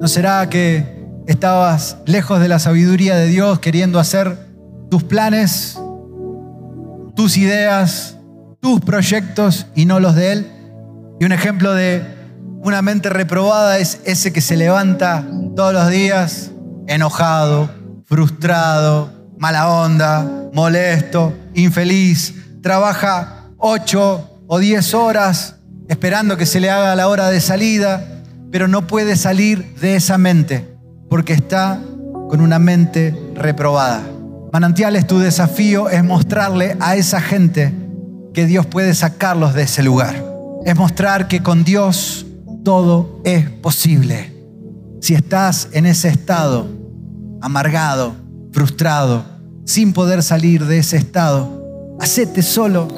¿No 0.01 0.09
será 0.09 0.49
que 0.49 0.96
estabas 1.27 1.99
lejos 2.07 2.41
de 2.41 2.49
la 2.49 2.59
sabiduría 2.59 3.17
de 3.17 3.27
Dios 3.27 3.59
queriendo 3.59 3.99
hacer 3.99 4.39
tus 4.91 5.03
planes, 5.03 5.79
tus 7.15 7.37
ideas, 7.37 8.17
tus 8.61 8.81
proyectos 8.81 9.67
y 9.75 9.87
no 9.87 10.01
los 10.01 10.15
de 10.15 10.33
Él? 10.33 10.53
Y 11.21 11.25
un 11.25 11.33
ejemplo 11.33 11.73
de 11.75 12.03
una 12.63 12.83
mente 12.83 13.09
reprobada 13.09 13.79
es 13.79 14.01
ese 14.05 14.33
que 14.33 14.41
se 14.41 14.57
levanta 14.57 15.27
todos 15.55 15.73
los 15.73 15.89
días 15.89 16.51
enojado, 16.87 17.71
frustrado, 18.05 19.11
mala 19.39 19.69
onda, 19.69 20.49
molesto, 20.53 21.33
infeliz. 21.55 22.35
Trabaja 22.63 23.51
ocho 23.59 24.43
o 24.47 24.59
diez 24.59 24.95
horas 24.95 25.57
esperando 25.89 26.37
que 26.37 26.47
se 26.47 26.61
le 26.61 26.71
haga 26.71 26.95
la 26.95 27.09
hora 27.09 27.31
de 27.31 27.41
salida, 27.41 28.23
pero 28.51 28.69
no 28.69 28.87
puede 28.87 29.17
salir 29.17 29.75
de 29.77 29.97
esa 29.97 30.19
mente 30.19 30.76
porque 31.17 31.33
está 31.33 31.81
con 32.29 32.43
una 32.43 32.59
mente 32.59 33.19
reprobada. 33.35 34.03
Manantiales, 34.53 35.07
tu 35.07 35.19
desafío 35.19 35.89
es 35.89 36.05
mostrarle 36.05 36.77
a 36.79 36.95
esa 36.95 37.23
gente 37.23 37.73
que 38.35 38.45
Dios 38.45 38.67
puede 38.67 38.95
sacarlos 38.95 39.55
de 39.55 39.63
ese 39.63 39.83
lugar. 39.83 40.23
Es 40.67 40.77
mostrar 40.77 41.27
que 41.27 41.43
con 41.43 41.65
Dios 41.65 42.27
todo 42.67 43.23
es 43.25 43.49
posible. 43.49 44.31
Si 45.01 45.15
estás 45.15 45.71
en 45.73 45.87
ese 45.87 46.09
estado, 46.09 46.69
amargado, 47.41 48.15
frustrado, 48.53 49.25
sin 49.65 49.95
poder 49.95 50.23
salir 50.23 50.67
de 50.67 50.81
ese 50.81 50.99
estado, 50.99 51.97
hacete 51.99 52.43
solo 52.43 52.89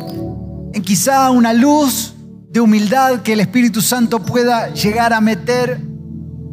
en 0.74 0.82
quizá 0.82 1.30
una 1.30 1.52
luz 1.52 2.16
de 2.50 2.58
humildad 2.58 3.20
que 3.20 3.34
el 3.34 3.38
Espíritu 3.38 3.80
Santo 3.80 4.18
pueda 4.18 4.74
llegar 4.74 5.12
a 5.12 5.20
meter 5.20 5.80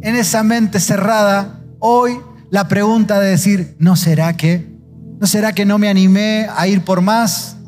en 0.02 0.14
esa 0.14 0.44
mente 0.44 0.78
cerrada. 0.78 1.55
Hoy 1.88 2.18
la 2.50 2.66
pregunta 2.66 3.20
de 3.20 3.28
decir, 3.28 3.76
¿no 3.78 3.94
será 3.94 4.36
que? 4.36 4.76
¿No 5.20 5.26
será 5.28 5.52
que 5.52 5.64
no 5.64 5.78
me 5.78 5.88
animé 5.88 6.48
a 6.52 6.66
ir 6.66 6.82
por 6.82 7.00
más? 7.00 7.58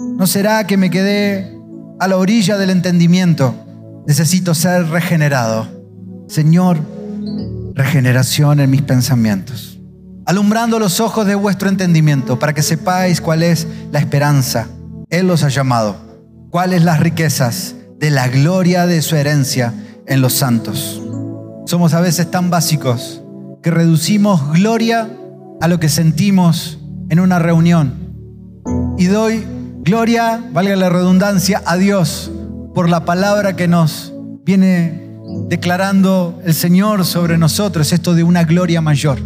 ¿No 0.00 0.26
será 0.26 0.66
que 0.66 0.76
me 0.76 0.90
quedé 0.90 1.56
a 2.00 2.08
la 2.08 2.16
orilla 2.16 2.58
del 2.58 2.70
entendimiento? 2.70 3.54
Necesito 4.08 4.56
ser 4.56 4.88
regenerado. 4.88 5.68
Señor, 6.26 6.78
regeneración 7.74 8.58
en 8.58 8.70
mis 8.70 8.82
pensamientos. 8.82 9.78
Alumbrando 10.26 10.80
los 10.80 10.98
ojos 10.98 11.24
de 11.24 11.36
vuestro 11.36 11.68
entendimiento 11.68 12.40
para 12.40 12.52
que 12.52 12.62
sepáis 12.62 13.20
cuál 13.20 13.44
es 13.44 13.68
la 13.92 14.00
esperanza. 14.00 14.66
Él 15.10 15.28
los 15.28 15.44
ha 15.44 15.48
llamado. 15.48 15.94
Cuáles 16.50 16.82
las 16.82 16.98
riquezas 16.98 17.76
de 18.00 18.10
la 18.10 18.26
gloria 18.26 18.88
de 18.88 19.00
su 19.00 19.14
herencia 19.14 19.72
en 20.08 20.22
los 20.22 20.32
santos. 20.32 21.00
Somos 21.66 21.94
a 21.94 22.00
veces 22.00 22.32
tan 22.32 22.50
básicos 22.50 23.22
que 23.62 23.70
reducimos 23.70 24.52
gloria 24.52 25.10
a 25.60 25.68
lo 25.68 25.78
que 25.78 25.88
sentimos 25.88 26.78
en 27.08 27.20
una 27.20 27.38
reunión. 27.38 28.14
Y 28.96 29.06
doy 29.06 29.44
gloria, 29.82 30.42
valga 30.52 30.76
la 30.76 30.88
redundancia, 30.88 31.62
a 31.66 31.76
Dios 31.76 32.30
por 32.74 32.88
la 32.88 33.04
palabra 33.04 33.56
que 33.56 33.68
nos 33.68 34.12
viene 34.44 35.10
declarando 35.48 36.40
el 36.44 36.54
Señor 36.54 37.04
sobre 37.04 37.36
nosotros, 37.38 37.92
esto 37.92 38.14
de 38.14 38.22
una 38.22 38.44
gloria 38.44 38.80
mayor. 38.80 39.20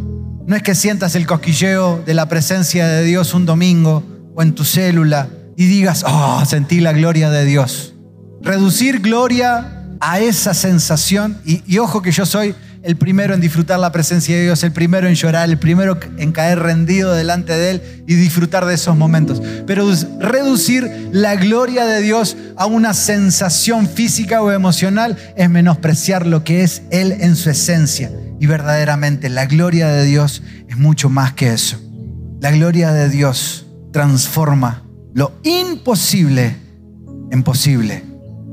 No 0.46 0.56
es 0.56 0.62
que 0.62 0.74
sientas 0.74 1.14
el 1.14 1.26
cosquilleo 1.26 2.02
de 2.04 2.14
la 2.14 2.28
presencia 2.28 2.86
de 2.86 3.04
Dios 3.04 3.34
un 3.34 3.46
domingo 3.46 4.02
o 4.34 4.42
en 4.42 4.54
tu 4.54 4.64
célula 4.64 5.28
y 5.56 5.66
digas, 5.66 6.04
oh, 6.06 6.42
sentí 6.44 6.80
la 6.80 6.92
gloria 6.92 7.30
de 7.30 7.44
Dios. 7.44 7.94
Reducir 8.42 9.00
gloria 9.00 9.86
a 10.00 10.20
esa 10.20 10.52
sensación, 10.52 11.38
y, 11.46 11.62
y 11.66 11.78
ojo 11.78 12.02
que 12.02 12.10
yo 12.10 12.26
soy 12.26 12.54
el 12.84 12.96
primero 12.96 13.34
en 13.34 13.40
disfrutar 13.40 13.80
la 13.80 13.92
presencia 13.92 14.36
de 14.36 14.42
Dios, 14.44 14.62
el 14.62 14.72
primero 14.72 15.08
en 15.08 15.14
llorar, 15.14 15.48
el 15.48 15.58
primero 15.58 15.98
en 16.18 16.32
caer 16.32 16.58
rendido 16.58 17.14
delante 17.14 17.54
de 17.54 17.70
Él 17.70 17.82
y 18.06 18.14
disfrutar 18.14 18.66
de 18.66 18.74
esos 18.74 18.94
momentos. 18.94 19.42
Pero 19.66 19.90
reducir 20.20 21.08
la 21.10 21.34
gloria 21.34 21.86
de 21.86 22.02
Dios 22.02 22.36
a 22.56 22.66
una 22.66 22.92
sensación 22.92 23.88
física 23.88 24.42
o 24.42 24.52
emocional 24.52 25.16
es 25.34 25.48
menospreciar 25.48 26.26
lo 26.26 26.44
que 26.44 26.62
es 26.62 26.82
Él 26.90 27.12
en 27.12 27.36
su 27.36 27.48
esencia. 27.48 28.10
Y 28.38 28.46
verdaderamente 28.46 29.30
la 29.30 29.46
gloria 29.46 29.88
de 29.88 30.04
Dios 30.04 30.42
es 30.68 30.76
mucho 30.76 31.08
más 31.08 31.32
que 31.32 31.54
eso. 31.54 31.80
La 32.40 32.50
gloria 32.50 32.92
de 32.92 33.08
Dios 33.08 33.66
transforma 33.92 34.84
lo 35.14 35.32
imposible 35.42 36.56
en 37.30 37.42
posible. 37.42 38.04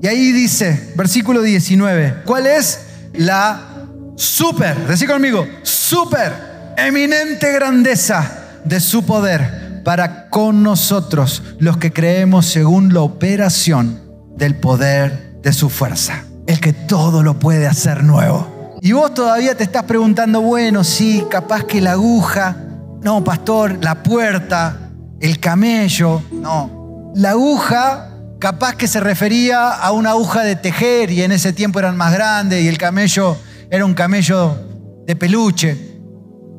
Y 0.02 0.08
ahí 0.08 0.32
dice, 0.32 0.94
versículo 0.96 1.42
19, 1.42 2.22
¿cuál 2.26 2.48
es 2.48 2.80
la 3.14 3.71
super, 4.16 4.88
decí 4.88 5.06
conmigo, 5.08 5.48
super 5.64 6.52
eminente 6.78 7.52
grandeza 7.52 8.62
de 8.64 8.80
su 8.80 9.06
poder 9.06 9.82
para 9.84 10.30
con 10.30 10.64
nosotros 10.64 11.44
los 11.60 11.78
que 11.78 11.92
creemos 11.92 12.46
según 12.46 12.94
la 12.94 13.02
operación 13.02 14.00
del 14.36 14.56
poder 14.56 15.40
de 15.42 15.54
su 15.54 15.70
fuerza. 15.70 16.24
El 16.48 16.60
que 16.60 16.74
todo 16.74 17.24
lo 17.24 17.40
puede 17.40 17.68
hacer 17.68 18.04
nuevo. 18.04 18.78
Y 18.82 18.94
vos 18.94 19.14
todavía 19.14 19.56
te 19.56 19.64
estás 19.64 19.84
preguntando, 19.84 20.42
bueno, 20.42 20.84
sí, 20.84 21.24
capaz 21.30 21.64
que 21.66 21.82
la 21.82 21.92
aguja, 21.92 22.56
no, 23.02 23.24
pastor, 23.24 23.78
la 23.84 24.02
puerta, 24.02 24.90
el 25.20 25.40
camello, 25.40 26.24
no. 26.32 27.12
La 27.16 27.32
aguja 27.32 28.10
capaz 28.40 28.76
que 28.76 28.88
se 28.88 29.00
refería 29.00 29.70
a 29.70 29.92
una 29.92 30.12
aguja 30.12 30.42
de 30.42 30.56
tejer 30.56 31.12
y 31.12 31.22
en 31.22 31.32
ese 31.32 31.54
tiempo 31.54 31.78
eran 31.78 31.96
más 31.96 32.12
grandes 32.12 32.64
y 32.64 32.68
el 32.68 32.80
camello 32.80 33.38
era 33.72 33.86
un 33.86 33.94
camello 33.94 34.54
de 35.08 35.16
peluche. 35.16 35.78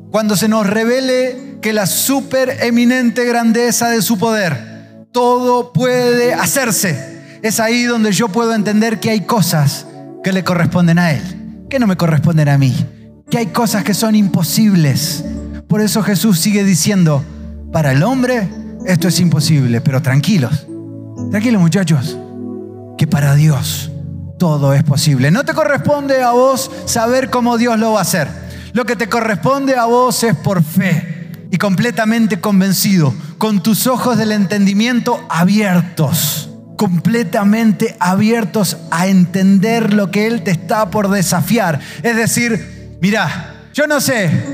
Cuando 0.09 0.35
se 0.35 0.47
nos 0.47 0.65
revele 0.65 1.59
que 1.61 1.71
la 1.71 1.85
super 1.85 2.57
eminente 2.61 3.23
grandeza 3.23 3.89
de 3.89 4.01
su 4.01 4.17
poder, 4.17 5.05
todo 5.11 5.71
puede 5.71 6.33
hacerse. 6.33 7.39
Es 7.43 7.59
ahí 7.59 7.83
donde 7.83 8.11
yo 8.11 8.29
puedo 8.29 8.55
entender 8.55 8.99
que 8.99 9.11
hay 9.11 9.21
cosas 9.21 9.85
que 10.23 10.33
le 10.33 10.43
corresponden 10.43 10.97
a 10.97 11.11
Él, 11.11 11.21
que 11.69 11.77
no 11.77 11.85
me 11.85 11.97
corresponden 11.97 12.49
a 12.49 12.57
mí, 12.57 12.75
que 13.29 13.37
hay 13.37 13.47
cosas 13.47 13.83
que 13.83 13.93
son 13.93 14.15
imposibles. 14.15 15.23
Por 15.67 15.81
eso 15.81 16.01
Jesús 16.01 16.39
sigue 16.39 16.63
diciendo, 16.63 17.23
para 17.71 17.91
el 17.91 18.01
hombre 18.01 18.49
esto 18.87 19.07
es 19.07 19.19
imposible, 19.19 19.81
pero 19.81 20.01
tranquilos, 20.01 20.65
tranquilos 21.29 21.61
muchachos, 21.61 22.17
que 22.97 23.05
para 23.05 23.35
Dios 23.35 23.92
todo 24.37 24.73
es 24.73 24.83
posible. 24.83 25.31
No 25.31 25.45
te 25.45 25.53
corresponde 25.53 26.21
a 26.21 26.31
vos 26.31 26.69
saber 26.85 27.29
cómo 27.29 27.57
Dios 27.57 27.79
lo 27.79 27.93
va 27.93 27.99
a 27.99 28.03
hacer. 28.03 28.27
Lo 28.73 28.85
que 28.85 28.95
te 28.95 29.07
corresponde 29.07 29.75
a 29.75 29.85
vos 29.85 30.23
es 30.23 30.35
por 30.35 30.63
fe 30.63 31.29
y 31.51 31.57
completamente 31.57 32.39
convencido, 32.39 33.13
con 33.37 33.61
tus 33.61 33.85
ojos 33.85 34.17
del 34.17 34.31
entendimiento 34.31 35.23
abiertos, 35.29 36.49
completamente 36.77 37.95
abiertos 37.99 38.77
a 38.89 39.05
entender 39.05 39.93
lo 39.93 40.09
que 40.09 40.25
Él 40.25 40.41
te 40.41 40.49
está 40.49 40.89
por 40.89 41.09
desafiar. 41.09 41.79
Es 42.01 42.15
decir, 42.15 42.97
mira, 42.99 43.67
yo 43.73 43.85
no 43.85 44.01
sé 44.01 44.52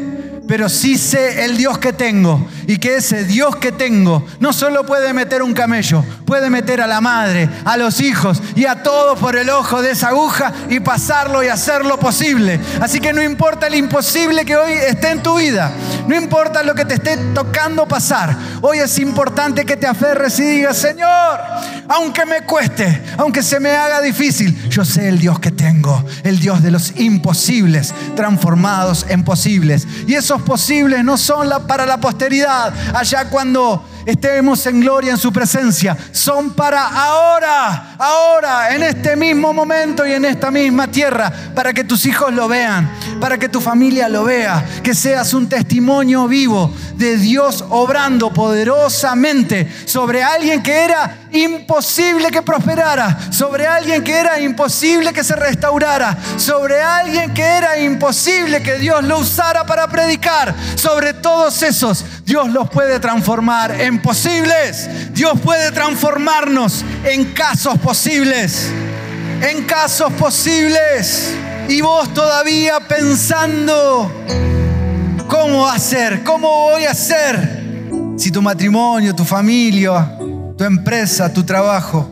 pero 0.50 0.68
sí 0.68 0.98
sé 0.98 1.46
el 1.46 1.58
Dios 1.58 1.78
que 1.78 1.94
tengo 1.94 2.48
y 2.66 2.78
que 2.78 2.96
ese 2.96 3.24
Dios 3.24 3.58
que 3.58 3.72
tengo 3.72 4.26
no 4.40 4.52
solo 4.52 4.84
puede 4.84 5.14
meter 5.14 5.44
un 5.44 5.54
camello, 5.54 6.04
puede 6.26 6.50
meter 6.50 6.82
a 6.82 6.88
la 6.88 7.02
madre, 7.02 7.48
a 7.66 7.78
los 7.78 8.02
hijos 8.02 8.42
y 8.56 8.66
a 8.66 8.82
todos 8.82 9.20
por 9.20 9.36
el 9.36 9.52
ojo 9.52 9.84
de 9.84 9.92
esa 9.92 10.08
aguja 10.08 10.52
y 10.68 10.80
pasarlo 10.80 11.44
y 11.44 11.50
hacerlo 11.50 12.00
posible. 12.00 12.60
Así 12.82 13.00
que 13.00 13.14
no 13.14 13.22
importa 13.22 13.68
el 13.68 13.76
imposible 13.76 14.44
que 14.44 14.58
hoy 14.58 14.72
esté 14.72 15.12
en 15.12 15.22
tu 15.22 15.38
vida, 15.38 15.72
no 16.08 16.16
importa 16.16 16.64
lo 16.64 16.74
que 16.74 16.86
te 16.86 16.96
esté 16.96 17.16
tocando 17.36 17.88
pasar, 17.88 18.36
hoy 18.62 18.80
es 18.80 18.98
importante 18.98 19.66
que 19.66 19.78
te 19.78 19.86
aferres 19.86 20.40
y 20.40 20.44
digas, 20.46 20.78
Señor, 20.80 21.42
aunque 21.88 22.26
me 22.26 22.42
cueste, 22.42 23.04
aunque 23.18 23.44
se 23.44 23.60
me 23.60 23.70
haga 23.70 24.02
difícil, 24.02 24.68
yo 24.70 24.84
sé 24.84 25.10
el 25.10 25.20
Dios 25.20 25.40
que 25.40 25.52
tengo, 25.52 26.04
el 26.24 26.40
Dios 26.40 26.64
de 26.64 26.72
los 26.72 27.00
imposibles 27.00 27.94
transformados 28.16 29.06
en 29.10 29.24
posibles. 29.24 29.88
Y 30.08 30.16
posibles 30.42 31.04
no 31.04 31.18
son 31.18 31.50
para 31.68 31.86
la 31.86 32.00
posteridad, 32.00 32.74
allá 32.94 33.30
cuando 33.30 33.86
estemos 34.06 34.66
en 34.66 34.82
gloria 34.82 35.12
en 35.12 35.18
su 35.18 35.32
presencia, 35.32 35.98
son 36.12 36.52
para 36.52 36.88
ahora, 36.88 37.96
ahora, 37.98 38.76
en 38.76 38.84
este 38.84 39.16
mismo 39.16 39.54
momento 39.54 40.06
y 40.06 40.14
en 40.14 40.26
esta 40.26 40.52
misma 40.52 40.88
tierra, 40.88 41.32
para 41.54 41.74
que 41.74 41.84
tus 41.84 42.06
hijos 42.06 42.34
lo 42.34 42.48
vean, 42.48 42.90
para 43.20 43.38
que 43.38 43.50
tu 43.50 43.62
familia 43.62 44.10
lo 44.10 44.24
vea, 44.24 44.66
que 44.84 44.96
seas 44.96 45.34
un 45.34 45.48
testimonio 45.48 46.28
vivo 46.28 46.74
de 46.96 47.18
Dios 47.18 47.64
obrando 47.70 48.32
poderosamente 48.32 49.72
sobre 49.86 50.24
alguien 50.24 50.64
que 50.64 50.84
era 50.84 51.29
imposible 51.32 52.32
que 52.32 52.42
prosperara, 52.42 53.18
sobre 53.32 53.68
alguien 53.68 54.04
que 54.04 54.14
era 54.14 54.40
imposible 54.40 55.14
que 55.14 55.24
se 55.24 55.36
restaurara, 55.36 56.18
sobre 56.38 56.82
alguien 56.82 57.34
que 57.34 57.44
era 57.44 57.80
imposible 57.80 58.62
que 58.62 58.76
Dios 58.76 59.04
lo 59.04 59.20
usara 59.20 59.66
para 59.66 59.88
predicar, 59.88 60.56
sobre 60.76 61.14
todos 61.14 61.62
esos 61.64 62.06
Dios 62.30 62.50
los 62.50 62.70
puede 62.70 63.00
transformar 63.00 63.82
en 63.82 64.02
posibles. 64.02 64.88
Dios 65.14 65.40
puede 65.44 65.72
transformarnos 65.72 66.86
en 67.04 67.34
casos 67.34 67.80
posibles. 67.80 68.70
En 69.42 69.66
casos 69.66 70.14
posibles. 70.14 71.34
Y 71.68 71.82
vos 71.82 72.14
todavía 72.14 72.80
pensando, 72.88 74.12
¿cómo 75.28 75.68
hacer? 75.68 76.24
¿Cómo 76.24 76.50
voy 76.50 76.86
a 76.86 76.92
hacer? 76.92 77.64
Si 78.18 78.32
tu 78.32 78.42
matrimonio, 78.42 79.16
tu 79.16 79.26
familia, 79.26 80.19
tu 80.60 80.66
empresa, 80.66 81.32
tu 81.32 81.44
trabajo 81.44 82.06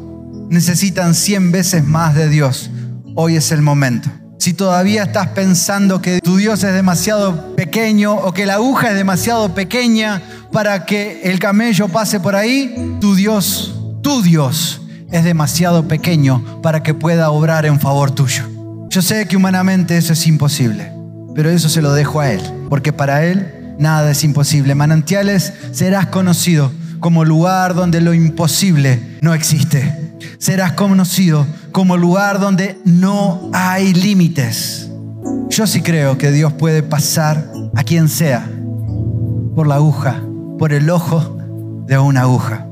necesitan 0.49 1.13
100 1.15 1.51
veces 1.51 1.83
más 1.83 2.15
de 2.15 2.29
Dios, 2.29 2.69
hoy 3.13 3.35
es 3.35 3.51
el 3.51 3.61
momento. 3.61 4.09
Si 4.39 4.53
todavía 4.53 5.03
estás 5.03 5.27
pensando 5.27 6.01
que 6.01 6.21
tu 6.21 6.37
Dios 6.37 6.63
es 6.63 6.73
demasiado 6.73 7.53
pequeño 7.57 8.15
o 8.15 8.33
que 8.33 8.45
la 8.45 8.53
aguja 8.53 8.91
es 8.91 8.95
demasiado 8.95 9.53
pequeña 9.53 10.21
para 10.53 10.85
que 10.85 11.23
el 11.23 11.39
camello 11.39 11.89
pase 11.89 12.21
por 12.21 12.37
ahí, 12.37 12.97
tu 13.01 13.15
Dios, 13.15 13.75
tu 14.01 14.21
Dios 14.21 14.81
es 15.11 15.25
demasiado 15.25 15.89
pequeño 15.89 16.61
para 16.61 16.81
que 16.83 16.93
pueda 16.93 17.31
obrar 17.31 17.65
en 17.65 17.81
favor 17.81 18.11
tuyo. 18.11 18.43
Yo 18.89 19.01
sé 19.01 19.27
que 19.27 19.35
humanamente 19.35 19.97
eso 19.97 20.13
es 20.13 20.25
imposible, 20.25 20.93
pero 21.35 21.49
eso 21.49 21.67
se 21.67 21.81
lo 21.81 21.91
dejo 21.91 22.21
a 22.21 22.31
Él, 22.31 22.41
porque 22.69 22.93
para 22.93 23.25
Él 23.25 23.75
nada 23.77 24.09
es 24.09 24.23
imposible. 24.23 24.73
Manantiales 24.73 25.51
serás 25.73 26.05
conocido 26.05 26.71
como 26.99 27.25
lugar 27.25 27.75
donde 27.75 28.01
lo 28.01 28.13
imposible 28.13 29.17
no 29.21 29.33
existe 29.33 30.07
serás 30.37 30.73
conocido 30.73 31.45
como 31.71 31.97
lugar 31.97 32.39
donde 32.39 32.79
no 32.85 33.49
hay 33.53 33.93
límites. 33.93 34.89
Yo 35.49 35.67
sí 35.67 35.81
creo 35.81 36.17
que 36.17 36.31
Dios 36.31 36.53
puede 36.53 36.83
pasar 36.83 37.45
a 37.75 37.83
quien 37.83 38.09
sea 38.09 38.49
por 39.55 39.67
la 39.67 39.75
aguja, 39.75 40.21
por 40.59 40.73
el 40.73 40.89
ojo 40.89 41.37
de 41.85 41.97
una 41.97 42.21
aguja. 42.21 42.66